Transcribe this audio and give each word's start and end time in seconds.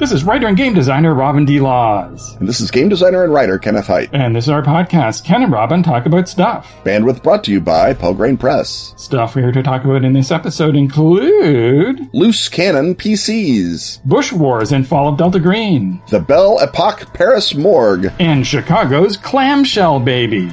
This 0.00 0.12
is 0.12 0.24
writer 0.24 0.46
and 0.46 0.56
game 0.56 0.72
designer 0.72 1.12
Robin 1.12 1.44
D. 1.44 1.60
Laws. 1.60 2.34
And 2.36 2.48
this 2.48 2.62
is 2.62 2.70
game 2.70 2.88
designer 2.88 3.22
and 3.22 3.34
writer 3.34 3.58
Kenneth 3.58 3.86
Hite. 3.86 4.08
And 4.14 4.34
this 4.34 4.44
is 4.44 4.48
our 4.48 4.62
podcast, 4.62 5.24
Ken 5.24 5.42
and 5.42 5.52
Robin 5.52 5.82
Talk 5.82 6.06
About 6.06 6.26
Stuff. 6.26 6.72
Bandwidth 6.84 7.22
brought 7.22 7.44
to 7.44 7.52
you 7.52 7.60
by 7.60 7.92
Pelgrane 7.92 8.38
Press. 8.38 8.94
Stuff 8.96 9.36
we're 9.36 9.42
here 9.42 9.52
to 9.52 9.62
talk 9.62 9.84
about 9.84 10.02
in 10.02 10.14
this 10.14 10.30
episode 10.30 10.74
include 10.74 12.08
Loose 12.14 12.48
Cannon 12.48 12.94
PCs, 12.94 14.02
Bush 14.04 14.32
Wars 14.32 14.72
and 14.72 14.88
Fall 14.88 15.08
of 15.08 15.18
Delta 15.18 15.38
Green, 15.38 16.00
the 16.08 16.18
Belle 16.18 16.58
Epoque 16.60 17.12
Paris 17.12 17.54
Morgue, 17.54 18.10
and 18.18 18.46
Chicago's 18.46 19.18
Clamshell 19.18 20.00
Baby. 20.00 20.50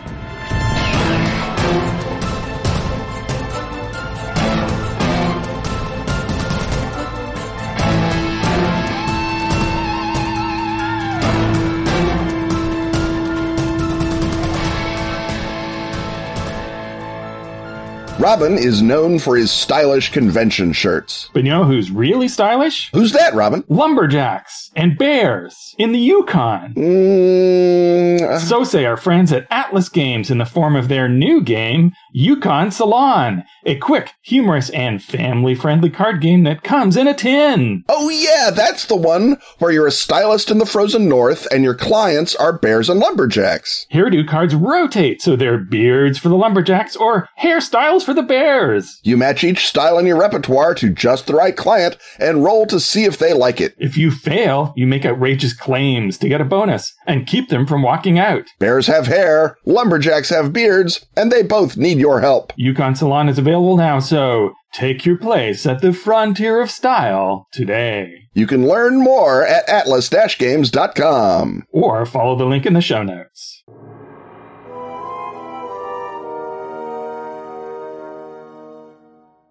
Robin 18.28 18.58
is 18.58 18.82
known 18.82 19.20
for 19.20 19.38
his 19.38 19.54
stylish 19.54 20.12
convention 20.12 20.74
shirts. 20.74 21.30
But 21.32 21.46
you 21.46 21.50
know 21.50 21.64
who's 21.64 21.90
really 21.90 22.28
stylish? 22.28 22.92
Who's 22.92 23.14
that, 23.14 23.34
Robin? 23.34 23.64
Lumberjacks 23.70 24.70
and 24.76 24.98
bears 24.98 25.74
in 25.78 25.94
the 25.94 26.00
Yukon. 26.00 26.74
Mm, 26.74 28.40
So 28.42 28.66
say 28.66 28.84
our 28.84 28.98
friends 28.98 29.32
at 29.32 29.48
Atlas 29.50 29.88
Games 29.88 30.30
in 30.30 30.40
the 30.40 30.46
form 30.46 30.76
of 30.76 30.90
their 30.90 31.08
new 31.08 31.40
game, 31.42 31.94
Yukon 32.14 32.72
Salon, 32.72 33.44
a 33.66 33.76
quick, 33.76 34.14
humorous, 34.22 34.70
and 34.72 35.04
family 35.04 35.56
friendly 35.56 35.90
card 35.90 36.22
game 36.22 36.44
that 36.44 36.64
comes 36.64 36.98
in 36.98 37.08
a 37.08 37.14
tin. 37.14 37.84
oh 37.90 38.10
yeah, 38.10 38.50
that's 38.50 38.86
the 38.86 38.96
one 38.96 39.38
where 39.60 39.72
you're 39.72 39.88
a 39.88 39.92
stylist 39.92 40.50
in 40.50 40.58
the 40.58 40.66
frozen 40.66 41.08
north 41.10 41.48
and 41.52 41.64
your 41.64 41.76
clients 41.76 42.36
are 42.36 42.58
bears 42.58 42.90
and 42.90 43.00
lumberjacks. 43.00 43.86
Hairdo 43.94 44.28
cards 44.28 44.56
rotate, 44.56 45.22
so 45.22 45.36
they're 45.36 45.58
beards 45.58 46.18
for 46.18 46.30
the 46.30 46.36
lumberjacks 46.36 46.96
or 46.96 47.28
hairstyles 47.42 48.04
for 48.04 48.14
the 48.14 48.24
bears. 48.24 49.00
You 49.04 49.18
match 49.18 49.44
each 49.44 49.68
style 49.68 50.00
in 50.00 50.06
your 50.06 50.20
repertoire 50.20 50.74
to 50.76 50.90
just 50.90 51.28
the 51.28 51.34
right 51.36 51.56
client 51.56 51.98
and 52.20 52.44
roll 52.44 52.66
to 52.68 52.80
see 52.80 53.06
if 53.06 53.18
they 53.18 53.34
like 53.34 53.60
it. 53.62 53.76
If 53.78 53.98
you 53.98 54.12
fail, 54.12 54.74
you 54.76 54.88
make 54.88 55.06
outrageous 55.06 55.54
claims 55.54 56.18
to 56.20 56.30
get 56.30 56.42
a 56.42 56.46
bonus 56.46 56.94
and 57.06 57.28
keep 57.28 57.50
them 57.50 57.66
from 57.68 57.82
walking 57.82 58.18
out. 58.20 58.46
Bears 58.60 58.88
have 58.88 59.08
hair, 59.08 59.58
lumberjacks 59.66 60.30
have 60.30 60.54
beards, 60.54 61.06
and 61.16 61.32
they 61.32 61.44
both 61.44 61.78
need 61.78 61.97
your 61.98 62.22
help. 62.22 62.54
Yukon 62.56 62.96
Salon 62.96 63.30
is 63.30 63.38
available 63.38 63.78
now, 63.78 64.00
so 64.00 64.54
take 64.74 65.06
your 65.06 65.18
place 65.18 65.66
at 65.66 65.82
the 65.82 65.94
frontier 65.94 66.62
of 66.62 66.72
style 66.72 67.48
today. 67.52 68.28
You 68.34 68.48
can 68.48 68.68
learn 68.68 69.02
more 69.02 69.46
at 69.46 69.68
atlas-games.com. 69.68 71.64
Or 71.72 72.06
follow 72.06 72.36
the 72.36 72.46
link 72.46 72.66
in 72.66 72.74
the 72.74 72.82
show 72.82 73.04
notes. 73.04 73.64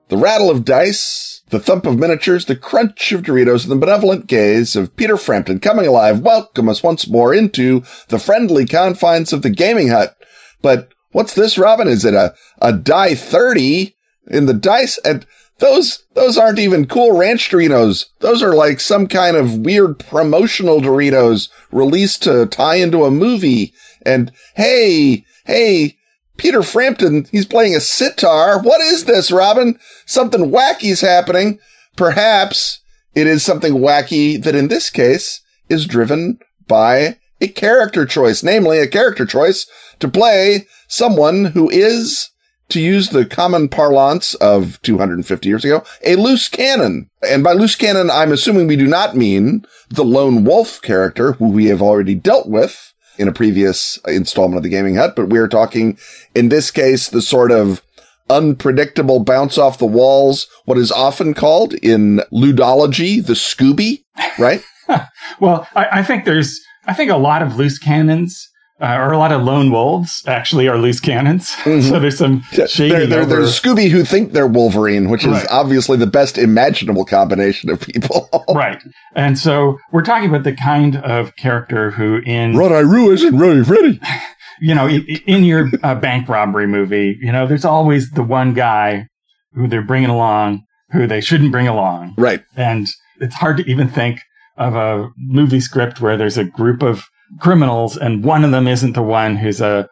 The 0.09 0.17
rattle 0.17 0.51
of 0.51 0.65
dice, 0.65 1.43
the 1.51 1.59
thump 1.59 1.85
of 1.85 1.99
miniatures, 1.99 2.45
the 2.45 2.55
crunch 2.55 3.11
of 3.11 3.23
Doritos, 3.23 3.65
and 3.65 3.73
the 3.73 3.77
benevolent 3.77 4.29
gaze 4.29 4.77
of 4.77 4.95
Peter 4.95 5.17
Frampton 5.17 5.59
coming 5.59 5.85
alive 5.85 6.21
welcome 6.21 6.69
us 6.69 6.81
once 6.81 7.09
more 7.09 7.35
into 7.35 7.83
the 8.07 8.21
friendly 8.21 8.67
confines 8.67 9.33
of 9.33 9.43
the 9.43 9.51
gaming 9.51 9.89
hut. 9.89 10.17
But 10.63 10.93
what's 11.17 11.33
this, 11.33 11.57
Robin? 11.57 11.89
Is 11.89 12.05
it 12.05 12.13
a, 12.13 12.35
a 12.61 12.75
die 12.75 13.15
30 13.15 13.97
in 14.27 14.45
the 14.45 14.53
dice? 14.53 14.99
And 14.99 15.25
those, 15.61 16.05
those 16.13 16.37
aren't 16.37 16.59
even 16.59 16.87
cool 16.87 17.17
ranch 17.17 17.49
Doritos. 17.49 18.05
Those 18.21 18.43
are 18.43 18.55
like 18.55 18.81
some 18.81 19.07
kind 19.07 19.35
of 19.35 19.61
weird 19.61 19.99
promotional 19.99 20.83
Doritos 20.83 21.49
released 21.73 22.23
to 22.25 22.45
tie 22.45 22.75
into 22.75 23.07
a 23.07 23.11
movie. 23.11 23.73
And 24.05 24.31
hey, 24.57 25.25
hey, 25.47 25.97
Peter 26.37 26.63
Frampton, 26.63 27.27
he's 27.33 27.47
playing 27.47 27.75
a 27.75 27.81
sitar. 27.81 28.61
What 28.61 28.83
is 28.83 29.07
this, 29.07 29.33
Robin? 29.33 29.79
Something 30.05 30.51
wacky's 30.51 31.01
happening. 31.01 31.59
Perhaps 31.97 32.81
it 33.15 33.27
is 33.27 33.43
something 33.43 33.77
wacky 33.77 34.43
that 34.43 34.55
in 34.55 34.69
this 34.69 34.91
case 34.91 35.41
is 35.71 35.87
driven 35.87 36.41
by 36.69 37.17
a 37.41 37.49
character 37.49 38.07
choice, 38.07 38.43
namely 38.43 38.79
a 38.79 38.87
character 38.87 39.27
choice 39.27 39.67
to 40.01 40.09
play 40.09 40.67
someone 40.89 41.47
who 41.47 41.69
is, 41.71 42.31
to 42.69 42.81
use 42.81 43.11
the 43.11 43.25
common 43.25 43.69
parlance 43.69 44.35
of 44.37 44.81
250 44.83 45.49
years 45.49 45.65
ago, 45.65 45.85
a 46.05 46.17
loose 46.17 46.49
cannon. 46.49 47.11
And 47.29 47.45
by 47.45 47.53
loose 47.53 47.77
cannon, 47.77 48.11
I'm 48.11 48.33
assuming 48.33 48.67
we 48.67 48.77
do 48.77 48.87
not 48.87 49.17
mean 49.17 49.65
the 49.89 50.05
lone 50.05 50.45
wolf 50.45 50.81
character 50.83 51.33
who 51.33 51.49
we 51.49 51.67
have 51.67 51.83
already 51.83 52.15
dealt 52.15 52.49
with 52.49 52.93
in 53.19 53.29
a 53.29 53.33
previous 53.33 53.99
installment 54.07 54.59
of 54.59 54.63
the 54.63 54.69
Gaming 54.69 54.97
Hut, 54.97 55.15
but 55.17 55.29
we're 55.29 55.49
talking, 55.49 55.99
in 56.35 56.49
this 56.49 56.71
case, 56.71 57.09
the 57.09 57.23
sort 57.23 57.51
of 57.51 57.83
unpredictable 58.29 59.21
bounce 59.21 59.57
off 59.57 59.79
the 59.79 59.87
walls, 59.87 60.49
what 60.65 60.79
is 60.79 60.93
often 60.93 61.33
called 61.33 61.75
in 61.75 62.21
ludology, 62.33 63.25
the 63.25 63.35
Scooby, 63.35 64.05
right? 64.39 64.63
Well, 65.41 65.67
I, 65.75 65.99
I 65.99 66.03
think 66.05 66.25
there's, 66.25 66.61
I 66.87 66.95
think 66.95 67.11
a 67.11 67.17
lot 67.17 67.43
of 67.43 67.57
loose 67.57 67.79
cannons, 67.79 68.49
uh, 68.81 68.95
or 68.95 69.13
a 69.13 69.19
lot 69.19 69.33
of 69.33 69.43
lone 69.43 69.71
wolves 69.71 70.23
actually 70.27 70.69
are 70.69 70.79
loose 70.79 71.01
cannons. 71.01 71.49
so 71.65 71.99
there's 71.99 72.19
some 72.19 72.43
shading 72.67 73.09
There, 73.11 73.25
there's 73.25 73.59
Scooby 73.59 73.89
who 73.89 74.05
think 74.05 74.33
they're 74.33 74.47
Wolverine, 74.47 75.09
which 75.09 75.25
is 75.25 75.33
Right. 75.33 75.47
obviously 75.51 75.97
the 75.97 76.07
best 76.07 76.39
imaginable 76.39 77.05
combination 77.05 77.71
of 77.71 77.81
people. 77.81 78.29
right. 78.55 78.83
And 79.15 79.39
so 79.39 79.79
we're 79.93 80.03
talking 80.03 80.29
about 80.29 80.45
the 80.45 80.55
kind 80.55 80.97
of 80.97 81.35
character 81.37 81.91
who 81.91 82.21
in, 82.27 82.57
Ronnie 82.57 83.09
isn't 83.13 83.39
really 83.39 83.63
ready. 83.63 84.01
you 84.61 84.75
know, 84.75 84.87
in, 84.87 85.05
in 85.27 85.45
your 85.45 85.71
uh, 85.83 85.95
bank 85.95 86.29
robbery 86.29 86.67
movie, 86.67 87.17
you 87.21 87.33
know, 87.33 87.47
there's 87.47 87.65
always 87.65 88.11
the 88.11 88.23
one 88.23 88.53
guy 88.55 89.07
who 89.55 89.67
they're 89.67 89.83
bringing 89.83 90.11
along 90.11 90.63
who 90.93 91.07
they 91.07 91.21
shouldn't 91.21 91.53
bring 91.53 91.69
along. 91.69 92.15
Right. 92.17 92.43
And 92.57 92.87
it's 93.21 93.35
hard 93.35 93.57
to 93.59 93.71
even 93.71 93.89
think 93.89 94.21
of 94.57 94.75
a 94.75 95.11
movie 95.17 95.61
script 95.61 96.01
where 96.01 96.17
there's 96.17 96.39
a 96.39 96.45
group 96.45 96.83
of 96.83 97.05
criminals 97.41 97.97
and 97.97 98.25
one 98.25 98.45
of 98.45 98.53
them 98.53 98.69
isn't 98.69 98.93
the 98.93 99.03
one 99.03 99.37
who's 99.37 99.61
a 99.61 99.89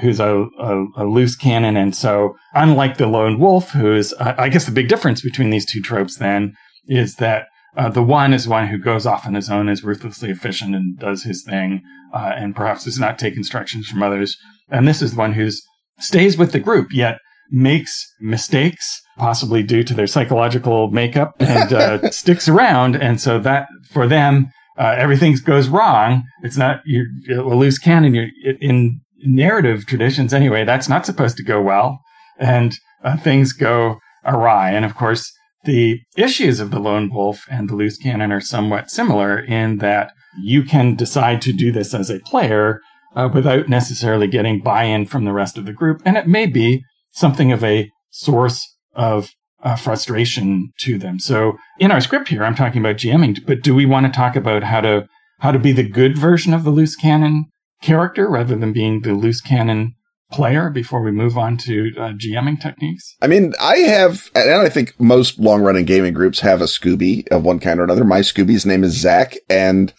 who's 0.00 0.20
a, 0.20 0.46
a, 0.58 0.84
a 0.96 1.04
loose 1.04 1.36
cannon. 1.36 1.76
And 1.76 1.94
so, 1.94 2.36
unlike 2.54 2.98
the 2.98 3.06
lone 3.06 3.38
wolf, 3.38 3.70
who's 3.70 4.12
I 4.14 4.48
guess 4.48 4.64
the 4.64 4.72
big 4.72 4.88
difference 4.88 5.22
between 5.22 5.50
these 5.50 5.66
two 5.66 5.80
tropes 5.80 6.16
then 6.16 6.54
is 6.86 7.16
that 7.16 7.46
uh, 7.76 7.88
the 7.88 8.02
one 8.02 8.32
is 8.32 8.46
one 8.46 8.68
who 8.68 8.78
goes 8.78 9.06
off 9.06 9.26
on 9.26 9.34
his 9.34 9.48
own, 9.50 9.68
is 9.68 9.82
ruthlessly 9.82 10.30
efficient, 10.30 10.74
and 10.74 10.98
does 10.98 11.22
his 11.22 11.42
thing, 11.42 11.82
uh, 12.12 12.32
and 12.36 12.54
perhaps 12.54 12.84
does 12.84 12.98
not 12.98 13.18
take 13.18 13.36
instructions 13.36 13.88
from 13.88 14.02
others. 14.02 14.36
And 14.68 14.86
this 14.86 15.00
is 15.00 15.12
the 15.12 15.18
one 15.18 15.32
who's 15.32 15.62
stays 15.98 16.36
with 16.36 16.52
the 16.52 16.60
group 16.60 16.92
yet 16.92 17.18
makes 17.52 18.12
mistakes, 18.18 19.00
possibly 19.18 19.62
due 19.62 19.84
to 19.84 19.94
their 19.94 20.06
psychological 20.06 20.90
makeup, 20.90 21.34
and 21.38 21.72
uh, 21.72 22.10
sticks 22.10 22.48
around. 22.48 22.96
And 22.96 23.20
so 23.20 23.38
that 23.40 23.68
for 23.90 24.08
them, 24.08 24.50
uh, 24.78 24.94
everything 24.96 25.36
goes 25.44 25.68
wrong. 25.68 26.24
It's 26.42 26.56
not 26.56 26.80
you're, 26.86 27.06
a 27.30 27.54
loose 27.54 27.78
cannon. 27.78 28.14
You're 28.14 28.28
in 28.60 29.00
narrative 29.18 29.86
traditions 29.86 30.32
anyway. 30.32 30.64
That's 30.64 30.88
not 30.88 31.06
supposed 31.06 31.36
to 31.36 31.44
go 31.44 31.60
well, 31.60 32.00
and 32.38 32.74
uh, 33.04 33.16
things 33.18 33.52
go 33.52 33.98
awry. 34.24 34.70
And 34.70 34.84
of 34.84 34.94
course, 34.94 35.30
the 35.64 36.00
issues 36.16 36.58
of 36.58 36.70
the 36.70 36.80
lone 36.80 37.12
wolf 37.12 37.44
and 37.50 37.68
the 37.68 37.76
loose 37.76 37.98
cannon 37.98 38.32
are 38.32 38.40
somewhat 38.40 38.90
similar 38.90 39.38
in 39.38 39.78
that 39.78 40.12
you 40.42 40.62
can 40.62 40.96
decide 40.96 41.42
to 41.42 41.52
do 41.52 41.70
this 41.70 41.92
as 41.94 42.10
a 42.10 42.20
player 42.20 42.80
uh, 43.14 43.28
without 43.32 43.68
necessarily 43.68 44.26
getting 44.26 44.60
buy-in 44.60 45.06
from 45.06 45.24
the 45.24 45.32
rest 45.32 45.58
of 45.58 45.66
the 45.66 45.72
group, 45.72 46.00
and 46.04 46.16
it 46.16 46.26
may 46.26 46.46
be 46.46 46.82
something 47.12 47.52
of 47.52 47.62
a 47.62 47.90
source 48.10 48.76
of 48.94 49.30
uh, 49.62 49.76
frustration 49.76 50.72
to 50.80 50.98
them. 50.98 51.18
So 51.18 51.56
in 51.78 51.90
our 51.92 52.00
script 52.00 52.28
here, 52.28 52.44
I'm 52.44 52.54
talking 52.54 52.80
about 52.80 52.96
GMing, 52.96 53.46
but 53.46 53.62
do 53.62 53.74
we 53.74 53.86
want 53.86 54.06
to 54.06 54.12
talk 54.12 54.36
about 54.36 54.64
how 54.64 54.80
to 54.80 55.06
how 55.38 55.50
to 55.50 55.58
be 55.58 55.72
the 55.72 55.88
good 55.88 56.16
version 56.16 56.54
of 56.54 56.62
the 56.64 56.70
loose 56.70 56.94
cannon 56.94 57.46
character 57.82 58.28
rather 58.28 58.54
than 58.56 58.72
being 58.72 59.00
the 59.00 59.12
loose 59.12 59.40
cannon 59.40 59.94
player 60.32 60.70
before 60.70 61.02
we 61.02 61.10
move 61.10 61.36
on 61.36 61.56
to 61.58 61.92
uh, 61.98 62.12
GMing 62.12 62.60
techniques? 62.60 63.16
I 63.20 63.26
mean, 63.26 63.52
I 63.60 63.78
have, 63.78 64.30
and 64.34 64.50
I 64.50 64.68
think 64.68 64.98
most 64.98 65.38
long 65.38 65.62
running 65.62 65.84
gaming 65.84 66.14
groups 66.14 66.40
have 66.40 66.60
a 66.60 66.66
Scooby 66.66 67.28
of 67.28 67.44
one 67.44 67.58
kind 67.58 67.78
or 67.78 67.84
another. 67.84 68.04
My 68.04 68.20
Scooby's 68.20 68.66
name 68.66 68.82
is 68.82 68.98
Zach, 68.98 69.36
and 69.50 69.92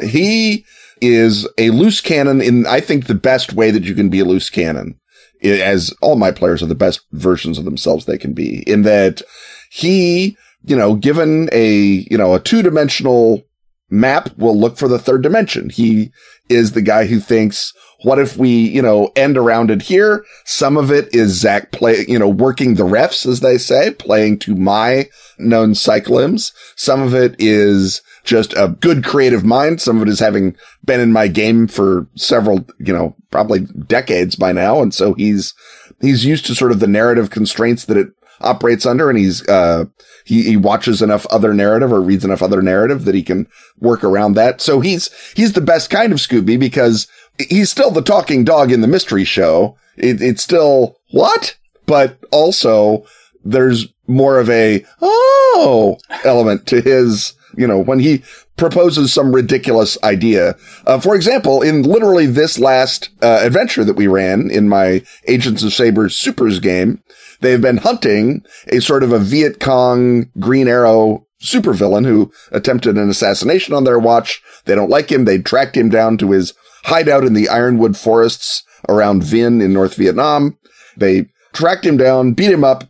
he 0.00 0.64
is 1.00 1.48
a 1.56 1.70
loose 1.70 2.00
cannon 2.00 2.42
in, 2.42 2.66
I 2.66 2.80
think, 2.80 3.06
the 3.06 3.14
best 3.14 3.54
way 3.54 3.70
that 3.70 3.84
you 3.84 3.94
can 3.94 4.10
be 4.10 4.20
a 4.20 4.24
loose 4.24 4.50
cannon. 4.50 4.99
As 5.42 5.92
all 6.02 6.16
my 6.16 6.30
players 6.30 6.62
are 6.62 6.66
the 6.66 6.74
best 6.74 7.00
versions 7.12 7.58
of 7.58 7.64
themselves 7.64 8.04
they 8.04 8.18
can 8.18 8.32
be, 8.32 8.62
in 8.70 8.82
that 8.82 9.22
he, 9.70 10.36
you 10.64 10.76
know, 10.76 10.94
given 10.94 11.48
a, 11.52 12.06
you 12.10 12.18
know, 12.18 12.34
a 12.34 12.40
two 12.40 12.62
dimensional 12.62 13.42
map 13.88 14.36
will 14.36 14.58
look 14.58 14.76
for 14.76 14.88
the 14.88 14.98
third 14.98 15.22
dimension. 15.22 15.70
He 15.70 16.12
is 16.48 16.72
the 16.72 16.82
guy 16.82 17.06
who 17.06 17.20
thinks, 17.20 17.72
what 18.02 18.18
if 18.18 18.36
we, 18.36 18.50
you 18.50 18.82
know, 18.82 19.10
end 19.16 19.36
around 19.36 19.70
it 19.70 19.82
here? 19.82 20.24
Some 20.44 20.76
of 20.76 20.90
it 20.90 21.14
is 21.14 21.38
Zach 21.40 21.70
play, 21.70 22.04
you 22.08 22.18
know, 22.18 22.28
working 22.28 22.74
the 22.74 22.84
refs, 22.84 23.26
as 23.26 23.40
they 23.40 23.58
say, 23.58 23.92
playing 23.92 24.38
to 24.40 24.54
my 24.54 25.08
known 25.38 25.72
cyclims. 25.72 26.52
Some 26.76 27.02
of 27.02 27.14
it 27.14 27.36
is 27.38 28.02
just 28.24 28.52
a 28.54 28.76
good 28.80 29.04
creative 29.04 29.44
mind. 29.44 29.80
Some 29.80 29.96
of 29.96 30.02
it 30.02 30.10
is 30.10 30.20
having 30.20 30.56
been 30.84 31.00
in 31.00 31.12
my 31.12 31.28
game 31.28 31.66
for 31.66 32.06
several, 32.16 32.66
you 32.78 32.92
know, 32.92 33.16
probably 33.30 33.60
decades 33.60 34.36
by 34.36 34.52
now. 34.52 34.82
And 34.82 34.92
so 34.94 35.14
he's, 35.14 35.54
he's 36.00 36.24
used 36.24 36.46
to 36.46 36.54
sort 36.54 36.72
of 36.72 36.80
the 36.80 36.86
narrative 36.86 37.30
constraints 37.30 37.84
that 37.86 37.96
it 37.96 38.08
operates 38.40 38.86
under. 38.86 39.08
And 39.08 39.18
he's, 39.18 39.46
uh, 39.48 39.86
he, 40.24 40.42
he 40.42 40.56
watches 40.56 41.02
enough 41.02 41.26
other 41.26 41.54
narrative 41.54 41.92
or 41.92 42.00
reads 42.00 42.24
enough 42.24 42.42
other 42.42 42.62
narrative 42.62 43.04
that 43.04 43.14
he 43.14 43.22
can 43.22 43.46
work 43.78 44.04
around 44.04 44.34
that. 44.34 44.60
So 44.60 44.80
he's, 44.80 45.10
he's 45.34 45.54
the 45.54 45.60
best 45.60 45.90
kind 45.90 46.12
of 46.12 46.18
Scooby 46.18 46.58
because 46.58 47.08
he's 47.48 47.70
still 47.70 47.90
the 47.90 48.02
talking 48.02 48.44
dog 48.44 48.70
in 48.70 48.80
the 48.80 48.86
mystery 48.86 49.24
show. 49.24 49.76
It, 49.96 50.20
it's 50.22 50.42
still 50.42 50.98
what? 51.10 51.56
But 51.86 52.18
also 52.30 53.06
there's 53.44 53.88
more 54.06 54.38
of 54.38 54.50
a, 54.50 54.84
oh, 55.00 55.98
element 56.24 56.66
to 56.68 56.80
his, 56.80 57.34
you 57.56 57.66
know, 57.66 57.78
when 57.78 57.98
he 57.98 58.22
proposes 58.56 59.12
some 59.12 59.34
ridiculous 59.34 59.96
idea. 60.02 60.54
Uh, 60.86 61.00
for 61.00 61.14
example, 61.14 61.62
in 61.62 61.82
literally 61.82 62.26
this 62.26 62.58
last 62.58 63.10
uh, 63.22 63.40
adventure 63.42 63.84
that 63.84 63.96
we 63.96 64.06
ran 64.06 64.50
in 64.50 64.68
my 64.68 65.02
Agents 65.26 65.62
of 65.62 65.72
Saber 65.72 66.08
Supers 66.08 66.60
game, 66.60 67.02
they've 67.40 67.60
been 67.60 67.78
hunting 67.78 68.44
a 68.68 68.80
sort 68.80 69.02
of 69.02 69.12
a 69.12 69.18
Viet 69.18 69.60
Cong 69.60 70.30
Green 70.38 70.68
Arrow 70.68 71.26
supervillain 71.42 72.04
who 72.04 72.30
attempted 72.52 72.96
an 72.96 73.08
assassination 73.08 73.74
on 73.74 73.84
their 73.84 73.98
watch. 73.98 74.42
They 74.66 74.74
don't 74.74 74.90
like 74.90 75.10
him. 75.10 75.24
They 75.24 75.38
tracked 75.38 75.76
him 75.76 75.88
down 75.88 76.18
to 76.18 76.32
his 76.32 76.52
hideout 76.84 77.24
in 77.24 77.32
the 77.32 77.48
Ironwood 77.48 77.96
forests 77.96 78.62
around 78.88 79.22
Vinh 79.22 79.62
in 79.62 79.72
North 79.72 79.94
Vietnam. 79.94 80.58
They 80.96 81.26
tracked 81.52 81.86
him 81.86 81.96
down, 81.96 82.32
beat 82.32 82.50
him 82.50 82.64
up, 82.64 82.84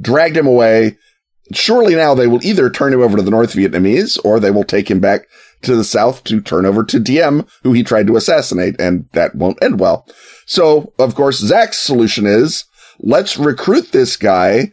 dragged 0.00 0.36
him 0.36 0.46
away. 0.46 0.98
Surely 1.52 1.94
now 1.94 2.14
they 2.14 2.26
will 2.26 2.44
either 2.44 2.70
turn 2.70 2.92
him 2.92 3.00
over 3.00 3.16
to 3.16 3.22
the 3.22 3.30
North 3.30 3.54
Vietnamese 3.54 4.18
or 4.24 4.38
they 4.38 4.50
will 4.50 4.64
take 4.64 4.90
him 4.90 5.00
back 5.00 5.26
to 5.62 5.76
the 5.76 5.84
South 5.84 6.24
to 6.24 6.40
turn 6.40 6.64
over 6.64 6.84
to 6.84 7.00
Diem, 7.00 7.46
who 7.62 7.72
he 7.72 7.82
tried 7.82 8.06
to 8.06 8.16
assassinate, 8.16 8.80
and 8.80 9.08
that 9.12 9.34
won't 9.34 9.62
end 9.62 9.80
well. 9.80 10.06
So, 10.46 10.92
of 10.98 11.14
course, 11.14 11.38
Zach's 11.38 11.78
solution 11.78 12.26
is 12.26 12.64
let's 12.98 13.36
recruit 13.36 13.92
this 13.92 14.16
guy 14.16 14.70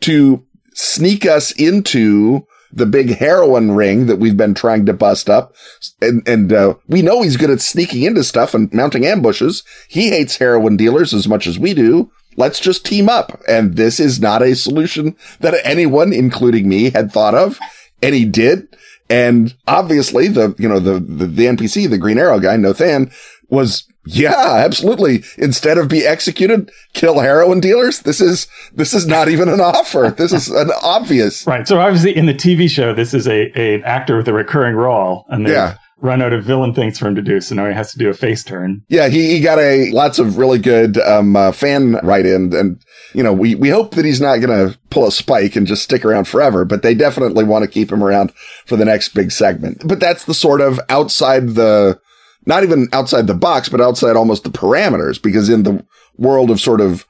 to 0.00 0.44
sneak 0.74 1.24
us 1.24 1.52
into 1.52 2.46
the 2.72 2.86
big 2.86 3.16
heroin 3.16 3.72
ring 3.72 4.06
that 4.06 4.16
we've 4.16 4.36
been 4.36 4.52
trying 4.52 4.84
to 4.86 4.92
bust 4.92 5.30
up. 5.30 5.54
And, 6.02 6.26
and, 6.28 6.52
uh, 6.52 6.74
we 6.86 7.00
know 7.00 7.22
he's 7.22 7.38
good 7.38 7.50
at 7.50 7.60
sneaking 7.60 8.02
into 8.02 8.22
stuff 8.22 8.52
and 8.52 8.72
mounting 8.72 9.06
ambushes. 9.06 9.62
He 9.88 10.10
hates 10.10 10.36
heroin 10.36 10.76
dealers 10.76 11.14
as 11.14 11.26
much 11.26 11.46
as 11.46 11.58
we 11.58 11.72
do 11.72 12.10
let's 12.36 12.60
just 12.60 12.86
team 12.86 13.08
up. 13.08 13.40
And 13.48 13.76
this 13.76 14.00
is 14.00 14.20
not 14.20 14.42
a 14.42 14.54
solution 14.54 15.16
that 15.40 15.54
anyone, 15.64 16.12
including 16.12 16.68
me, 16.68 16.90
had 16.90 17.12
thought 17.12 17.34
of. 17.34 17.58
And 18.02 18.14
he 18.14 18.24
did. 18.24 18.76
And 19.08 19.54
obviously 19.66 20.28
the, 20.28 20.54
you 20.58 20.68
know, 20.68 20.80
the, 20.80 20.98
the, 20.98 21.26
the 21.26 21.46
NPC, 21.46 21.88
the 21.88 21.98
Green 21.98 22.18
Arrow 22.18 22.40
guy, 22.40 22.56
Nothan 22.56 23.10
was, 23.48 23.86
yeah, 24.04 24.62
absolutely. 24.64 25.24
Instead 25.38 25.78
of 25.78 25.88
be 25.88 26.04
executed, 26.04 26.70
kill 26.92 27.20
heroin 27.20 27.60
dealers. 27.60 28.00
This 28.00 28.20
is, 28.20 28.48
this 28.72 28.94
is 28.94 29.06
not 29.06 29.28
even 29.28 29.48
an 29.48 29.60
offer. 29.60 30.14
This 30.16 30.32
is 30.32 30.48
an 30.48 30.70
obvious. 30.82 31.46
Right. 31.46 31.66
So 31.66 31.80
obviously 31.80 32.16
in 32.16 32.26
the 32.26 32.34
TV 32.34 32.68
show, 32.68 32.94
this 32.94 33.14
is 33.14 33.26
a, 33.26 33.58
a 33.58 33.76
an 33.76 33.84
actor 33.84 34.16
with 34.16 34.28
a 34.28 34.32
recurring 34.32 34.74
role. 34.74 35.24
And 35.28 35.46
yeah 35.46 35.76
run 35.98 36.20
out 36.20 36.32
of 36.32 36.44
villain 36.44 36.74
things 36.74 36.98
for 36.98 37.06
him 37.08 37.14
to 37.14 37.22
do. 37.22 37.40
So 37.40 37.54
now 37.54 37.66
he 37.68 37.74
has 37.74 37.92
to 37.92 37.98
do 37.98 38.08
a 38.08 38.14
face 38.14 38.44
turn. 38.44 38.82
Yeah, 38.88 39.08
he, 39.08 39.30
he 39.30 39.40
got 39.40 39.58
a 39.58 39.90
lots 39.92 40.18
of 40.18 40.38
really 40.38 40.58
good 40.58 40.98
um, 40.98 41.36
uh, 41.36 41.52
fan 41.52 41.94
write 42.02 42.26
in, 42.26 42.54
and 42.54 42.82
you 43.14 43.22
know 43.22 43.32
we 43.32 43.54
we 43.54 43.68
hope 43.68 43.94
that 43.94 44.04
he's 44.04 44.20
not 44.20 44.38
going 44.38 44.70
to 44.70 44.78
pull 44.90 45.06
a 45.06 45.12
spike 45.12 45.56
and 45.56 45.66
just 45.66 45.82
stick 45.82 46.04
around 46.04 46.28
forever. 46.28 46.64
But 46.64 46.82
they 46.82 46.94
definitely 46.94 47.44
want 47.44 47.64
to 47.64 47.70
keep 47.70 47.90
him 47.90 48.02
around 48.02 48.32
for 48.66 48.76
the 48.76 48.84
next 48.84 49.10
big 49.10 49.32
segment. 49.32 49.82
But 49.86 50.00
that's 50.00 50.24
the 50.24 50.34
sort 50.34 50.60
of 50.60 50.80
outside 50.88 51.50
the. 51.50 52.00
Not 52.48 52.62
even 52.62 52.86
outside 52.92 53.26
the 53.26 53.34
box, 53.34 53.68
but 53.68 53.80
outside 53.80 54.14
almost 54.14 54.44
the 54.44 54.50
parameters, 54.50 55.20
because 55.20 55.48
in 55.48 55.64
the 55.64 55.84
world 56.16 56.48
of 56.48 56.60
sort 56.60 56.80
of 56.80 57.04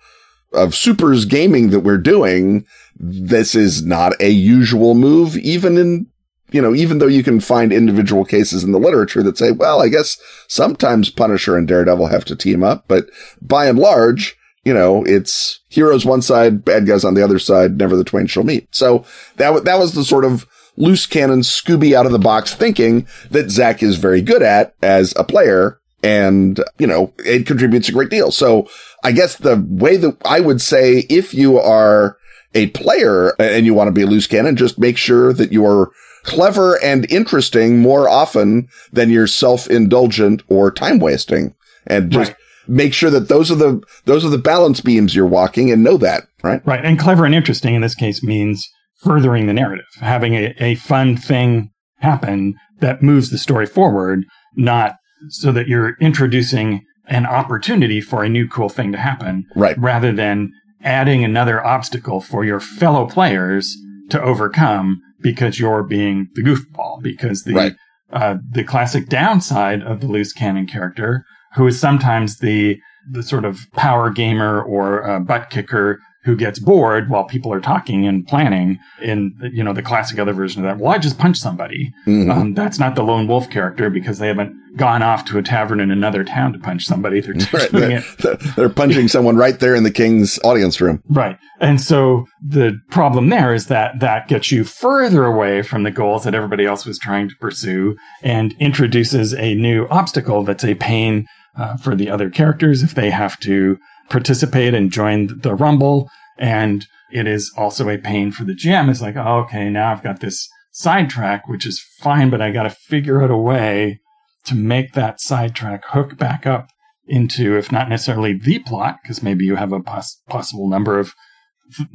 of 0.54 0.74
supers 0.74 1.26
gaming 1.26 1.68
that 1.70 1.80
we're 1.80 1.98
doing, 1.98 2.64
this 2.98 3.54
is 3.54 3.84
not 3.84 4.18
a 4.18 4.30
usual 4.30 4.94
move, 4.94 5.36
even 5.36 5.76
in 5.76 6.06
you 6.50 6.62
know, 6.62 6.74
even 6.74 6.98
though 6.98 7.06
you 7.06 7.22
can 7.22 7.40
find 7.40 7.72
individual 7.72 8.24
cases 8.24 8.62
in 8.62 8.72
the 8.72 8.78
literature 8.78 9.22
that 9.22 9.38
say, 9.38 9.50
well, 9.50 9.82
I 9.82 9.88
guess 9.88 10.18
sometimes 10.48 11.10
Punisher 11.10 11.56
and 11.56 11.66
Daredevil 11.66 12.06
have 12.06 12.24
to 12.26 12.36
team 12.36 12.62
up, 12.62 12.84
but 12.88 13.06
by 13.42 13.66
and 13.66 13.78
large, 13.78 14.36
you 14.64 14.74
know, 14.74 15.04
it's 15.04 15.60
heroes 15.68 16.04
one 16.04 16.22
side, 16.22 16.64
bad 16.64 16.86
guys 16.86 17.04
on 17.04 17.14
the 17.14 17.22
other 17.22 17.38
side, 17.38 17.78
never 17.78 17.96
the 17.96 18.04
twain 18.04 18.26
shall 18.26 18.44
meet. 18.44 18.68
So 18.74 19.04
that, 19.36 19.46
w- 19.46 19.64
that 19.64 19.78
was 19.78 19.94
the 19.94 20.04
sort 20.04 20.24
of 20.24 20.46
loose 20.76 21.06
cannon 21.06 21.40
Scooby 21.40 21.94
out 21.94 22.06
of 22.06 22.12
the 22.12 22.18
box 22.18 22.54
thinking 22.54 23.06
that 23.30 23.50
Zach 23.50 23.82
is 23.82 23.96
very 23.96 24.20
good 24.20 24.42
at 24.42 24.74
as 24.82 25.14
a 25.16 25.24
player. 25.24 25.80
And, 26.02 26.62
you 26.78 26.86
know, 26.86 27.12
it 27.18 27.46
contributes 27.46 27.88
a 27.88 27.92
great 27.92 28.10
deal. 28.10 28.30
So 28.30 28.68
I 29.02 29.12
guess 29.12 29.36
the 29.36 29.64
way 29.68 29.96
that 29.96 30.16
I 30.24 30.40
would 30.40 30.60
say 30.60 31.06
if 31.08 31.32
you 31.32 31.58
are 31.58 32.16
a 32.54 32.68
player 32.68 33.34
and 33.40 33.66
you 33.66 33.74
want 33.74 33.88
to 33.88 33.92
be 33.92 34.02
a 34.02 34.06
loose 34.06 34.26
cannon, 34.26 34.56
just 34.56 34.78
make 34.78 34.96
sure 34.96 35.32
that 35.32 35.52
you're 35.52 35.90
clever 36.26 36.82
and 36.82 37.10
interesting 37.10 37.78
more 37.78 38.08
often 38.08 38.68
than 38.92 39.08
you're 39.10 39.26
self-indulgent 39.26 40.42
or 40.48 40.70
time 40.70 40.98
wasting. 40.98 41.54
And 41.86 42.10
just 42.10 42.32
right. 42.32 42.38
make 42.68 42.92
sure 42.92 43.10
that 43.10 43.28
those 43.28 43.50
are 43.50 43.54
the, 43.54 43.80
those 44.04 44.24
are 44.24 44.28
the 44.28 44.38
balance 44.38 44.80
beams 44.80 45.14
you're 45.14 45.26
walking 45.26 45.70
and 45.70 45.82
know 45.82 45.96
that, 45.98 46.24
right? 46.42 46.60
Right. 46.66 46.84
And 46.84 46.98
clever 46.98 47.24
and 47.24 47.34
interesting 47.34 47.74
in 47.74 47.80
this 47.80 47.94
case 47.94 48.22
means 48.22 48.68
furthering 49.02 49.46
the 49.46 49.52
narrative, 49.52 49.86
having 50.00 50.34
a, 50.34 50.54
a 50.58 50.74
fun 50.74 51.16
thing 51.16 51.70
happen 51.98 52.54
that 52.80 53.02
moves 53.02 53.30
the 53.30 53.38
story 53.38 53.66
forward, 53.66 54.24
not 54.56 54.96
so 55.28 55.52
that 55.52 55.68
you're 55.68 55.96
introducing 56.00 56.84
an 57.06 57.24
opportunity 57.24 58.00
for 58.00 58.24
a 58.24 58.28
new 58.28 58.48
cool 58.48 58.68
thing 58.68 58.90
to 58.92 58.98
happen. 58.98 59.44
Right. 59.54 59.78
Rather 59.78 60.12
than 60.12 60.50
adding 60.82 61.24
another 61.24 61.64
obstacle 61.64 62.20
for 62.20 62.44
your 62.44 62.60
fellow 62.60 63.06
players 63.06 63.76
to 64.10 64.20
overcome 64.20 65.00
because 65.20 65.58
you're 65.58 65.82
being 65.82 66.28
the 66.34 66.42
goofball. 66.42 67.02
Because 67.02 67.44
the 67.44 67.54
right. 67.54 67.72
uh, 68.12 68.36
the 68.50 68.64
classic 68.64 69.08
downside 69.08 69.82
of 69.82 70.00
the 70.00 70.06
loose 70.06 70.32
cannon 70.32 70.66
character, 70.66 71.24
who 71.54 71.66
is 71.66 71.80
sometimes 71.80 72.38
the 72.38 72.78
the 73.10 73.22
sort 73.22 73.44
of 73.44 73.60
power 73.72 74.10
gamer 74.10 74.60
or 74.62 75.08
uh, 75.08 75.20
butt 75.20 75.50
kicker 75.50 76.00
who 76.26 76.34
gets 76.34 76.58
bored 76.58 77.08
while 77.08 77.22
people 77.22 77.52
are 77.52 77.60
talking 77.60 78.04
and 78.04 78.26
planning 78.26 78.80
in 79.00 79.32
you 79.52 79.62
know 79.62 79.72
the 79.72 79.80
classic 79.80 80.18
other 80.18 80.32
version 80.32 80.60
of 80.60 80.68
that 80.68 80.82
well 80.82 80.92
i 80.92 80.98
just 80.98 81.18
punch 81.18 81.38
somebody 81.38 81.94
mm-hmm. 82.04 82.30
um, 82.30 82.52
that's 82.52 82.80
not 82.80 82.96
the 82.96 83.02
lone 83.02 83.28
wolf 83.28 83.48
character 83.48 83.88
because 83.88 84.18
they 84.18 84.26
haven't 84.26 84.52
gone 84.76 85.02
off 85.02 85.24
to 85.24 85.38
a 85.38 85.42
tavern 85.42 85.78
in 85.78 85.90
another 85.92 86.24
town 86.24 86.52
to 86.52 86.58
punch 86.58 86.84
somebody 86.84 87.20
they're 87.20 87.32
just 87.32 87.52
right. 87.52 87.70
doing 87.70 87.90
they're, 88.18 88.32
it 88.32 88.56
they're 88.56 88.68
punching 88.68 89.06
someone 89.06 89.36
right 89.36 89.60
there 89.60 89.76
in 89.76 89.84
the 89.84 89.90
king's 89.90 90.38
audience 90.42 90.80
room 90.80 91.00
right 91.08 91.38
and 91.60 91.80
so 91.80 92.26
the 92.44 92.76
problem 92.90 93.28
there 93.28 93.54
is 93.54 93.68
that 93.68 94.00
that 94.00 94.26
gets 94.26 94.50
you 94.50 94.64
further 94.64 95.24
away 95.24 95.62
from 95.62 95.84
the 95.84 95.92
goals 95.92 96.24
that 96.24 96.34
everybody 96.34 96.66
else 96.66 96.84
was 96.84 96.98
trying 96.98 97.28
to 97.28 97.36
pursue 97.36 97.96
and 98.22 98.52
introduces 98.58 99.32
a 99.32 99.54
new 99.54 99.86
obstacle 99.90 100.42
that's 100.42 100.64
a 100.64 100.74
pain 100.74 101.24
uh, 101.56 101.76
for 101.76 101.94
the 101.94 102.10
other 102.10 102.28
characters 102.28 102.82
if 102.82 102.94
they 102.94 103.10
have 103.10 103.38
to 103.40 103.78
participate 104.08 104.74
and 104.74 104.90
join 104.90 105.40
the 105.40 105.54
Rumble. 105.54 106.08
And 106.38 106.86
it 107.12 107.26
is 107.26 107.52
also 107.56 107.88
a 107.88 107.98
pain 107.98 108.32
for 108.32 108.44
the 108.44 108.54
GM. 108.54 108.90
It's 108.90 109.00
like, 109.00 109.16
oh, 109.16 109.38
okay, 109.44 109.70
now 109.70 109.92
I've 109.92 110.02
got 110.02 110.20
this 110.20 110.48
sidetrack, 110.72 111.48
which 111.48 111.66
is 111.66 111.82
fine, 112.00 112.30
but 112.30 112.42
I 112.42 112.50
got 112.50 112.64
to 112.64 112.70
figure 112.70 113.22
out 113.22 113.30
a 113.30 113.36
way 113.36 114.00
to 114.44 114.54
make 114.54 114.92
that 114.92 115.20
sidetrack 115.20 115.84
hook 115.86 116.16
back 116.18 116.46
up 116.46 116.70
into, 117.06 117.56
if 117.56 117.70
not 117.70 117.88
necessarily 117.88 118.34
the 118.34 118.58
plot, 118.58 118.98
because 119.02 119.22
maybe 119.22 119.44
you 119.44 119.56
have 119.56 119.72
a 119.72 119.80
pos- 119.80 120.20
possible 120.28 120.68
number 120.68 120.98
of 120.98 121.14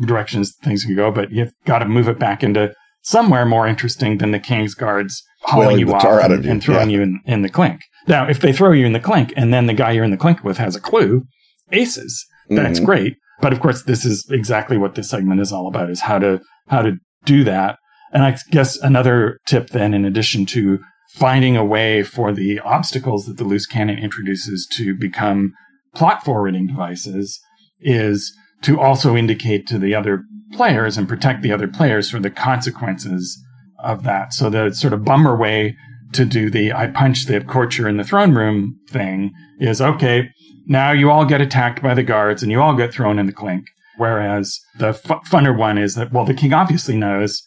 directions 0.05 0.55
things 0.63 0.83
can 0.83 0.95
go, 0.95 1.11
but 1.11 1.31
you've 1.31 1.53
got 1.65 1.79
to 1.79 1.85
move 1.85 2.07
it 2.07 2.19
back 2.19 2.43
into 2.43 2.73
somewhere 3.03 3.45
more 3.45 3.67
interesting 3.67 4.17
than 4.17 4.31
the 4.31 4.39
King's 4.39 4.73
Guards 4.73 5.23
hauling 5.41 5.79
you 5.79 5.93
off 5.93 6.03
and, 6.03 6.45
and, 6.45 6.63
throwing 6.63 6.89
yeah. 6.89 6.97
you 6.97 7.03
in, 7.03 7.19
in 7.25 7.41
the 7.41 7.49
clink. 7.49 7.81
Now, 8.07 8.27
if 8.27 8.39
they 8.39 8.53
throw 8.53 8.71
you 8.71 8.85
in 8.85 8.93
the 8.93 8.99
clink 8.99 9.33
and 9.35 9.53
then 9.53 9.65
the 9.67 9.73
guy 9.73 9.91
you're 9.91 10.03
in 10.03 10.11
the 10.11 10.17
clink 10.17 10.43
with 10.43 10.57
has 10.57 10.75
a 10.75 10.81
clue, 10.81 11.25
aces. 11.71 12.25
That's 12.49 12.79
mm-hmm. 12.79 12.85
great. 12.85 13.17
But 13.41 13.53
of 13.53 13.59
course, 13.59 13.83
this 13.83 14.05
is 14.05 14.27
exactly 14.29 14.77
what 14.77 14.95
this 14.95 15.09
segment 15.09 15.41
is 15.41 15.51
all 15.51 15.67
about 15.67 15.89
is 15.89 16.01
how 16.01 16.19
to, 16.19 16.41
how 16.67 16.81
to 16.81 16.97
do 17.25 17.43
that. 17.43 17.77
And 18.13 18.23
I 18.23 18.37
guess 18.51 18.77
another 18.77 19.39
tip 19.47 19.69
then, 19.69 19.93
in 19.93 20.05
addition 20.05 20.45
to 20.47 20.79
finding 21.15 21.57
a 21.57 21.65
way 21.65 22.03
for 22.03 22.31
the 22.31 22.59
obstacles 22.59 23.25
that 23.25 23.37
the 23.37 23.43
loose 23.43 23.65
cannon 23.65 23.99
introduces 23.99 24.67
to 24.73 24.95
become 24.95 25.51
plot 25.93 26.23
forwarding 26.23 26.67
devices 26.67 27.39
is 27.79 28.33
to 28.61 28.79
also 28.79 29.15
indicate 29.15 29.67
to 29.67 29.79
the 29.79 29.95
other 29.95 30.23
players 30.53 30.97
and 30.97 31.07
protect 31.07 31.41
the 31.41 31.51
other 31.51 31.67
players 31.67 32.09
for 32.09 32.19
the 32.19 32.29
consequences 32.29 33.41
of 33.79 34.03
that. 34.03 34.33
So 34.33 34.49
the 34.49 34.71
sort 34.73 34.93
of 34.93 35.03
bummer 35.03 35.35
way 35.35 35.75
to 36.13 36.25
do 36.25 36.49
the 36.49 36.73
I 36.73 36.87
punch 36.87 37.25
the 37.25 37.41
courtier 37.41 37.87
in 37.87 37.97
the 37.97 38.03
throne 38.03 38.33
room 38.33 38.79
thing 38.89 39.31
is 39.59 39.81
okay, 39.81 40.29
now 40.65 40.91
you 40.91 41.09
all 41.09 41.25
get 41.25 41.41
attacked 41.41 41.81
by 41.81 41.93
the 41.93 42.03
guards 42.03 42.43
and 42.43 42.51
you 42.51 42.61
all 42.61 42.75
get 42.75 42.93
thrown 42.93 43.19
in 43.19 43.25
the 43.25 43.33
clink. 43.33 43.65
Whereas 43.97 44.59
the 44.77 44.89
f- 44.89 45.03
funner 45.29 45.55
one 45.55 45.77
is 45.77 45.95
that, 45.95 46.11
well, 46.11 46.25
the 46.25 46.33
king 46.33 46.53
obviously 46.53 46.97
knows 46.97 47.43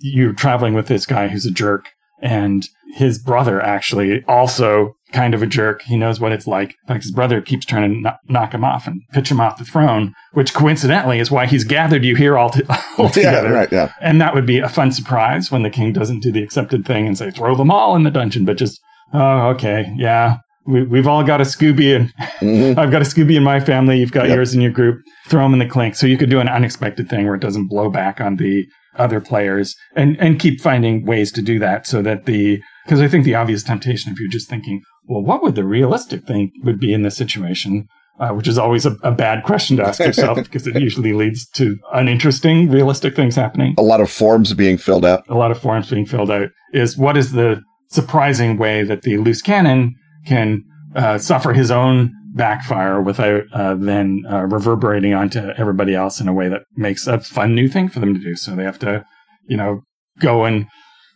you're 0.00 0.32
traveling 0.32 0.74
with 0.74 0.88
this 0.88 1.06
guy 1.06 1.28
who's 1.28 1.46
a 1.46 1.50
jerk 1.50 1.90
And 2.22 2.66
his 2.94 3.18
brother 3.18 3.60
actually 3.60 4.22
also 4.28 4.94
kind 5.12 5.34
of 5.34 5.42
a 5.42 5.46
jerk. 5.46 5.82
He 5.82 5.96
knows 5.96 6.20
what 6.20 6.32
it's 6.32 6.46
like. 6.46 6.74
Fact, 6.88 7.02
his 7.02 7.12
brother 7.12 7.40
keeps 7.40 7.66
trying 7.66 8.02
to 8.04 8.18
knock 8.28 8.52
him 8.54 8.64
off 8.64 8.86
and 8.86 9.02
pitch 9.12 9.30
him 9.30 9.40
off 9.40 9.58
the 9.58 9.64
throne, 9.64 10.14
which 10.32 10.54
coincidentally 10.54 11.18
is 11.18 11.30
why 11.30 11.46
he's 11.46 11.64
gathered 11.64 12.04
you 12.04 12.14
here 12.16 12.36
all, 12.38 12.50
to- 12.50 12.64
all 12.98 13.10
together. 13.10 13.48
Yeah, 13.48 13.54
right, 13.54 13.72
yeah. 13.72 13.92
And 14.00 14.20
that 14.20 14.34
would 14.34 14.46
be 14.46 14.58
a 14.58 14.68
fun 14.68 14.90
surprise 14.92 15.50
when 15.50 15.62
the 15.62 15.70
king 15.70 15.92
doesn't 15.92 16.20
do 16.20 16.32
the 16.32 16.42
accepted 16.42 16.86
thing 16.86 17.06
and 17.06 17.18
say, 17.18 17.30
throw 17.30 17.54
them 17.56 17.70
all 17.70 17.94
in 17.96 18.04
the 18.04 18.10
dungeon, 18.10 18.44
but 18.44 18.56
just, 18.56 18.80
oh, 19.12 19.48
okay, 19.50 19.92
yeah. 19.96 20.38
We, 20.66 20.82
we've 20.82 21.06
all 21.06 21.22
got 21.24 21.40
a 21.42 21.44
Scooby 21.44 21.94
and 21.94 22.12
Mhm. 22.40 22.78
I've 22.78 22.90
got 22.90 23.02
a 23.02 23.04
Scooby 23.04 23.36
in 23.36 23.42
my 23.42 23.60
family. 23.60 23.98
You've 23.98 24.12
got 24.12 24.28
Yep. 24.28 24.36
yours 24.36 24.54
in 24.54 24.62
your 24.62 24.70
group. 24.72 25.02
Throw 25.28 25.42
them 25.42 25.52
in 25.52 25.58
the 25.58 25.66
clink. 25.68 25.94
So 25.94 26.06
you 26.06 26.16
could 26.16 26.30
do 26.30 26.40
an 26.40 26.48
unexpected 26.48 27.08
thing 27.10 27.26
where 27.26 27.34
it 27.34 27.40
doesn't 27.42 27.68
blow 27.68 27.90
back 27.90 28.18
on 28.20 28.36
the 28.36 28.64
other 28.96 29.20
players 29.20 29.74
and, 29.96 30.16
and 30.20 30.38
keep 30.40 30.60
finding 30.60 31.04
ways 31.04 31.32
to 31.32 31.42
do 31.42 31.58
that 31.58 31.86
so 31.86 32.02
that 32.02 32.26
the, 32.26 32.60
because 32.84 33.00
I 33.00 33.08
think 33.08 33.24
the 33.24 33.34
obvious 33.34 33.62
temptation, 33.62 34.12
if 34.12 34.20
you're 34.20 34.28
just 34.30 34.48
thinking, 34.48 34.82
well, 35.06 35.22
what 35.22 35.42
would 35.42 35.54
the 35.54 35.64
realistic 35.64 36.24
thing 36.26 36.50
would 36.62 36.78
be 36.80 36.92
in 36.92 37.02
this 37.02 37.16
situation? 37.16 37.86
Uh, 38.20 38.28
which 38.28 38.46
is 38.46 38.56
always 38.58 38.86
a, 38.86 38.92
a 39.02 39.10
bad 39.10 39.42
question 39.42 39.76
to 39.76 39.82
ask 39.82 39.98
yourself 39.98 40.38
because 40.44 40.68
it 40.68 40.80
usually 40.80 41.12
leads 41.12 41.48
to 41.48 41.76
uninteresting, 41.92 42.70
realistic 42.70 43.16
things 43.16 43.34
happening 43.34 43.74
A 43.76 43.82
lot 43.82 44.00
of 44.00 44.08
forms 44.08 44.54
being 44.54 44.78
filled 44.78 45.04
out. 45.04 45.24
a 45.28 45.34
lot 45.34 45.50
of 45.50 45.58
forms 45.58 45.90
being 45.90 46.06
filled 46.06 46.30
out 46.30 46.50
is 46.72 46.96
what 46.96 47.16
is 47.16 47.32
the 47.32 47.60
surprising 47.88 48.56
way 48.56 48.84
that 48.84 49.02
the 49.02 49.16
loose 49.16 49.42
cannon 49.42 49.96
can 50.26 50.62
uh, 50.94 51.18
suffer 51.18 51.52
his 51.54 51.72
own 51.72 52.12
backfire 52.34 53.00
without 53.00 53.44
uh, 53.52 53.74
then 53.74 54.24
uh, 54.30 54.42
reverberating 54.42 55.14
onto 55.14 55.38
everybody 55.56 55.94
else 55.94 56.20
in 56.20 56.28
a 56.28 56.32
way 56.32 56.48
that 56.48 56.62
makes 56.76 57.06
a 57.06 57.20
fun 57.20 57.54
new 57.54 57.68
thing 57.68 57.88
for 57.88 58.00
them 58.00 58.12
to 58.12 58.20
do. 58.20 58.34
So 58.34 58.54
they 58.54 58.64
have 58.64 58.78
to, 58.80 59.06
you 59.46 59.56
know, 59.56 59.82
go 60.18 60.44
and 60.44 60.66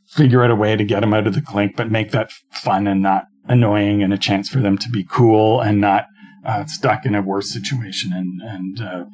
figure 0.07 0.43
out 0.43 0.51
a 0.51 0.57
way 0.57 0.77
to 0.77 0.85
get 0.85 1.01
them 1.01 1.13
out 1.13 1.27
of 1.27 1.35
the 1.35 1.43
clink, 1.43 1.77
but 1.77 1.91
make 1.91 2.13
that 2.13 2.31
fun 2.53 2.87
and 2.87 3.03
not 3.03 3.25
annoying 3.49 4.03
and 4.03 4.13
a 4.13 4.19
chance 4.19 4.49
for 4.49 4.61
them 4.61 4.79
to 4.79 4.89
be 4.89 5.05
cool 5.05 5.61
and 5.61 5.81
not 5.81 6.07
uh, 6.49 6.65
stuck 6.67 7.05
in 7.05 7.15
a 7.15 7.23
worse 7.23 7.53
situation. 7.53 8.11
And, 8.13 8.41
and, 8.43 8.81
uh, 8.81 9.05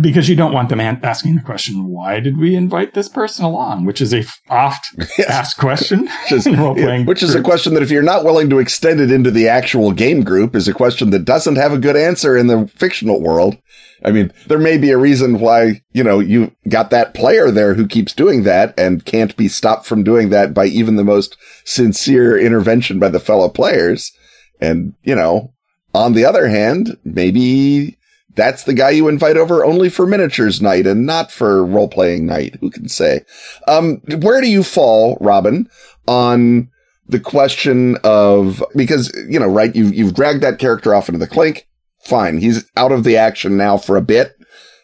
because 0.00 0.28
you 0.28 0.36
don't 0.36 0.52
want 0.52 0.68
them 0.68 0.80
asking 0.80 1.36
the 1.36 1.42
question, 1.42 1.86
why 1.86 2.20
did 2.20 2.38
we 2.38 2.54
invite 2.54 2.92
this 2.94 3.08
person 3.08 3.44
along? 3.44 3.84
Which 3.86 4.00
is 4.00 4.12
a 4.12 4.18
f- 4.18 4.40
oft 4.50 4.86
Yes. 5.18 5.30
asked 5.30 5.58
question 5.58 6.08
Which 6.24 6.32
is, 6.32 6.44
playing. 6.44 7.06
which 7.06 7.22
is 7.22 7.34
a 7.34 7.42
question 7.42 7.72
that 7.74 7.82
if 7.82 7.90
you're 7.90 8.02
not 8.02 8.24
willing 8.24 8.50
to 8.50 8.58
extend 8.58 9.00
it 9.00 9.10
into 9.10 9.30
the 9.30 9.48
actual 9.48 9.92
game 9.92 10.22
group 10.24 10.54
is 10.54 10.68
a 10.68 10.74
question 10.74 11.10
that 11.10 11.24
doesn't 11.24 11.56
have 11.56 11.72
a 11.72 11.78
good 11.78 11.96
answer 11.96 12.36
in 12.36 12.48
the 12.48 12.66
fictional 12.74 13.20
world. 13.22 13.56
I 14.04 14.10
mean, 14.10 14.32
there 14.46 14.58
may 14.58 14.76
be 14.78 14.90
a 14.90 14.98
reason 14.98 15.40
why, 15.40 15.80
you 15.92 16.04
know, 16.04 16.20
you 16.20 16.52
got 16.68 16.90
that 16.90 17.14
player 17.14 17.50
there 17.50 17.74
who 17.74 17.86
keeps 17.86 18.12
doing 18.12 18.42
that 18.44 18.78
and 18.78 19.04
can't 19.04 19.36
be 19.36 19.48
stopped 19.48 19.86
from 19.86 20.04
doing 20.04 20.28
that 20.30 20.52
by 20.54 20.66
even 20.66 20.96
the 20.96 21.04
most 21.04 21.36
sincere 21.64 22.38
intervention 22.38 22.98
by 22.98 23.08
the 23.08 23.20
fellow 23.20 23.48
players. 23.48 24.12
And, 24.60 24.94
you 25.02 25.14
know, 25.14 25.52
on 25.94 26.12
the 26.12 26.24
other 26.24 26.48
hand, 26.48 26.96
maybe 27.04 27.96
that's 28.34 28.64
the 28.64 28.74
guy 28.74 28.90
you 28.90 29.08
invite 29.08 29.36
over 29.36 29.64
only 29.64 29.88
for 29.88 30.06
miniatures 30.06 30.62
night 30.62 30.86
and 30.86 31.06
not 31.06 31.32
for 31.32 31.64
role 31.64 31.88
playing 31.88 32.26
night. 32.26 32.56
Who 32.60 32.70
can 32.70 32.88
say? 32.88 33.24
Um, 33.66 33.96
where 34.20 34.40
do 34.40 34.48
you 34.48 34.62
fall, 34.62 35.18
Robin, 35.20 35.68
on 36.06 36.70
the 37.08 37.18
question 37.18 37.96
of, 38.04 38.62
because, 38.76 39.12
you 39.28 39.40
know, 39.40 39.48
right, 39.48 39.74
you've, 39.74 39.94
you've 39.94 40.14
dragged 40.14 40.42
that 40.42 40.58
character 40.58 40.94
off 40.94 41.08
into 41.08 41.18
the 41.18 41.26
clink. 41.26 41.66
Fine. 42.04 42.38
He's 42.38 42.70
out 42.76 42.92
of 42.92 43.02
the 43.02 43.16
action 43.16 43.56
now 43.56 43.76
for 43.76 43.96
a 43.96 44.02
bit. 44.02 44.34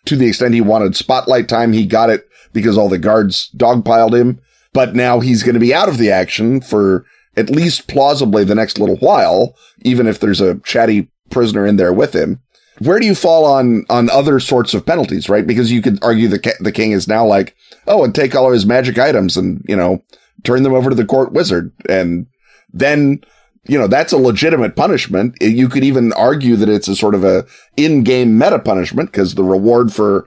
To 0.06 0.16
the 0.16 0.26
extent 0.26 0.54
he 0.54 0.60
wanted 0.60 0.96
spotlight 0.96 1.48
time, 1.48 1.72
he 1.72 1.86
got 1.86 2.10
it 2.10 2.28
because 2.52 2.76
all 2.76 2.88
the 2.88 2.98
guards 2.98 3.50
dogpiled 3.56 4.18
him. 4.18 4.40
But 4.72 4.94
now 4.94 5.20
he's 5.20 5.42
going 5.42 5.54
to 5.54 5.60
be 5.60 5.72
out 5.72 5.88
of 5.88 5.98
the 5.98 6.10
action 6.10 6.60
for 6.60 7.06
at 7.36 7.50
least 7.50 7.88
plausibly 7.88 8.44
the 8.44 8.54
next 8.54 8.78
little 8.78 8.96
while, 8.96 9.56
even 9.82 10.06
if 10.06 10.20
there's 10.20 10.40
a 10.40 10.58
chatty 10.60 11.08
prisoner 11.30 11.66
in 11.66 11.76
there 11.76 11.92
with 11.92 12.14
him. 12.14 12.40
Where 12.80 12.98
do 12.98 13.06
you 13.06 13.14
fall 13.14 13.44
on, 13.44 13.86
on 13.88 14.10
other 14.10 14.40
sorts 14.40 14.74
of 14.74 14.84
penalties, 14.84 15.28
right? 15.28 15.46
Because 15.46 15.70
you 15.70 15.80
could 15.80 16.02
argue 16.02 16.26
the, 16.28 16.54
the 16.60 16.72
king 16.72 16.90
is 16.90 17.06
now 17.06 17.24
like, 17.24 17.54
oh, 17.86 18.02
and 18.02 18.14
take 18.14 18.34
all 18.34 18.46
of 18.46 18.52
his 18.52 18.66
magic 18.66 18.98
items 18.98 19.36
and, 19.36 19.64
you 19.68 19.76
know, 19.76 20.02
turn 20.42 20.64
them 20.64 20.74
over 20.74 20.90
to 20.90 20.96
the 20.96 21.04
court 21.04 21.32
wizard. 21.32 21.72
And 21.88 22.26
then, 22.72 23.20
you 23.66 23.78
know, 23.78 23.86
that's 23.86 24.12
a 24.12 24.18
legitimate 24.18 24.74
punishment. 24.74 25.36
You 25.40 25.68
could 25.68 25.84
even 25.84 26.12
argue 26.14 26.56
that 26.56 26.68
it's 26.68 26.88
a 26.88 26.96
sort 26.96 27.14
of 27.14 27.22
a 27.22 27.46
in-game 27.76 28.36
meta 28.36 28.58
punishment 28.58 29.12
because 29.12 29.34
the 29.36 29.44
reward 29.44 29.92
for 29.92 30.26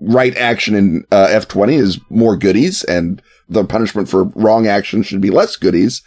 right 0.00 0.36
action 0.36 0.74
in 0.74 1.04
uh, 1.12 1.28
F20 1.28 1.74
is 1.74 2.00
more 2.10 2.36
goodies 2.36 2.82
and 2.84 3.22
the 3.48 3.64
punishment 3.64 4.08
for 4.08 4.24
wrong 4.34 4.66
action 4.66 5.02
should 5.02 5.20
be 5.20 5.30
less 5.30 5.56
goodies. 5.56 6.02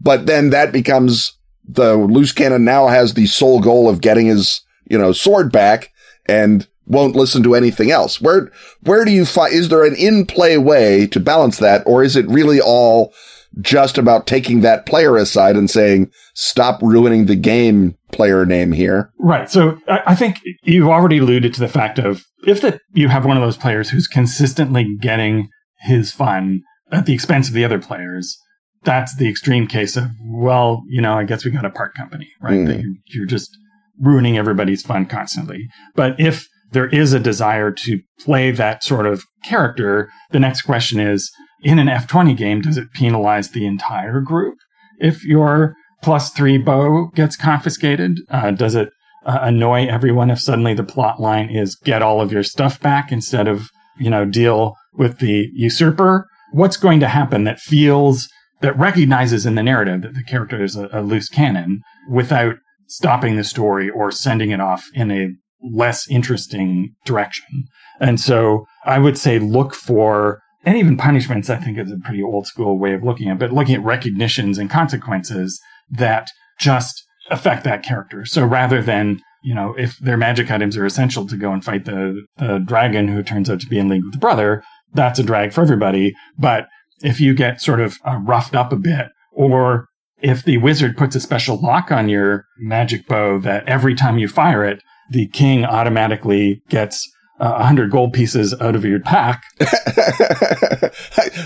But 0.00 0.26
then 0.26 0.50
that 0.50 0.72
becomes 0.72 1.36
the 1.68 1.94
loose 1.96 2.32
cannon 2.32 2.64
now 2.64 2.88
has 2.88 3.14
the 3.14 3.26
sole 3.26 3.60
goal 3.60 3.88
of 3.88 4.00
getting 4.00 4.26
his, 4.26 4.62
you 4.88 4.98
know, 4.98 5.12
sword 5.12 5.52
back 5.52 5.92
and 6.26 6.66
won't 6.86 7.16
listen 7.16 7.42
to 7.44 7.54
anything 7.54 7.90
else. 7.90 8.20
Where, 8.20 8.50
where 8.82 9.04
do 9.04 9.12
you 9.12 9.24
find, 9.24 9.54
is 9.54 9.68
there 9.68 9.84
an 9.84 9.94
in 9.94 10.26
play 10.26 10.58
way 10.58 11.06
to 11.08 11.20
balance 11.20 11.58
that? 11.58 11.82
Or 11.86 12.02
is 12.02 12.16
it 12.16 12.28
really 12.28 12.60
all 12.60 13.12
just 13.60 13.98
about 13.98 14.26
taking 14.26 14.60
that 14.60 14.86
player 14.86 15.16
aside 15.16 15.56
and 15.56 15.70
saying, 15.70 16.10
stop 16.34 16.82
ruining 16.82 17.26
the 17.26 17.36
game 17.36 17.96
player 18.12 18.44
name 18.44 18.72
here? 18.72 19.12
Right. 19.18 19.48
So 19.48 19.78
I, 19.88 20.14
think 20.14 20.40
you've 20.62 20.88
already 20.88 21.18
alluded 21.18 21.54
to 21.54 21.60
the 21.60 21.68
fact 21.68 21.98
of 21.98 22.24
if 22.46 22.60
that 22.62 22.80
you 22.92 23.08
have 23.08 23.24
one 23.24 23.36
of 23.36 23.42
those 23.42 23.56
players 23.56 23.90
who's 23.90 24.06
consistently 24.06 24.96
getting 25.00 25.48
his 25.80 26.12
fun 26.12 26.62
at 26.90 27.06
the 27.06 27.14
expense 27.14 27.48
of 27.48 27.54
the 27.54 27.64
other 27.64 27.78
players, 27.78 28.36
that's 28.82 29.14
the 29.16 29.28
extreme 29.28 29.66
case 29.66 29.96
of, 29.96 30.04
well, 30.24 30.82
you 30.88 31.00
know, 31.00 31.14
I 31.14 31.24
guess 31.24 31.44
we 31.44 31.50
got 31.50 31.64
a 31.64 31.70
part 31.70 31.94
company, 31.94 32.28
right? 32.40 32.56
That 32.66 32.80
you're, 32.80 32.94
you're 33.06 33.26
just 33.26 33.56
ruining 34.00 34.38
everybody's 34.38 34.82
fun 34.82 35.06
constantly. 35.06 35.68
But 35.94 36.18
if 36.18 36.46
there 36.72 36.88
is 36.88 37.12
a 37.12 37.20
desire 37.20 37.70
to 37.72 38.00
play 38.20 38.50
that 38.52 38.82
sort 38.82 39.06
of 39.06 39.24
character, 39.44 40.10
the 40.30 40.40
next 40.40 40.62
question 40.62 41.00
is, 41.00 41.30
in 41.62 41.78
an 41.78 41.88
F20 41.88 42.36
game, 42.36 42.62
does 42.62 42.78
it 42.78 42.92
penalize 42.94 43.50
the 43.50 43.66
entire 43.66 44.20
group? 44.20 44.56
If 44.98 45.24
your 45.24 45.74
plus 46.02 46.30
three 46.30 46.58
bow 46.58 47.10
gets 47.14 47.36
confiscated, 47.36 48.20
uh, 48.30 48.52
does 48.52 48.74
it 48.74 48.90
uh, 49.26 49.40
annoy 49.42 49.86
everyone 49.86 50.30
if 50.30 50.40
suddenly 50.40 50.74
the 50.74 50.84
plot 50.84 51.20
line 51.20 51.50
is 51.50 51.76
get 51.76 52.02
all 52.02 52.20
of 52.20 52.32
your 52.32 52.42
stuff 52.42 52.80
back 52.80 53.12
instead 53.12 53.46
of, 53.46 53.68
you 53.98 54.08
know, 54.08 54.24
deal 54.24 54.74
with 54.94 55.18
the 55.18 55.48
usurper? 55.52 56.26
What's 56.52 56.76
going 56.76 57.00
to 57.00 57.08
happen 57.08 57.44
that 57.44 57.60
feels, 57.60 58.28
that 58.60 58.78
recognizes 58.78 59.46
in 59.46 59.54
the 59.54 59.62
narrative 59.62 60.02
that 60.02 60.14
the 60.14 60.24
character 60.24 60.62
is 60.62 60.76
a, 60.76 60.88
a 60.92 61.02
loose 61.02 61.28
cannon 61.28 61.80
without 62.10 62.56
stopping 62.86 63.36
the 63.36 63.44
story 63.44 63.88
or 63.88 64.10
sending 64.10 64.50
it 64.50 64.60
off 64.60 64.86
in 64.94 65.10
a 65.10 65.28
less 65.62 66.08
interesting 66.08 66.94
direction? 67.04 67.64
And 68.00 68.18
so 68.20 68.66
I 68.84 68.98
would 68.98 69.18
say 69.18 69.38
look 69.38 69.74
for, 69.74 70.40
and 70.64 70.76
even 70.76 70.96
punishments, 70.96 71.50
I 71.50 71.56
think 71.56 71.78
is 71.78 71.92
a 71.92 71.98
pretty 71.98 72.22
old 72.22 72.46
school 72.46 72.78
way 72.78 72.94
of 72.94 73.02
looking 73.02 73.28
at 73.28 73.38
but 73.38 73.52
looking 73.52 73.74
at 73.74 73.84
recognitions 73.84 74.58
and 74.58 74.70
consequences 74.70 75.60
that 75.90 76.28
just 76.58 77.04
affect 77.30 77.64
that 77.64 77.82
character. 77.82 78.24
So 78.24 78.44
rather 78.44 78.82
than, 78.82 79.20
you 79.42 79.54
know, 79.54 79.74
if 79.78 79.96
their 79.98 80.16
magic 80.16 80.50
items 80.50 80.76
are 80.76 80.84
essential 80.84 81.26
to 81.26 81.36
go 81.36 81.52
and 81.52 81.64
fight 81.64 81.84
the, 81.84 82.22
the 82.38 82.58
dragon 82.58 83.08
who 83.08 83.22
turns 83.22 83.48
out 83.48 83.60
to 83.60 83.66
be 83.66 83.78
in 83.78 83.88
league 83.88 84.04
with 84.04 84.12
the 84.12 84.18
brother, 84.18 84.62
that's 84.92 85.18
a 85.18 85.22
drag 85.22 85.52
for 85.52 85.62
everybody. 85.62 86.14
But 86.38 86.66
if 87.02 87.20
you 87.20 87.34
get 87.34 87.60
sort 87.60 87.80
of 87.80 87.98
uh, 88.06 88.16
roughed 88.22 88.54
up 88.54 88.72
a 88.72 88.76
bit, 88.76 89.08
or 89.32 89.86
if 90.22 90.44
the 90.44 90.58
wizard 90.58 90.96
puts 90.96 91.16
a 91.16 91.20
special 91.20 91.60
lock 91.60 91.90
on 91.90 92.08
your 92.08 92.44
magic 92.58 93.06
bow 93.08 93.38
that 93.38 93.66
every 93.68 93.94
time 93.94 94.18
you 94.18 94.28
fire 94.28 94.64
it, 94.64 94.82
the 95.10 95.26
king 95.28 95.64
automatically 95.64 96.62
gets 96.68 97.08
uh, 97.40 97.52
100 97.52 97.90
gold 97.90 98.12
pieces 98.12 98.54
out 98.60 98.76
of 98.76 98.84
your 98.84 99.00
pack. 99.00 99.42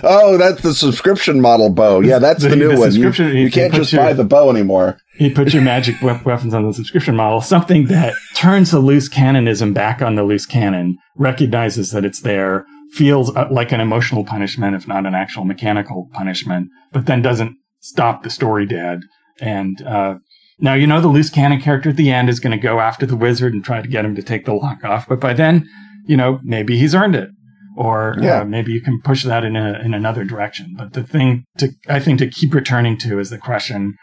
oh, 0.02 0.36
that's 0.38 0.62
the 0.62 0.74
subscription 0.74 1.40
model 1.40 1.70
bow. 1.70 2.00
Yeah, 2.00 2.18
that's 2.18 2.42
the, 2.42 2.48
The- 2.54 2.56
new 2.56 2.68
the 2.74 2.78
one. 2.80 2.92
You, 2.92 3.10
you 3.28 3.50
can't 3.50 3.72
just 3.72 3.92
your- 3.92 4.02
buy 4.02 4.12
the 4.12 4.24
bow 4.24 4.50
anymore. 4.50 4.98
He 5.16 5.30
puts 5.30 5.54
your 5.54 5.62
magic 5.62 6.00
we- 6.00 6.12
weapons 6.24 6.54
on 6.54 6.66
the 6.66 6.72
subscription 6.74 7.14
model, 7.16 7.40
something 7.40 7.86
that 7.86 8.14
turns 8.34 8.70
the 8.72 8.80
loose 8.80 9.08
cannonism 9.08 9.72
back 9.72 10.02
on 10.02 10.16
the 10.16 10.24
loose 10.24 10.46
cannon, 10.46 10.98
recognizes 11.16 11.92
that 11.92 12.04
it's 12.04 12.20
there, 12.22 12.66
feels 12.94 13.34
uh, 13.34 13.48
like 13.50 13.72
an 13.72 13.80
emotional 13.80 14.24
punishment, 14.24 14.74
if 14.76 14.86
not 14.86 15.06
an 15.06 15.14
actual 15.14 15.44
mechanical 15.44 16.08
punishment, 16.12 16.68
but 16.92 17.06
then 17.06 17.22
doesn't 17.22 17.56
stop 17.80 18.22
the 18.22 18.30
story 18.30 18.66
dead. 18.66 19.00
And 19.40 19.82
uh, 19.82 20.14
now 20.58 20.74
you 20.74 20.86
know 20.86 21.00
the 21.00 21.08
loose 21.08 21.30
cannon 21.30 21.60
character 21.60 21.90
at 21.90 21.96
the 21.96 22.10
end 22.12 22.28
is 22.28 22.40
going 22.40 22.56
to 22.58 22.62
go 22.62 22.80
after 22.80 23.04
the 23.06 23.16
wizard 23.16 23.52
and 23.52 23.64
try 23.64 23.82
to 23.82 23.88
get 23.88 24.04
him 24.04 24.14
to 24.14 24.22
take 24.22 24.44
the 24.44 24.54
lock 24.54 24.84
off, 24.84 25.08
but 25.08 25.20
by 25.20 25.34
then, 25.34 25.68
you 26.06 26.16
know, 26.16 26.38
maybe 26.42 26.78
he's 26.78 26.94
earned 26.94 27.16
it. 27.16 27.30
Or 27.76 28.14
Yeah. 28.20 28.42
uh, 28.42 28.44
maybe 28.44 28.70
you 28.72 28.80
can 28.80 29.00
push 29.02 29.24
that 29.24 29.42
in 29.44 29.56
a, 29.56 29.80
in 29.84 29.94
another 29.94 30.22
direction. 30.24 30.74
But 30.78 30.92
the 30.92 31.02
thing 31.02 31.44
to, 31.58 31.70
I 31.88 31.98
think 31.98 32.20
to 32.20 32.28
keep 32.28 32.54
returning 32.54 32.96
to 32.98 33.18
is 33.18 33.30
the 33.30 33.38
question, 33.38 33.94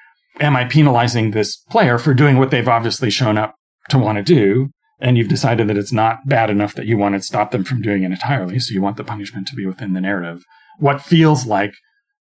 am 0.41 0.57
I 0.57 0.65
penalizing 0.65 1.31
this 1.31 1.55
player 1.69 1.97
for 1.97 2.13
doing 2.13 2.37
what 2.37 2.51
they've 2.51 2.67
obviously 2.67 3.09
shown 3.09 3.37
up 3.37 3.55
to 3.89 3.97
want 3.97 4.17
to 4.17 4.23
do? 4.23 4.71
And 5.01 5.17
you've 5.17 5.27
decided 5.29 5.67
that 5.67 5.77
it's 5.77 5.91
not 5.91 6.27
bad 6.27 6.49
enough 6.49 6.75
that 6.75 6.85
you 6.85 6.97
want 6.97 7.15
to 7.15 7.21
stop 7.21 7.51
them 7.51 7.63
from 7.63 7.81
doing 7.81 8.03
it 8.03 8.11
entirely. 8.11 8.59
So 8.59 8.73
you 8.73 8.81
want 8.81 8.97
the 8.97 9.03
punishment 9.03 9.47
to 9.47 9.55
be 9.55 9.65
within 9.65 9.93
the 9.93 10.01
narrative. 10.01 10.43
What 10.77 11.01
feels 11.01 11.45
like 11.45 11.73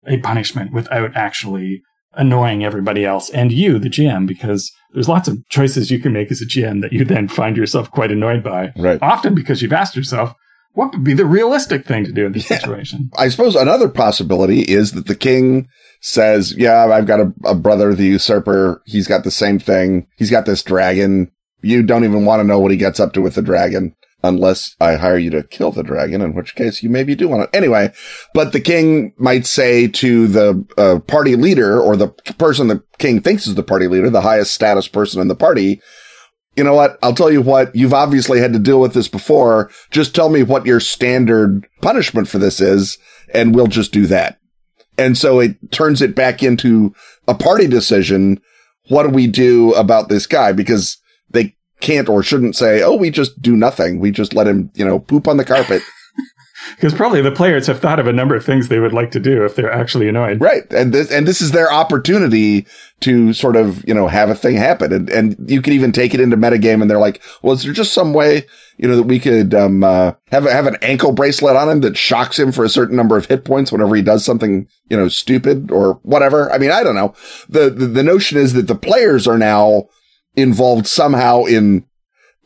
a 0.07 0.17
punishment 0.19 0.73
without 0.73 1.15
actually 1.15 1.83
annoying 2.15 2.65
everybody 2.65 3.05
else 3.05 3.31
and 3.31 3.53
you, 3.53 3.79
the 3.79 3.91
GM, 3.91 4.27
because 4.27 4.73
there's 4.93 5.09
lots 5.09 5.29
of 5.29 5.39
choices 5.49 5.91
you 5.91 6.01
can 6.01 6.13
make 6.13 6.31
as 6.33 6.41
a 6.41 6.47
GM 6.47 6.81
that 6.83 6.93
you 6.93 7.05
then 7.05 7.29
find 7.29 7.57
yourself 7.57 7.91
quite 7.91 8.11
annoyed 8.11 8.43
by. 8.43 8.73
Right. 8.77 8.99
Often 9.03 9.35
because 9.35 9.63
you've 9.63 9.73
asked 9.73 9.95
yourself, 9.95 10.35
what 10.73 10.93
would 10.93 11.05
be 11.05 11.15
the 11.15 11.27
realistic 11.27 11.85
thing 11.85 12.05
to 12.05 12.13
do 12.13 12.27
in 12.27 12.33
this 12.33 12.51
Yeah. 12.51 12.59
situation? 12.59 13.11
I 13.17 13.29
suppose 13.29 13.55
another 13.57 13.89
possibility 13.89 14.61
is 14.63 14.93
that 14.93 15.07
the 15.07 15.15
king 15.15 15.69
says, 16.01 16.55
yeah, 16.57 16.87
I've 16.87 17.07
got 17.07 17.21
a, 17.21 17.33
a 17.45 17.55
brother, 17.55 17.95
the 17.95 18.05
usurper. 18.07 18.81
He's 18.87 19.07
got 19.07 19.25
the 19.25 19.31
same 19.31 19.59
thing. 19.59 20.07
He's 20.17 20.31
got 20.31 20.47
this 20.47 20.63
dragon. 20.63 21.31
You 21.63 21.83
don't 21.83 22.05
even 22.05 22.25
want 22.25 22.41
to 22.41 22.45
know 22.45 22.59
what 22.59 22.71
he 22.71 22.77
gets 22.77 23.01
up 23.01 23.13
to 23.15 23.21
with 23.21 23.35
the 23.35 23.43
dragon 23.43 23.95
unless 24.23 24.77
I 24.81 24.97
hire 24.97 25.17
you 25.17 25.31
to 25.31 25.43
kill 25.43 25.73
the 25.73 25.83
dragon, 25.83 26.21
in 26.21 26.35
which 26.35 26.55
case 26.55 26.83
you 26.83 26.91
maybe 26.91 27.15
do 27.15 27.29
want 27.29 27.51
to. 27.51 27.57
Anyway, 27.57 27.93
but 28.35 28.53
the 28.53 28.61
king 28.61 29.15
might 29.17 29.47
say 29.47 29.89
to 29.89 30.27
the 30.27 30.67
uh, 30.77 30.99
party 31.01 31.37
leader 31.37 31.81
or 31.81 31.97
the 31.97 32.09
person 32.39 32.69
the 32.69 32.83
king 32.99 33.23
thinks 33.23 33.47
is 33.47 33.55
the 33.55 33.63
party 33.63 33.89
leader, 33.89 34.11
the 34.11 34.21
highest 34.21 34.53
status 34.53 34.89
person 34.89 35.23
in 35.23 35.29
the 35.29 35.35
party, 35.35 35.81
you 36.57 36.65
know 36.65 36.75
what? 36.75 36.99
I'll 37.03 37.15
tell 37.15 37.31
you 37.31 37.43
what. 37.43 37.75
You've 37.75 37.95
obviously 37.95 38.41
had 38.41 38.53
to 38.53 38.59
deal 38.59 38.81
with 38.81 38.93
this 38.93 39.09
before. 39.09 39.71
Just 39.91 40.15
tell 40.15 40.29
me 40.29 40.43
what 40.43 40.67
your 40.67 40.81
standard 40.81 41.67
punishment 41.81 42.29
for 42.29 42.39
this 42.39 42.61
is, 42.61 42.99
and 43.33 43.55
we'll 43.55 43.67
just 43.67 43.93
do 43.93 44.07
that. 44.07 44.39
And 44.99 45.17
so 45.17 45.41
it 45.41 45.57
turns 45.71 46.03
it 46.03 46.15
back 46.15 46.43
into 46.43 46.95
a 47.27 47.35
party 47.35 47.67
decision. 47.67 48.41
What 48.89 49.05
do 49.05 49.11
we 49.11 49.27
do 49.27 49.73
about 49.75 50.09
this 50.09 50.27
guy? 50.27 50.53
Because 50.53 51.00
they 51.31 51.57
can't 51.81 52.09
or 52.09 52.23
shouldn't 52.23 52.57
say, 52.57 52.83
Oh, 52.83 52.95
we 52.95 53.11
just 53.11 53.41
do 53.41 53.57
nothing. 53.57 54.01
We 54.01 54.11
just 54.11 54.35
let 54.35 54.47
him, 54.47 54.71
you 54.75 54.85
know, 54.85 54.99
poop 54.99 55.27
on 55.27 55.37
the 55.37 55.45
carpet. 55.45 55.83
Because 56.77 56.95
probably 56.95 57.23
the 57.23 57.33
players 57.33 57.67
have 57.67 57.81
thought 57.81 57.99
of 57.99 58.07
a 58.07 58.13
number 58.13 58.35
of 58.35 58.45
things 58.45 58.69
they 58.69 58.81
would 58.81 58.93
like 58.93 59.11
to 59.13 59.21
do 59.21 59.45
if 59.45 59.57
they're 59.57 59.73
actually 59.73 60.09
annoyed. 60.09 60.41
right. 60.41 60.71
And 60.73 60.93
this, 60.93 61.11
and 61.11 61.27
this 61.27 61.41
is 61.41 61.53
their 61.53 61.73
opportunity 61.73 62.67
to 63.01 63.33
sort 63.33 63.57
of, 63.57 63.87
you 63.89 63.95
know, 63.95 64.09
have 64.09 64.31
a 64.31 64.35
thing 64.35 64.57
happen. 64.57 64.93
And, 64.93 65.11
and 65.11 65.51
you 65.51 65.63
can 65.63 65.73
even 65.73 65.93
take 65.93 66.15
it 66.15 66.21
into 66.21 66.37
metagame 66.37 66.83
and 66.83 66.91
they're 66.91 66.99
like, 66.99 67.23
well, 67.43 67.55
is 67.55 67.63
there 67.63 67.73
just 67.73 67.95
some 67.95 68.13
way, 68.13 68.47
you 68.77 68.89
know, 68.89 68.97
that 68.97 69.05
we 69.05 69.19
could, 69.19 69.55
um, 69.55 69.83
uh, 69.83 70.13
have, 70.31 70.45
have 70.45 70.67
an 70.67 70.77
ankle 70.83 71.13
bracelet 71.13 71.57
on 71.57 71.69
him 71.69 71.81
that 71.81 71.97
shocks 71.97 72.39
him 72.39 72.53
for 72.53 72.65
a 72.65 72.71
certain 72.71 72.97
number 72.97 73.17
of 73.17 73.27
hit 73.27 73.45
points 73.45 73.73
whenever 73.73 73.95
he 73.95 74.03
does 74.03 74.25
something, 74.25 74.69
you 74.89 74.97
know, 74.97 75.09
stupid 75.09 75.71
or 75.71 75.95
whatever. 76.03 76.53
I 76.53 76.59
mean, 76.59 76.71
I 76.71 76.83
don't 76.83 76.95
know. 76.95 77.15
The, 77.49 77.71
the, 77.71 77.87
the 77.87 78.03
notion 78.03 78.39
is 78.39 78.53
that 78.53 78.67
the 78.67 78.75
players 78.75 79.27
are 79.27 79.39
now 79.39 79.89
involved 80.37 80.87
somehow 80.87 81.45
in 81.45 81.85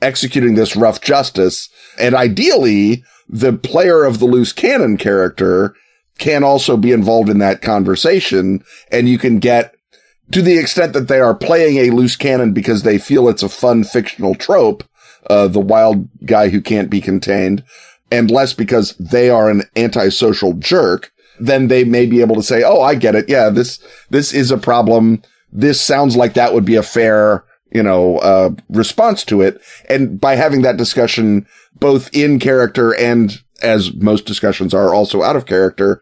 executing 0.02 0.54
this 0.54 0.76
rough 0.76 1.00
justice. 1.00 1.68
And 1.98 2.14
ideally, 2.14 3.04
the 3.28 3.52
player 3.52 4.04
of 4.04 4.18
the 4.18 4.26
loose 4.26 4.52
cannon 4.52 4.96
character 4.96 5.74
can 6.18 6.44
also 6.44 6.76
be 6.76 6.92
involved 6.92 7.28
in 7.28 7.38
that 7.38 7.62
conversation 7.62 8.62
and 8.92 9.08
you 9.08 9.18
can 9.18 9.40
get 9.40 9.74
to 10.30 10.42
the 10.42 10.58
extent 10.58 10.92
that 10.92 11.08
they 11.08 11.20
are 11.20 11.34
playing 11.34 11.76
a 11.78 11.90
loose 11.90 12.16
cannon 12.16 12.52
because 12.52 12.82
they 12.82 12.98
feel 12.98 13.28
it's 13.28 13.42
a 13.42 13.48
fun 13.48 13.84
fictional 13.84 14.34
trope, 14.34 14.84
uh, 15.28 15.48
the 15.48 15.60
wild 15.60 16.08
guy 16.24 16.48
who 16.48 16.60
can't 16.60 16.88
be 16.88 17.00
contained 17.00 17.64
and 18.10 18.30
less 18.30 18.52
because 18.52 18.94
they 18.96 19.28
are 19.28 19.50
an 19.50 19.62
antisocial 19.76 20.52
jerk, 20.54 21.12
then 21.40 21.68
they 21.68 21.84
may 21.84 22.06
be 22.06 22.20
able 22.20 22.36
to 22.36 22.42
say, 22.42 22.62
Oh, 22.62 22.80
I 22.80 22.94
get 22.94 23.14
it. 23.14 23.28
Yeah, 23.28 23.50
this, 23.50 23.80
this 24.10 24.32
is 24.32 24.50
a 24.50 24.58
problem. 24.58 25.22
This 25.52 25.80
sounds 25.80 26.16
like 26.16 26.34
that 26.34 26.54
would 26.54 26.64
be 26.64 26.76
a 26.76 26.82
fair, 26.82 27.44
you 27.74 27.82
know, 27.82 28.18
uh, 28.18 28.50
response 28.70 29.24
to 29.26 29.42
it. 29.42 29.60
And 29.88 30.20
by 30.20 30.36
having 30.36 30.62
that 30.62 30.76
discussion 30.76 31.46
both 31.74 32.08
in 32.14 32.38
character 32.38 32.94
and 32.94 33.42
as 33.62 33.92
most 33.94 34.26
discussions 34.26 34.72
are 34.72 34.94
also 34.94 35.22
out 35.22 35.36
of 35.36 35.46
character, 35.46 36.00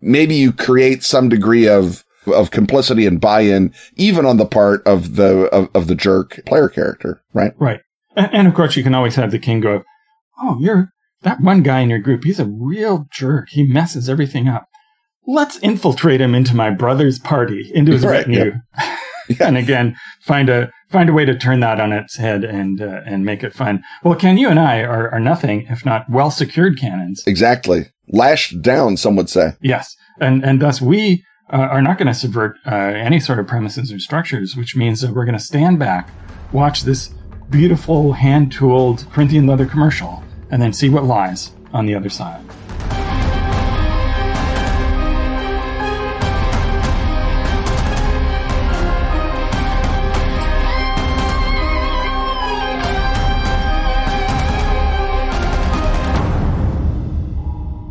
maybe 0.00 0.34
you 0.34 0.52
create 0.52 1.02
some 1.02 1.28
degree 1.28 1.66
of, 1.66 2.04
of 2.26 2.50
complicity 2.50 3.06
and 3.06 3.20
buy-in, 3.20 3.72
even 3.96 4.26
on 4.26 4.36
the 4.36 4.46
part 4.46 4.86
of 4.86 5.16
the, 5.16 5.46
of, 5.46 5.68
of 5.74 5.86
the 5.86 5.94
jerk 5.94 6.40
player 6.44 6.68
character, 6.68 7.22
right? 7.32 7.52
Right. 7.58 7.80
And, 8.16 8.46
of 8.46 8.54
course, 8.54 8.76
you 8.76 8.82
can 8.82 8.94
always 8.94 9.14
have 9.14 9.30
the 9.30 9.38
king 9.38 9.60
go, 9.60 9.84
Oh, 10.40 10.58
you're 10.60 10.92
that 11.22 11.40
one 11.40 11.62
guy 11.62 11.80
in 11.80 11.90
your 11.90 11.98
group. 11.98 12.24
He's 12.24 12.40
a 12.40 12.46
real 12.46 13.06
jerk. 13.10 13.48
He 13.50 13.64
messes 13.64 14.08
everything 14.08 14.48
up. 14.48 14.66
Let's 15.26 15.58
infiltrate 15.58 16.20
him 16.20 16.34
into 16.34 16.54
my 16.54 16.70
brother's 16.70 17.18
party, 17.18 17.70
into 17.74 17.92
his 17.92 18.04
Right, 18.04 18.26
retinue. 18.26 18.52
and 19.40 19.56
again, 19.56 19.96
find 20.20 20.48
a 20.48 20.70
find 20.90 21.08
a 21.08 21.12
way 21.12 21.24
to 21.24 21.36
turn 21.36 21.60
that 21.60 21.80
on 21.80 21.92
its 21.92 22.16
head 22.16 22.44
and 22.44 22.80
uh, 22.80 23.00
and 23.06 23.24
make 23.24 23.42
it 23.42 23.54
fun. 23.54 23.82
Well, 24.02 24.14
Ken, 24.14 24.38
you 24.38 24.48
and 24.48 24.58
I 24.58 24.82
are, 24.82 25.10
are 25.10 25.20
nothing 25.20 25.66
if 25.68 25.84
not 25.84 26.08
well 26.10 26.30
secured 26.30 26.78
cannons. 26.78 27.22
Exactly. 27.26 27.86
Lashed 28.08 28.62
down, 28.62 28.96
some 28.96 29.16
would 29.16 29.28
say. 29.28 29.52
Yes, 29.60 29.94
and 30.20 30.44
and 30.44 30.60
thus 30.60 30.80
we 30.80 31.24
uh, 31.52 31.56
are 31.56 31.82
not 31.82 31.98
going 31.98 32.08
to 32.08 32.14
subvert 32.14 32.56
uh, 32.66 32.74
any 32.74 33.20
sort 33.20 33.38
of 33.38 33.46
premises 33.46 33.92
or 33.92 33.98
structures, 33.98 34.56
which 34.56 34.76
means 34.76 35.00
that 35.00 35.12
we're 35.12 35.24
going 35.24 35.38
to 35.38 35.44
stand 35.44 35.78
back, 35.78 36.10
watch 36.52 36.82
this 36.82 37.08
beautiful 37.50 38.12
hand 38.12 38.52
tooled 38.52 39.06
Corinthian 39.12 39.46
leather 39.46 39.66
commercial, 39.66 40.22
and 40.50 40.60
then 40.60 40.72
see 40.72 40.88
what 40.88 41.04
lies 41.04 41.52
on 41.72 41.86
the 41.86 41.94
other 41.94 42.10
side. 42.10 42.44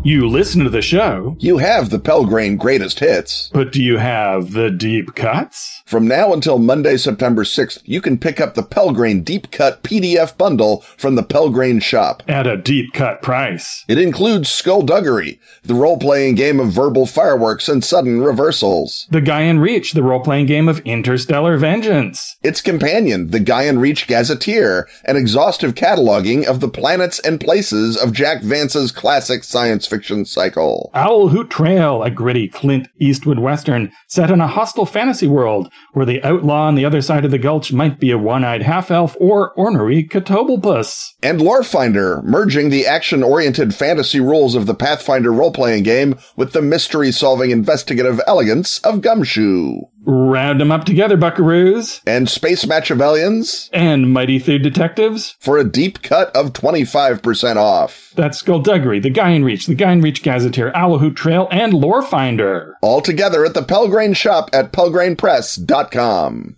You 0.08 0.26
listen 0.26 0.64
to 0.64 0.70
the 0.70 0.82
show, 0.82 1.36
You 1.38 1.58
have 1.58 1.90
the 1.90 2.00
Pelgrane 2.00 2.56
greatest 2.56 3.00
hits. 3.02 3.50
but 3.54 3.74
do 3.74 3.84
you 3.84 3.98
have 3.98 4.54
the 4.54 4.70
deep 4.72 5.16
cuts? 5.16 5.84
From 5.86 6.08
now 6.08 6.32
until 6.32 6.60
Monday, 6.60 6.96
September 6.96 7.44
6th, 7.44 7.82
you 7.84 8.00
can 8.00 8.18
pick 8.18 8.40
up 8.40 8.54
the 8.56 8.64
Pelgrane 8.64 9.22
Deep 9.26 9.52
Cut 9.52 9.84
PDF 9.84 10.38
bundle 10.38 10.80
from 10.96 11.16
the 11.16 11.24
Pelgrane 11.24 11.82
shop. 11.82 12.24
At 12.26 12.48
a 12.48 12.56
deep 12.56 12.94
cut 12.94 13.22
price. 13.22 13.84
It 13.90 13.98
includes 13.98 14.48
Skullduggery, 14.50 15.42
the 15.64 15.74
role-playing 15.74 16.36
game 16.36 16.62
of 16.62 16.70
verbal 16.72 17.06
fireworks 17.06 17.68
and 17.68 17.84
sudden 17.84 18.22
reversals. 18.22 19.08
The 19.12 19.22
Gaian 19.22 19.60
Reach, 19.60 19.92
the 19.92 20.04
role 20.04 20.22
playing 20.22 20.46
game 20.46 20.70
of 20.70 20.80
Interstellar 20.86 21.58
Vengeance. 21.58 22.38
Its 22.44 22.62
companion, 22.62 23.32
the 23.32 23.42
Gaian 23.42 23.82
Reach 23.82 24.08
Gazetteer, 24.08 24.88
an 25.04 25.18
exhaustive 25.18 25.76
cataloging 25.76 26.46
of 26.46 26.62
the 26.62 26.70
planets 26.70 27.20
and 27.20 27.42
places 27.42 27.98
of 27.98 28.14
Jack 28.14 28.42
Vance's 28.42 28.94
classic 28.94 29.44
science 29.44 29.86
fiction 29.86 29.97
cycle. 30.02 30.92
Owl 30.94 31.30
Hoot 31.30 31.50
Trail, 31.50 32.04
a 32.04 32.12
gritty 32.12 32.48
Clint 32.48 32.88
Eastwood 33.00 33.40
western 33.40 33.92
set 34.08 34.30
in 34.32 34.42
a 34.42 34.48
hostile 34.48 34.86
fantasy 34.86 35.28
world 35.28 35.72
where 35.94 36.06
the 36.06 36.24
outlaw 36.24 36.68
on 36.68 36.76
the 36.76 36.86
other 36.86 37.02
side 37.02 37.26
of 37.26 37.32
the 37.32 37.38
gulch 37.38 37.74
might 37.74 38.00
be 38.00 38.12
a 38.12 38.18
one-eyed 38.18 38.62
half-elf 38.64 39.16
or 39.20 39.52
ornery 39.54 40.04
Catoblepas. 40.08 41.14
And 41.24 41.40
Lorefinder, 41.40 42.24
merging 42.24 42.70
the 42.70 42.86
action-oriented 42.86 43.74
fantasy 43.76 44.20
rules 44.20 44.56
of 44.56 44.66
the 44.66 44.76
Pathfinder 44.76 45.32
role-playing 45.32 45.84
game 45.84 46.18
with 46.36 46.54
the 46.54 46.62
mystery-solving 46.62 47.52
investigative 47.52 48.22
elegance 48.28 48.80
of 48.80 49.02
Gumshoe. 49.02 49.82
Round 50.10 50.62
them 50.62 50.72
up 50.72 50.86
together, 50.86 51.18
buckaroos. 51.18 52.02
And 52.08 52.30
Space 52.30 52.64
Machiavellians 52.64 53.70
And 53.74 54.14
Mighty 54.14 54.40
Thieves 54.40 54.64
Detectives. 54.64 55.36
for 55.40 55.58
a 55.58 55.66
deep 55.70 56.02
cut 56.02 56.34
of 56.34 56.54
25% 56.54 57.58
off. 57.58 58.14
That's 58.16 58.38
Skullduggery, 58.38 59.00
the 59.00 59.12
Gaian 59.12 59.44
Reach, 59.44 59.66
the 59.66 59.76
Gaian 59.76 59.87
Reach 59.88 60.22
Gazetteer, 60.22 60.72
Owl 60.76 61.00
Hoot 61.00 61.16
Trail, 61.16 61.48
and 61.50 61.72
Lorefinder. 61.74 62.74
All 62.82 63.02
together 63.02 63.46
at 63.46 63.54
the 63.54 63.64
Pelgrane 63.64 64.14
shop 64.16 64.50
at 64.52 64.74
pelgranepress.com. 64.74 66.58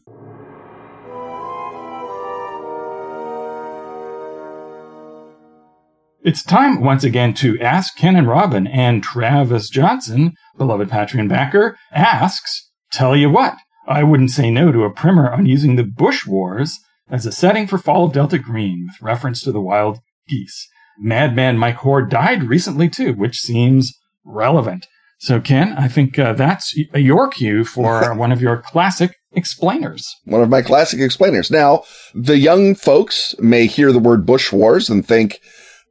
It's 6.21 6.43
time 6.43 6.81
once 6.81 7.03
again 7.03 7.33
to 7.35 7.59
ask 7.61 7.95
Ken 7.95 8.15
and 8.15 8.27
Robin, 8.27 8.67
and 8.67 9.01
Travis 9.01 9.69
Johnson, 9.69 10.33
beloved 10.57 10.89
Patreon 10.89 11.29
backer, 11.29 11.77
asks, 11.93 12.69
Tell 12.91 13.15
you 13.15 13.29
what, 13.29 13.55
I 13.87 14.03
wouldn't 14.03 14.31
say 14.31 14.51
no 14.51 14.71
to 14.71 14.83
a 14.83 14.91
primer 14.91 15.31
on 15.31 15.45
using 15.45 15.75
the 15.75 15.83
Bush 15.83 16.25
Wars 16.25 16.79
as 17.09 17.25
a 17.25 17.31
setting 17.31 17.67
for 17.67 17.77
Fall 17.77 18.05
of 18.05 18.13
Delta 18.13 18.37
Green 18.37 18.87
with 18.87 19.01
reference 19.01 19.41
to 19.43 19.51
the 19.51 19.61
wild 19.61 19.99
geese. 20.27 20.67
Madman 20.99 21.57
Mike 21.57 21.77
Hoare 21.77 22.05
died 22.05 22.43
recently 22.43 22.89
too, 22.89 23.13
which 23.13 23.37
seems 23.39 23.93
relevant. 24.25 24.85
So, 25.21 25.41
Ken, 25.41 25.73
I 25.73 25.87
think 25.89 26.17
uh, 26.17 26.33
that's 26.33 26.73
your 26.93 27.27
cue 27.29 27.65
for 27.65 28.13
one 28.15 28.31
of 28.31 28.41
your 28.41 28.61
classic 28.61 29.15
explainers. 29.33 30.07
One 30.25 30.41
of 30.41 30.49
my 30.49 30.61
classic 30.61 31.01
explainers. 31.01 31.51
Now, 31.51 31.83
the 32.13 32.37
young 32.37 32.73
folks 32.75 33.35
may 33.39 33.65
hear 33.65 33.91
the 33.91 33.99
word 33.99 34.25
Bush 34.25 34.51
Wars 34.51 34.89
and 34.89 35.05
think 35.05 35.39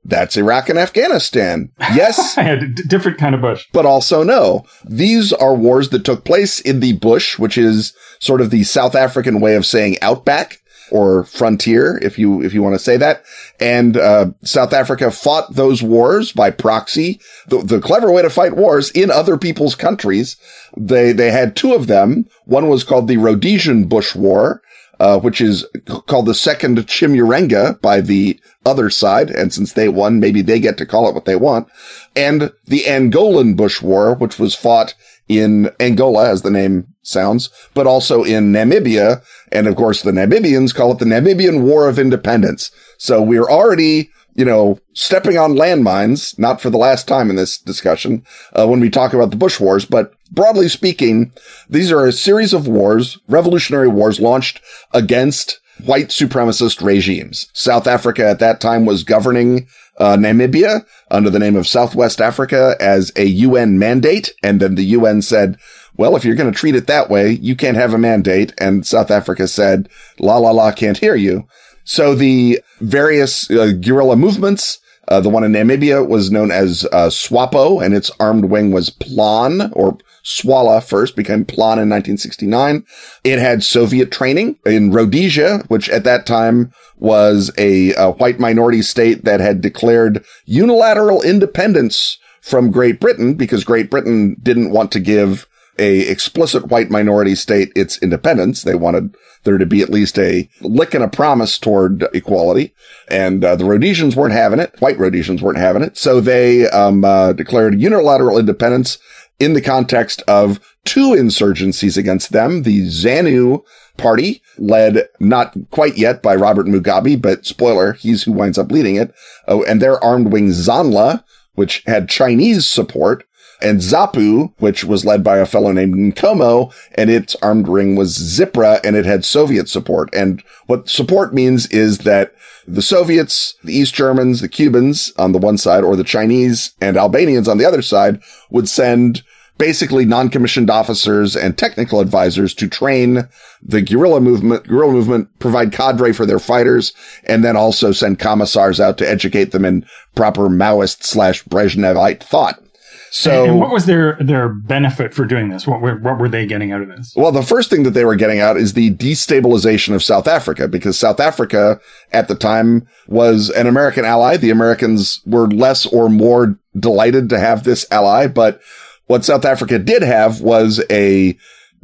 that's 0.04 0.38
Iraq 0.38 0.70
and 0.70 0.78
Afghanistan. 0.78 1.70
Yes, 1.94 2.38
I 2.38 2.42
had 2.42 2.62
a 2.62 2.68
d- 2.68 2.82
different 2.88 3.18
kind 3.18 3.34
of 3.34 3.42
bush. 3.42 3.66
but 3.72 3.84
also 3.84 4.22
no. 4.22 4.64
These 4.86 5.34
are 5.34 5.54
wars 5.54 5.90
that 5.90 6.04
took 6.04 6.24
place 6.24 6.60
in 6.60 6.80
the 6.80 6.94
bush, 6.94 7.38
which 7.38 7.58
is 7.58 7.92
sort 8.20 8.40
of 8.40 8.50
the 8.50 8.64
South 8.64 8.94
African 8.94 9.40
way 9.40 9.56
of 9.56 9.66
saying 9.66 9.96
outback. 10.00 10.58
Or 10.90 11.24
frontier, 11.24 11.98
if 12.02 12.18
you, 12.18 12.42
if 12.42 12.54
you 12.54 12.62
want 12.62 12.74
to 12.74 12.78
say 12.78 12.96
that. 12.96 13.24
And, 13.60 13.96
uh, 13.96 14.30
South 14.42 14.72
Africa 14.72 15.10
fought 15.10 15.54
those 15.54 15.82
wars 15.82 16.32
by 16.32 16.50
proxy. 16.50 17.20
The, 17.48 17.58
the 17.58 17.80
clever 17.80 18.10
way 18.10 18.22
to 18.22 18.30
fight 18.30 18.56
wars 18.56 18.90
in 18.90 19.10
other 19.10 19.36
people's 19.36 19.74
countries. 19.74 20.36
They, 20.76 21.12
they 21.12 21.30
had 21.30 21.56
two 21.56 21.74
of 21.74 21.86
them. 21.86 22.26
One 22.44 22.68
was 22.68 22.84
called 22.84 23.08
the 23.08 23.16
Rhodesian 23.16 23.88
Bush 23.88 24.14
War, 24.14 24.62
uh, 25.00 25.18
which 25.20 25.40
is 25.40 25.66
called 26.06 26.26
the 26.26 26.34
second 26.34 26.78
Chimurenga 26.78 27.80
by 27.80 28.00
the 28.00 28.40
other 28.66 28.90
side. 28.90 29.30
And 29.30 29.52
since 29.52 29.72
they 29.72 29.88
won, 29.88 30.20
maybe 30.20 30.42
they 30.42 30.60
get 30.60 30.76
to 30.78 30.86
call 30.86 31.08
it 31.08 31.14
what 31.14 31.24
they 31.24 31.36
want. 31.36 31.68
And 32.16 32.52
the 32.66 32.80
Angolan 32.80 33.56
Bush 33.56 33.80
War, 33.80 34.14
which 34.14 34.38
was 34.38 34.54
fought 34.54 34.94
in 35.28 35.70
Angola, 35.78 36.30
as 36.30 36.42
the 36.42 36.50
name 36.50 36.88
sounds, 37.08 37.50
but 37.74 37.86
also 37.86 38.22
in 38.22 38.52
Namibia. 38.52 39.22
And 39.50 39.66
of 39.66 39.76
course, 39.76 40.02
the 40.02 40.12
Namibians 40.12 40.74
call 40.74 40.92
it 40.92 40.98
the 40.98 41.04
Namibian 41.04 41.62
War 41.62 41.88
of 41.88 41.98
Independence. 41.98 42.70
So 42.98 43.22
we're 43.22 43.48
already, 43.48 44.10
you 44.34 44.44
know, 44.44 44.78
stepping 44.92 45.38
on 45.38 45.54
landmines, 45.54 46.38
not 46.38 46.60
for 46.60 46.70
the 46.70 46.78
last 46.78 47.08
time 47.08 47.30
in 47.30 47.36
this 47.36 47.58
discussion, 47.58 48.24
uh, 48.52 48.66
when 48.66 48.80
we 48.80 48.90
talk 48.90 49.12
about 49.12 49.30
the 49.30 49.36
Bush 49.36 49.58
Wars, 49.58 49.84
but 49.84 50.14
broadly 50.30 50.68
speaking, 50.68 51.32
these 51.68 51.90
are 51.90 52.06
a 52.06 52.12
series 52.12 52.52
of 52.52 52.68
wars, 52.68 53.18
revolutionary 53.28 53.88
wars 53.88 54.20
launched 54.20 54.60
against 54.92 55.60
white 55.84 56.08
supremacist 56.08 56.82
regimes. 56.82 57.48
South 57.52 57.86
Africa 57.86 58.28
at 58.28 58.40
that 58.40 58.60
time 58.60 58.84
was 58.84 59.04
governing 59.04 59.68
uh, 59.98 60.16
Namibia 60.16 60.84
under 61.10 61.30
the 61.30 61.38
name 61.38 61.56
of 61.56 61.66
Southwest 61.66 62.20
Africa 62.20 62.76
as 62.80 63.12
a 63.16 63.24
UN 63.24 63.78
mandate. 63.78 64.32
And 64.42 64.60
then 64.60 64.74
the 64.74 64.84
UN 64.84 65.22
said, 65.22 65.58
well, 65.98 66.16
if 66.16 66.24
you're 66.24 66.36
going 66.36 66.50
to 66.50 66.58
treat 66.58 66.76
it 66.76 66.86
that 66.86 67.10
way, 67.10 67.32
you 67.32 67.54
can't 67.56 67.76
have 67.76 67.92
a 67.92 67.98
mandate. 67.98 68.54
And 68.58 68.86
South 68.86 69.10
Africa 69.10 69.46
said, 69.46 69.88
la 70.18 70.38
la 70.38 70.52
la, 70.52 70.72
can't 70.72 70.96
hear 70.96 71.16
you. 71.16 71.46
So 71.84 72.14
the 72.14 72.60
various 72.80 73.50
uh, 73.50 73.72
guerrilla 73.72 74.16
movements, 74.16 74.78
uh, 75.08 75.20
the 75.20 75.28
one 75.28 75.42
in 75.42 75.52
Namibia 75.52 76.06
was 76.06 76.30
known 76.30 76.50
as 76.50 76.86
uh, 76.92 77.08
SWAPO 77.08 77.84
and 77.84 77.94
its 77.94 78.10
armed 78.20 78.44
wing 78.46 78.70
was 78.70 78.90
PLAN 78.90 79.72
or 79.72 79.98
SWALA 80.22 80.82
first 80.82 81.16
became 81.16 81.46
PLAN 81.46 81.78
in 81.78 81.88
1969. 81.88 82.84
It 83.24 83.38
had 83.38 83.64
Soviet 83.64 84.12
training 84.12 84.58
in 84.66 84.92
Rhodesia, 84.92 85.64
which 85.68 85.88
at 85.88 86.04
that 86.04 86.26
time 86.26 86.72
was 86.98 87.50
a, 87.56 87.94
a 87.94 88.10
white 88.12 88.38
minority 88.38 88.82
state 88.82 89.24
that 89.24 89.40
had 89.40 89.62
declared 89.62 90.24
unilateral 90.44 91.22
independence 91.22 92.18
from 92.42 92.70
Great 92.70 93.00
Britain 93.00 93.34
because 93.34 93.64
Great 93.64 93.90
Britain 93.90 94.36
didn't 94.42 94.70
want 94.70 94.92
to 94.92 95.00
give 95.00 95.47
a 95.78 96.00
explicit 96.00 96.66
white 96.66 96.90
minority 96.90 97.34
state 97.34 97.72
its 97.74 98.02
independence. 98.02 98.62
They 98.62 98.74
wanted 98.74 99.14
there 99.44 99.58
to 99.58 99.66
be 99.66 99.82
at 99.82 99.90
least 99.90 100.18
a 100.18 100.48
lick 100.60 100.94
and 100.94 101.04
a 101.04 101.08
promise 101.08 101.58
toward 101.58 102.06
equality. 102.12 102.74
And 103.08 103.44
uh, 103.44 103.56
the 103.56 103.64
Rhodesians 103.64 104.16
weren't 104.16 104.34
having 104.34 104.60
it. 104.60 104.74
White 104.80 104.98
Rhodesians 104.98 105.42
weren't 105.42 105.58
having 105.58 105.82
it. 105.82 105.96
So 105.96 106.20
they 106.20 106.68
um, 106.68 107.04
uh, 107.04 107.32
declared 107.32 107.80
unilateral 107.80 108.38
independence 108.38 108.98
in 109.38 109.52
the 109.52 109.62
context 109.62 110.22
of 110.26 110.60
two 110.84 111.10
insurgencies 111.10 111.96
against 111.96 112.32
them. 112.32 112.62
The 112.62 112.86
ZANU 112.86 113.62
party 113.96 114.42
led 114.58 115.08
not 115.20 115.54
quite 115.70 115.96
yet 115.96 116.22
by 116.22 116.34
Robert 116.34 116.66
Mugabe, 116.66 117.20
but 117.20 117.46
spoiler, 117.46 117.92
he's 117.92 118.24
who 118.24 118.32
winds 118.32 118.58
up 118.58 118.72
leading 118.72 118.96
it. 118.96 119.14
Oh, 119.46 119.62
and 119.64 119.80
their 119.80 120.02
armed 120.02 120.32
wing 120.32 120.48
ZANLA, 120.48 121.24
which 121.54 121.82
had 121.86 122.08
Chinese 122.08 122.66
support, 122.66 123.24
and 123.60 123.80
ZAPU, 123.80 124.52
which 124.58 124.84
was 124.84 125.04
led 125.04 125.24
by 125.24 125.38
a 125.38 125.46
fellow 125.46 125.72
named 125.72 125.94
Nkomo, 125.94 126.72
and 126.94 127.10
its 127.10 127.34
armed 127.36 127.68
ring 127.68 127.96
was 127.96 128.16
ZIPRA, 128.16 128.80
and 128.84 128.96
it 128.96 129.04
had 129.04 129.24
Soviet 129.24 129.68
support. 129.68 130.08
And 130.14 130.42
what 130.66 130.88
support 130.88 131.34
means 131.34 131.66
is 131.68 131.98
that 131.98 132.34
the 132.66 132.82
Soviets, 132.82 133.54
the 133.64 133.72
East 133.72 133.94
Germans, 133.94 134.40
the 134.40 134.48
Cubans 134.48 135.12
on 135.16 135.32
the 135.32 135.38
one 135.38 135.58
side, 135.58 135.84
or 135.84 135.96
the 135.96 136.04
Chinese 136.04 136.72
and 136.80 136.96
Albanians 136.96 137.48
on 137.48 137.58
the 137.58 137.64
other 137.64 137.82
side 137.82 138.20
would 138.50 138.68
send 138.68 139.22
basically 139.56 140.04
non-commissioned 140.04 140.70
officers 140.70 141.34
and 141.34 141.58
technical 141.58 142.00
advisors 142.00 142.54
to 142.54 142.68
train 142.68 143.28
the 143.60 143.82
guerrilla 143.82 144.20
movement, 144.20 144.68
guerrilla 144.68 144.92
movement, 144.92 145.36
provide 145.40 145.72
cadre 145.72 146.12
for 146.12 146.24
their 146.24 146.38
fighters, 146.38 146.92
and 147.24 147.44
then 147.44 147.56
also 147.56 147.90
send 147.90 148.20
commissars 148.20 148.78
out 148.78 148.96
to 148.98 149.08
educate 149.08 149.50
them 149.50 149.64
in 149.64 149.84
proper 150.14 150.48
Maoist 150.48 151.02
slash 151.02 151.42
Brezhnevite 151.44 152.22
thought. 152.22 152.62
So, 153.10 153.44
and, 153.44 153.60
what 153.60 153.70
was 153.70 153.86
their 153.86 154.16
their 154.20 154.48
benefit 154.48 155.14
for 155.14 155.24
doing 155.24 155.48
this? 155.48 155.66
What 155.66 155.80
were 155.80 155.96
what 155.96 156.18
were 156.18 156.28
they 156.28 156.46
getting 156.46 156.72
out 156.72 156.82
of 156.82 156.88
this? 156.88 157.12
Well, 157.16 157.32
the 157.32 157.42
first 157.42 157.70
thing 157.70 157.82
that 157.84 157.90
they 157.90 158.04
were 158.04 158.16
getting 158.16 158.40
out 158.40 158.56
is 158.56 158.74
the 158.74 158.90
destabilization 158.94 159.94
of 159.94 160.02
South 160.02 160.28
Africa, 160.28 160.68
because 160.68 160.98
South 160.98 161.20
Africa 161.20 161.80
at 162.12 162.28
the 162.28 162.34
time 162.34 162.86
was 163.06 163.50
an 163.50 163.66
American 163.66 164.04
ally. 164.04 164.36
The 164.36 164.50
Americans 164.50 165.20
were 165.26 165.48
less 165.48 165.86
or 165.86 166.08
more 166.08 166.58
delighted 166.78 167.28
to 167.30 167.38
have 167.38 167.64
this 167.64 167.86
ally, 167.90 168.26
but 168.26 168.60
what 169.06 169.24
South 169.24 169.44
Africa 169.44 169.78
did 169.78 170.02
have 170.02 170.40
was 170.40 170.84
a 170.90 171.36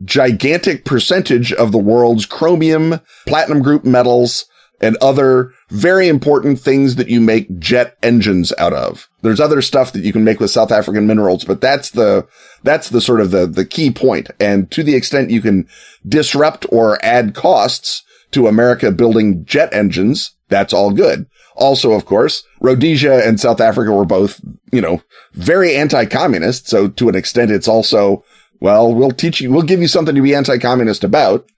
gigantic 0.04 0.84
percentage 0.84 1.52
of 1.52 1.72
the 1.72 1.78
world's 1.78 2.26
chromium, 2.26 3.00
platinum 3.26 3.62
group 3.62 3.84
metals, 3.84 4.46
and 4.80 4.96
other 4.96 5.52
very 5.70 6.08
important 6.08 6.60
things 6.60 6.96
that 6.96 7.08
you 7.08 7.20
make 7.20 7.58
jet 7.58 7.96
engines 8.02 8.52
out 8.58 8.72
of. 8.72 9.08
There's 9.24 9.40
other 9.40 9.62
stuff 9.62 9.92
that 9.92 10.04
you 10.04 10.12
can 10.12 10.22
make 10.22 10.38
with 10.38 10.50
South 10.50 10.70
African 10.70 11.06
minerals, 11.06 11.44
but 11.44 11.62
that's 11.62 11.90
the, 11.90 12.28
that's 12.62 12.90
the 12.90 13.00
sort 13.00 13.22
of 13.22 13.30
the, 13.30 13.46
the 13.46 13.64
key 13.64 13.90
point. 13.90 14.30
And 14.38 14.70
to 14.70 14.82
the 14.82 14.94
extent 14.94 15.30
you 15.30 15.40
can 15.40 15.66
disrupt 16.06 16.66
or 16.70 17.02
add 17.02 17.34
costs 17.34 18.04
to 18.32 18.46
America 18.46 18.92
building 18.92 19.44
jet 19.46 19.72
engines, 19.72 20.36
that's 20.48 20.74
all 20.74 20.90
good. 20.92 21.26
Also, 21.56 21.92
of 21.92 22.04
course, 22.04 22.44
Rhodesia 22.60 23.26
and 23.26 23.40
South 23.40 23.60
Africa 23.60 23.92
were 23.92 24.04
both, 24.04 24.40
you 24.72 24.82
know, 24.82 25.00
very 25.32 25.74
anti-communist. 25.74 26.68
So 26.68 26.88
to 26.88 27.08
an 27.08 27.14
extent, 27.14 27.50
it's 27.50 27.68
also, 27.68 28.24
well, 28.60 28.92
we'll 28.92 29.10
teach 29.10 29.40
you, 29.40 29.50
we'll 29.50 29.62
give 29.62 29.80
you 29.80 29.88
something 29.88 30.14
to 30.14 30.20
be 30.20 30.34
anti-communist 30.34 31.02
about. 31.02 31.48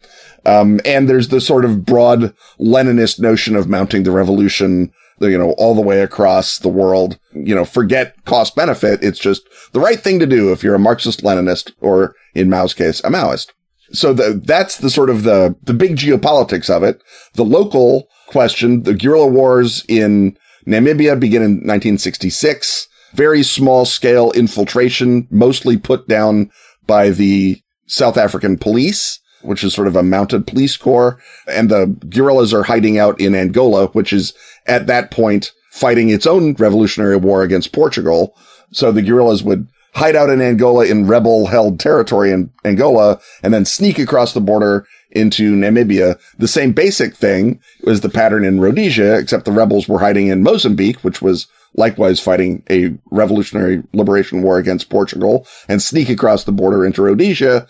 Um, 0.44 0.80
and 0.84 1.08
there's 1.08 1.28
the 1.28 1.40
sort 1.40 1.64
of 1.64 1.84
broad 1.84 2.32
Leninist 2.60 3.18
notion 3.18 3.56
of 3.56 3.68
mounting 3.68 4.04
the 4.04 4.12
revolution, 4.12 4.92
you 5.20 5.38
know, 5.38 5.52
all 5.52 5.74
the 5.74 5.80
way 5.80 6.00
across 6.00 6.58
the 6.58 6.68
world. 6.68 7.18
You 7.32 7.54
know, 7.54 7.64
forget 7.64 8.24
cost 8.24 8.54
benefit. 8.56 9.02
It's 9.02 9.18
just 9.18 9.42
the 9.72 9.80
right 9.80 10.00
thing 10.00 10.18
to 10.20 10.26
do 10.26 10.52
if 10.52 10.62
you're 10.62 10.74
a 10.74 10.78
Marxist 10.78 11.22
Leninist 11.22 11.72
or 11.80 12.14
in 12.34 12.48
Mao's 12.48 12.74
case, 12.74 13.00
a 13.00 13.08
Maoist. 13.08 13.52
So 13.92 14.12
the, 14.12 14.40
that's 14.44 14.78
the 14.78 14.90
sort 14.90 15.10
of 15.10 15.22
the, 15.22 15.54
the 15.62 15.74
big 15.74 15.96
geopolitics 15.96 16.68
of 16.68 16.82
it. 16.82 17.02
The 17.34 17.44
local 17.44 18.08
question, 18.26 18.82
the 18.82 18.94
guerrilla 18.94 19.28
wars 19.28 19.84
in 19.88 20.36
Namibia 20.66 21.18
begin 21.18 21.42
in 21.42 21.52
1966. 21.52 22.88
Very 23.14 23.42
small 23.42 23.84
scale 23.84 24.32
infiltration, 24.32 25.28
mostly 25.30 25.76
put 25.76 26.08
down 26.08 26.50
by 26.86 27.10
the 27.10 27.62
South 27.86 28.16
African 28.16 28.58
police, 28.58 29.20
which 29.46 29.64
is 29.64 29.72
sort 29.74 29.88
of 29.88 29.96
a 29.96 30.02
mounted 30.02 30.46
police 30.46 30.76
corps. 30.76 31.18
And 31.46 31.70
the 31.70 31.86
guerrillas 32.08 32.52
are 32.52 32.64
hiding 32.64 32.98
out 32.98 33.20
in 33.20 33.34
Angola, 33.34 33.88
which 33.88 34.12
is 34.12 34.34
at 34.66 34.86
that 34.86 35.10
point 35.10 35.52
fighting 35.70 36.08
its 36.08 36.26
own 36.26 36.54
revolutionary 36.54 37.16
war 37.16 37.42
against 37.42 37.72
Portugal. 37.72 38.36
So 38.72 38.92
the 38.92 39.02
guerrillas 39.02 39.42
would 39.42 39.68
hide 39.94 40.16
out 40.16 40.28
in 40.28 40.42
Angola 40.42 40.84
in 40.84 41.06
rebel 41.06 41.46
held 41.46 41.80
territory 41.80 42.30
in 42.30 42.50
Angola 42.64 43.18
and 43.42 43.54
then 43.54 43.64
sneak 43.64 43.98
across 43.98 44.34
the 44.34 44.40
border 44.40 44.86
into 45.10 45.54
Namibia. 45.54 46.20
The 46.38 46.48
same 46.48 46.72
basic 46.72 47.14
thing 47.14 47.60
was 47.82 48.02
the 48.02 48.10
pattern 48.10 48.44
in 48.44 48.60
Rhodesia, 48.60 49.18
except 49.18 49.46
the 49.46 49.52
rebels 49.52 49.88
were 49.88 50.00
hiding 50.00 50.26
in 50.26 50.42
Mozambique, 50.42 51.02
which 51.02 51.22
was 51.22 51.46
likewise 51.76 52.20
fighting 52.20 52.62
a 52.70 52.96
revolutionary 53.10 53.82
liberation 53.92 54.42
war 54.42 54.58
against 54.58 54.90
Portugal 54.90 55.46
and 55.68 55.82
sneak 55.82 56.08
across 56.08 56.44
the 56.44 56.52
border 56.52 56.84
into 56.84 57.02
Rhodesia. 57.02 57.66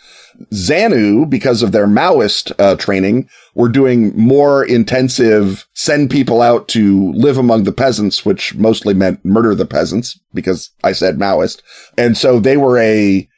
ZANU, 0.52 1.28
because 1.28 1.62
of 1.62 1.72
their 1.72 1.86
Maoist 1.86 2.52
uh, 2.58 2.76
training, 2.76 3.28
were 3.54 3.68
doing 3.68 4.16
more 4.18 4.64
intensive 4.64 5.66
send 5.72 6.10
people 6.10 6.42
out 6.42 6.68
to 6.68 7.12
live 7.12 7.38
among 7.38 7.64
the 7.64 7.72
peasants, 7.72 8.24
which 8.24 8.54
mostly 8.54 8.92
meant 8.92 9.24
murder 9.24 9.54
the 9.54 9.64
peasants 9.64 10.18
because 10.34 10.70
I 10.84 10.92
said 10.92 11.18
Maoist. 11.18 11.62
And 11.96 12.16
so 12.16 12.38
they 12.38 12.56
were 12.56 12.78
a, 12.78 13.28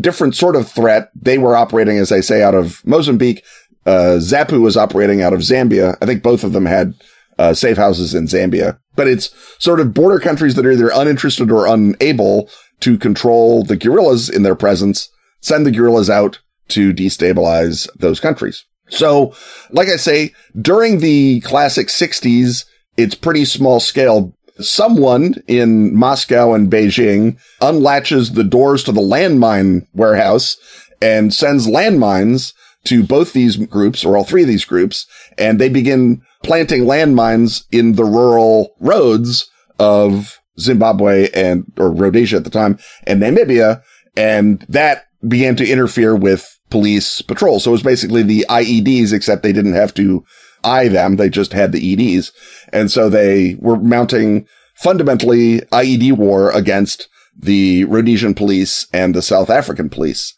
different 0.00 0.34
sort 0.34 0.56
of 0.56 0.66
threat. 0.66 1.10
They 1.14 1.36
were 1.36 1.54
operating, 1.54 1.98
as 1.98 2.10
I 2.10 2.20
say, 2.20 2.42
out 2.42 2.54
of 2.54 2.82
Mozambique. 2.86 3.44
Uh, 3.84 4.16
ZAPU 4.18 4.62
was 4.62 4.78
operating 4.78 5.20
out 5.20 5.34
of 5.34 5.40
Zambia. 5.40 5.98
I 6.00 6.06
think 6.06 6.22
both 6.22 6.44
of 6.44 6.54
them 6.54 6.64
had 6.64 6.94
uh, 7.40 7.54
safe 7.54 7.76
houses 7.76 8.14
in 8.14 8.26
Zambia, 8.26 8.78
but 8.94 9.08
it's 9.08 9.34
sort 9.58 9.80
of 9.80 9.94
border 9.94 10.18
countries 10.18 10.54
that 10.54 10.66
are 10.66 10.72
either 10.72 10.90
uninterested 10.94 11.50
or 11.50 11.66
unable 11.66 12.50
to 12.80 12.98
control 12.98 13.64
the 13.64 13.76
guerrillas 13.76 14.28
in 14.28 14.42
their 14.42 14.54
presence 14.54 15.08
send 15.40 15.66
the 15.66 15.70
guerrillas 15.70 16.10
out 16.10 16.38
to 16.68 16.92
destabilize 16.92 17.88
those 17.96 18.20
countries. 18.20 18.64
So, 18.88 19.34
like 19.70 19.88
I 19.88 19.96
say, 19.96 20.34
during 20.60 20.98
the 20.98 21.40
classic 21.40 21.88
60s, 21.88 22.64
it's 22.96 23.14
pretty 23.14 23.44
small 23.44 23.80
scale. 23.80 24.34
Someone 24.58 25.36
in 25.46 25.94
Moscow 25.94 26.52
and 26.52 26.70
Beijing 26.70 27.38
unlatches 27.62 28.34
the 28.34 28.44
doors 28.44 28.84
to 28.84 28.92
the 28.92 29.00
landmine 29.00 29.86
warehouse 29.94 30.56
and 31.00 31.32
sends 31.32 31.66
landmines 31.66 32.52
to 32.84 33.02
both 33.02 33.32
these 33.32 33.56
groups 33.56 34.04
or 34.04 34.16
all 34.16 34.24
three 34.24 34.42
of 34.42 34.48
these 34.48 34.64
groups. 34.64 35.06
and 35.38 35.58
they 35.58 35.68
begin 35.68 36.20
planting 36.42 36.82
landmines 36.82 37.64
in 37.70 37.94
the 37.94 38.04
rural 38.04 38.74
roads 38.80 39.50
of 39.78 40.40
Zimbabwe 40.58 41.30
and, 41.30 41.64
or 41.78 41.90
Rhodesia 41.90 42.36
at 42.36 42.44
the 42.44 42.50
time 42.50 42.78
and 43.04 43.22
Namibia. 43.22 43.82
And 44.16 44.60
that 44.68 45.06
began 45.26 45.56
to 45.56 45.68
interfere 45.68 46.16
with 46.16 46.58
police 46.70 47.22
patrol. 47.22 47.60
So 47.60 47.70
it 47.70 47.72
was 47.72 47.82
basically 47.82 48.22
the 48.22 48.46
IEDs, 48.48 49.12
except 49.12 49.42
they 49.42 49.52
didn't 49.52 49.74
have 49.74 49.92
to 49.94 50.24
eye 50.64 50.88
them. 50.88 51.16
They 51.16 51.28
just 51.28 51.52
had 51.52 51.72
the 51.72 52.16
EDs. 52.16 52.32
And 52.72 52.90
so 52.90 53.08
they 53.08 53.56
were 53.58 53.76
mounting 53.76 54.46
fundamentally 54.76 55.60
IED 55.72 56.16
war 56.16 56.50
against 56.50 57.08
the 57.36 57.84
Rhodesian 57.84 58.34
police 58.34 58.86
and 58.92 59.14
the 59.14 59.22
South 59.22 59.50
African 59.50 59.88
police. 59.88 60.34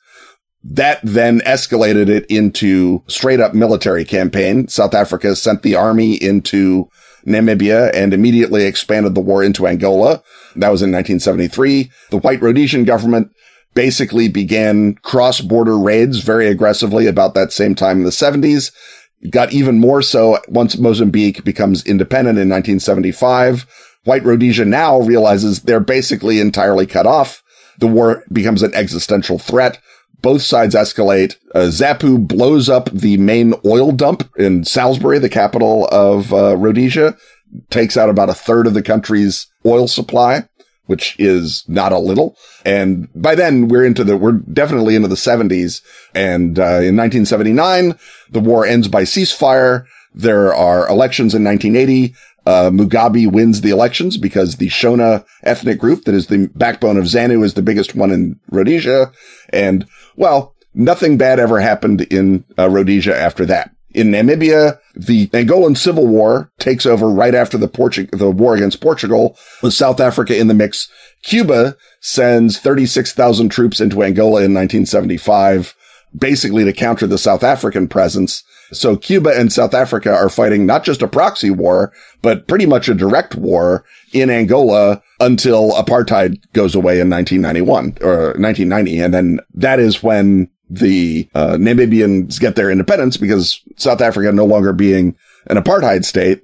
That 0.65 1.01
then 1.03 1.41
escalated 1.41 2.09
it 2.09 2.25
into 2.27 3.03
straight 3.09 3.41
up 3.41 3.55
military 3.55 4.05
campaign. 4.05 4.69
South 4.69 4.95
Africa 4.95 5.35
sent 5.35 5.63
the 5.63 5.75
army 5.75 6.15
into 6.15 6.89
Namibia 7.27 7.91
and 7.95 8.15
immediately 8.15 8.65
expanded 8.65 9.15
the 9.15 9.21
war 9.21 9.43
into 9.43 9.67
Angola. 9.67 10.23
That 10.57 10.71
was 10.71 10.83
in 10.83 10.93
1973. 10.93 11.91
The 12.11 12.19
white 12.19 12.43
Rhodesian 12.43 12.85
government 12.85 13.33
basically 13.75 14.29
began 14.29 14.95
cross 14.97 15.41
border 15.41 15.79
raids 15.79 16.19
very 16.19 16.47
aggressively 16.47 17.07
about 17.07 17.35
that 17.35 17.53
same 17.53 17.75
time 17.75 17.99
in 17.99 18.05
the 18.05 18.11
70s. 18.11 18.73
Got 19.31 19.53
even 19.53 19.79
more 19.79 20.03
so 20.03 20.39
once 20.49 20.77
Mozambique 20.77 21.45
becomes 21.45 21.87
independent 21.87 22.39
in 22.39 22.49
1975. 22.49 23.67
White 24.05 24.25
Rhodesia 24.25 24.65
now 24.65 24.99
realizes 24.99 25.63
they're 25.63 25.81
basically 25.81 26.41
entirely 26.41 26.87
cut 26.87 27.07
off. 27.07 27.43
The 27.79 27.87
war 27.87 28.25
becomes 28.33 28.63
an 28.63 28.75
existential 28.75 29.39
threat. 29.39 29.79
Both 30.23 30.43
sides 30.43 30.75
escalate. 30.75 31.37
Uh, 31.55 32.19
blows 32.19 32.69
up 32.69 32.91
the 32.91 33.17
main 33.17 33.55
oil 33.65 33.93
dump 33.93 34.31
in 34.39 34.65
Salisbury, 34.65 35.19
the 35.19 35.29
capital 35.29 35.87
of 35.89 36.33
uh, 36.33 36.57
Rhodesia, 36.57 37.17
takes 37.71 37.97
out 37.97 38.09
about 38.09 38.31
a 38.31 38.35
third 38.35 38.67
of 38.67 38.75
the 38.75 38.83
country's 38.83 39.49
oil 39.67 39.89
supply 39.89 40.45
which 40.87 41.17
is 41.19 41.65
not 41.69 41.93
a 41.93 41.99
little. 41.99 42.37
And 42.65 43.09
by 43.15 43.35
then 43.35 43.69
we're 43.69 43.85
into 43.85 44.05
the, 44.05 44.17
we're 44.17 44.33
definitely 44.33 44.95
into 44.95 45.09
the 45.09 45.17
seventies. 45.17 45.81
And, 46.15 46.59
uh, 46.59 46.85
in 46.85 46.97
1979, 46.97 47.99
the 48.31 48.41
war 48.41 48.67
ends 48.67 48.89
by 48.89 49.05
ceasefire. 49.05 49.87
There 50.15 50.53
are 50.53 50.89
elections 50.89 51.35
in 51.35 51.45
1980. 51.45 52.15
Uh, 52.45 52.71
Mugabe 52.71 53.31
wins 53.31 53.61
the 53.61 53.71
elections 53.71 54.17
because 54.17 54.57
the 54.57 54.69
Shona 54.69 55.25
ethnic 55.45 55.79
group 55.79 56.05
that 56.05 56.15
is 56.15 56.27
the 56.27 56.49
backbone 56.57 56.97
of 56.97 57.05
ZANU 57.05 57.45
is 57.45 57.55
the 57.55 57.63
biggest 57.63 57.95
one 57.95 58.11
in 58.11 58.39
Rhodesia. 58.51 59.13
And 59.51 59.87
well, 60.17 60.55
nothing 60.75 61.17
bad 61.19 61.39
ever 61.39 61.61
happened 61.61 62.03
in 62.03 62.45
uh, 62.59 62.69
Rhodesia 62.69 63.17
after 63.17 63.45
that. 63.47 63.71
In 63.95 64.11
Namibia, 64.11 64.79
the 64.95 65.29
Angolan 65.29 65.77
civil 65.77 66.07
war 66.07 66.51
takes 66.59 66.87
over 66.87 67.11
right 67.11 67.35
after 67.35 67.59
the 67.59 67.69
Portu- 67.69 68.11
the 68.11 68.31
war 68.31 68.55
against 68.55 68.81
Portugal 68.81 69.37
with 69.63 69.75
South 69.75 70.01
Africa 70.01 70.39
in 70.39 70.49
the 70.49 70.55
mix. 70.55 70.89
Cuba 71.23 71.77
sends 72.01 72.59
36,000 72.59 73.51
troops 73.51 73.81
into 73.81 74.03
Angola 74.03 74.41
in 74.43 74.55
1975, 74.55 75.75
basically 76.17 76.65
to 76.65 76.73
counter 76.73 77.07
the 77.07 77.19
South 77.19 77.45
African 77.45 77.87
presence. 77.87 78.43
So 78.73 78.97
Cuba 78.97 79.39
and 79.39 79.53
South 79.53 79.75
Africa 79.75 80.13
are 80.13 80.29
fighting 80.29 80.67
not 80.67 80.85
just 80.85 81.03
a 81.03 81.09
proxy 81.09 81.51
war, 81.51 81.93
but 82.23 82.47
pretty 82.49 82.67
much 82.67 82.89
a 82.89 82.95
direct 82.95 83.35
war 83.35 83.85
in 84.13 84.31
Angola 84.31 85.03
until 85.21 85.73
apartheid 85.73 86.43
goes 86.53 86.75
away 86.75 87.01
in 87.01 87.11
1991 87.11 87.99
or 88.01 88.35
1990. 88.39 89.01
And 89.01 89.15
then 89.15 89.41
that 89.55 89.79
is 89.79 90.03
when 90.03 90.49
the 90.71 91.29
uh, 91.35 91.53
Namibians 91.53 92.41
get 92.41 92.57
their 92.57 92.71
independence 92.71 93.17
because 93.17 93.61
South 93.77 94.01
Africa 94.01 94.33
no 94.33 94.47
longer 94.47 94.73
being 94.73 95.17
an 95.49 95.59
apartheid 95.59 96.05
state 96.05 96.43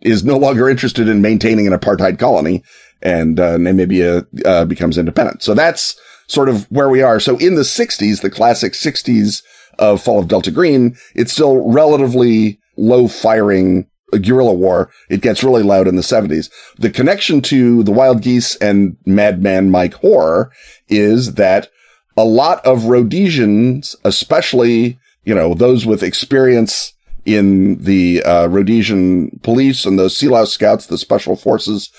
is 0.00 0.24
no 0.24 0.36
longer 0.36 0.68
interested 0.68 1.08
in 1.08 1.22
maintaining 1.22 1.66
an 1.66 1.72
apartheid 1.72 2.18
colony 2.18 2.62
and 3.02 3.38
uh, 3.38 3.56
Namibia 3.56 4.26
uh, 4.44 4.64
becomes 4.64 4.98
independent. 4.98 5.42
So 5.42 5.54
that's 5.54 5.98
sort 6.26 6.48
of 6.48 6.70
where 6.70 6.88
we 6.88 7.02
are. 7.02 7.20
So 7.20 7.36
in 7.38 7.54
the 7.54 7.62
60s, 7.62 8.20
the 8.20 8.30
classic 8.30 8.72
60s 8.72 9.42
of 9.78 10.02
Fall 10.02 10.18
of 10.18 10.28
Delta 10.28 10.50
Green, 10.50 10.96
it's 11.14 11.32
still 11.32 11.70
relatively 11.70 12.60
low 12.76 13.08
firing 13.08 13.86
guerrilla 14.12 14.54
war. 14.54 14.90
It 15.10 15.20
gets 15.20 15.44
really 15.44 15.62
loud 15.62 15.86
in 15.86 15.96
the 15.96 16.02
70s. 16.02 16.50
The 16.78 16.90
connection 16.90 17.42
to 17.42 17.82
the 17.82 17.92
Wild 17.92 18.22
Geese 18.22 18.56
and 18.56 18.96
Madman 19.04 19.70
Mike 19.70 19.94
Hoare 19.94 20.50
is 20.88 21.34
that 21.34 21.68
a 22.16 22.24
lot 22.24 22.64
of 22.64 22.86
Rhodesians, 22.86 23.94
especially, 24.04 24.98
you 25.24 25.34
know, 25.34 25.54
those 25.54 25.86
with 25.86 26.02
experience 26.02 26.94
in 27.24 27.82
the 27.82 28.22
uh, 28.22 28.46
Rhodesian 28.48 29.38
police 29.42 29.84
and 29.84 29.98
those 29.98 30.16
Selous 30.16 30.48
Scouts, 30.48 30.86
the 30.86 30.96
special 30.96 31.36
forces, 31.36 31.90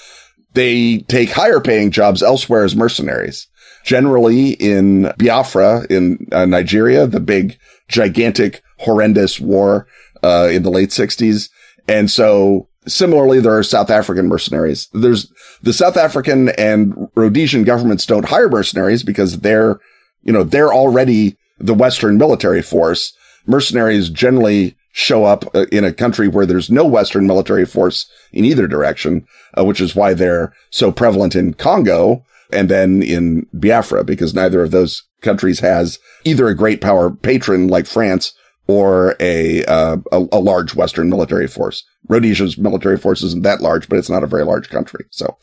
they 0.54 1.00
take 1.08 1.30
higher 1.30 1.60
paying 1.60 1.92
jobs 1.92 2.24
elsewhere 2.24 2.64
as 2.64 2.76
mercenaries. 2.76 3.48
Generally 3.90 4.52
in 4.52 5.12
Biafra 5.18 5.88
in 5.90 6.28
uh, 6.32 6.46
Nigeria, 6.46 7.08
the 7.08 7.20
big, 7.20 7.58
gigantic, 7.88 8.62
horrendous 8.78 9.40
war 9.40 9.88
uh, 10.22 10.48
in 10.52 10.62
the 10.62 10.70
late 10.70 10.90
60s. 10.90 11.50
And 11.88 12.12
so 12.12 12.68
similarly, 12.86 13.40
there 13.40 13.58
are 13.58 13.64
South 13.64 13.90
African 13.90 14.28
mercenaries. 14.28 14.90
There's 14.94 15.34
the 15.64 15.74
South 15.74 15.98
African 15.98 16.50
and 16.50 17.10
Rhodesian 17.16 17.64
governments 17.64 18.06
don't 18.06 18.30
hire 18.30 18.48
mercenaries 18.48 19.02
because 19.02 19.40
they're 19.40 19.80
you 20.22 20.34
know, 20.34 20.44
they're 20.44 20.72
already 20.72 21.38
the 21.58 21.74
Western 21.74 22.18
military 22.20 22.62
force. 22.62 23.14
Mercenaries 23.48 24.10
generally 24.10 24.76
show 24.92 25.26
up 25.26 25.44
uh, 25.56 25.66
in 25.72 25.84
a 25.84 25.94
country 25.94 26.28
where 26.28 26.46
there's 26.46 26.70
no 26.70 26.86
Western 26.86 27.26
military 27.26 27.66
force 27.66 28.08
in 28.32 28.46
either 28.46 28.68
direction, 28.68 29.26
uh, 29.58 29.64
which 29.64 29.82
is 29.82 29.96
why 29.96 30.14
they're 30.14 30.54
so 30.70 30.92
prevalent 30.92 31.36
in 31.36 31.54
Congo 31.54 32.24
and 32.52 32.70
then 32.70 33.02
in 33.02 33.48
Biafra, 33.54 34.04
because 34.04 34.34
neither 34.34 34.62
of 34.62 34.72
those 34.72 35.04
countries 35.22 35.60
has 35.60 36.00
either 36.24 36.48
a 36.48 36.56
great 36.56 36.82
power 36.82 37.12
patron 37.12 37.68
like 37.68 37.86
France 37.86 38.34
or 38.68 39.16
a, 39.20 39.66
uh, 39.66 39.98
a, 40.12 40.28
a, 40.32 40.40
large 40.40 40.76
Western 40.76 41.10
military 41.10 41.48
force. 41.48 41.84
Rhodesia's 42.08 42.56
military 42.56 42.98
force 42.98 43.24
isn't 43.24 43.42
that 43.42 43.62
large, 43.62 43.90
but 43.90 43.98
it's 43.98 44.12
not 44.12 44.24
a 44.24 44.28
very 44.28 44.46
large 44.46 44.70
country. 44.70 45.06
So, 45.10 45.38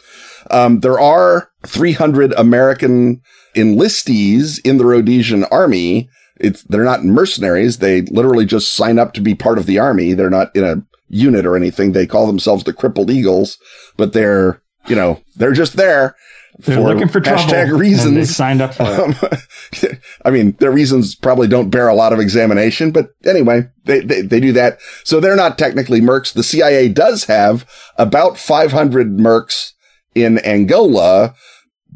um, 0.53 0.79
there 0.81 1.01
are 1.01 1.51
300 1.67 2.33
American 2.35 3.21
enlistees 3.57 4.61
in 4.65 4.79
the 4.79 4.87
Rhodesian 4.87 5.43
army. 5.45 6.09
It's, 6.39 6.63
they're 6.65 6.85
not 6.85 7.05
mercenaries. 7.05 7.79
They 7.79 8.03
literally 8.03 8.47
just 8.47 8.75
sign 8.75 8.97
up 8.97 9.13
to 9.15 9.21
be 9.21 9.35
part 9.35 9.59
of 9.59 9.67
the 9.67 9.81
army. 9.81 10.13
They're 10.13 10.31
not 10.31 10.55
in 10.55 10.63
a 10.63 10.83
unit 11.09 11.47
or 11.47 11.57
anything. 11.57 11.93
They 11.93 12.07
call 12.07 12.29
themselves 12.29 12.63
the 12.63 12.73
crippled 12.73 13.11
eagles, 13.11 13.59
but 13.97 14.13
they're, 14.13 14.63
you 14.87 14.95
know, 14.95 15.21
they're 15.35 15.53
just 15.53 15.77
there. 15.77 16.15
They're 16.59 16.77
for 16.77 16.83
looking 16.83 17.09
for 17.09 17.21
hashtag 17.21 17.67
trouble. 17.67 17.79
reasons. 17.79 18.15
They 18.15 18.25
signed 18.25 18.63
up 18.63 18.75
for 18.75 18.85
um, 18.85 19.15
I 20.25 20.31
mean, 20.31 20.53
their 20.53 20.71
reasons 20.71 21.15
probably 21.15 21.49
don't 21.49 21.71
bear 21.71 21.89
a 21.89 21.95
lot 21.95 22.13
of 22.13 22.21
examination, 22.21 22.93
but 22.93 23.11
anyway, 23.25 23.69
they, 23.85 24.01
they, 24.01 24.23
they 24.23 24.41
do 24.41 24.53
that. 24.53 24.79
So 25.05 25.21
they're 25.21 25.37
not 25.37 25.59
technically 25.59 26.01
mercs. 26.01 26.33
The 26.33 26.43
CIA 26.43 26.89
does 26.89 27.25
have 27.25 27.69
about 27.97 28.39
500 28.39 29.19
mercs 29.19 29.73
in 30.15 30.39
Angola 30.47 31.35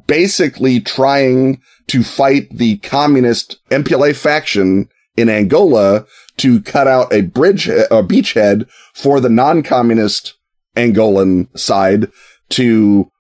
basically 0.06 0.80
trying 0.80 1.60
to 1.88 2.02
fight 2.02 2.48
the 2.50 2.78
communist 2.78 3.58
MPLA 3.70 4.14
faction 4.14 4.88
in 5.16 5.28
Angola 5.28 6.04
to 6.36 6.60
cut 6.62 6.86
out 6.86 7.12
a 7.12 7.22
bridge, 7.22 7.68
a 7.68 8.02
beachhead 8.02 8.68
for 8.94 9.20
the 9.20 9.28
non-communist 9.28 10.34
Angolan 10.76 11.46
side 11.58 12.10
to 12.50 13.10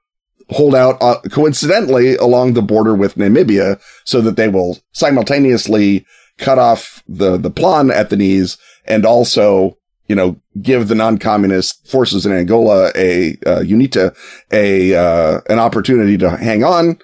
hold 0.50 0.74
out 0.74 0.96
uh, 1.00 1.20
coincidentally 1.30 2.16
along 2.16 2.52
the 2.52 2.62
border 2.62 2.94
with 2.94 3.14
Namibia 3.14 3.80
so 4.04 4.20
that 4.20 4.36
they 4.36 4.48
will 4.48 4.78
simultaneously 4.92 6.04
cut 6.38 6.58
off 6.58 7.02
the, 7.08 7.36
the 7.36 7.50
plan 7.50 7.90
at 7.90 8.10
the 8.10 8.16
knees 8.16 8.58
and 8.84 9.04
also 9.06 9.78
you 10.10 10.16
know, 10.16 10.36
give 10.60 10.88
the 10.88 10.94
non-communist 10.96 11.86
forces 11.86 12.26
in 12.26 12.32
Angola 12.32 12.90
a, 12.96 13.34
uh, 13.46 13.60
UNITA 13.60 14.12
a, 14.50 14.92
uh, 14.92 15.40
an 15.48 15.60
opportunity 15.60 16.18
to 16.18 16.36
hang 16.36 16.64
on. 16.64 16.98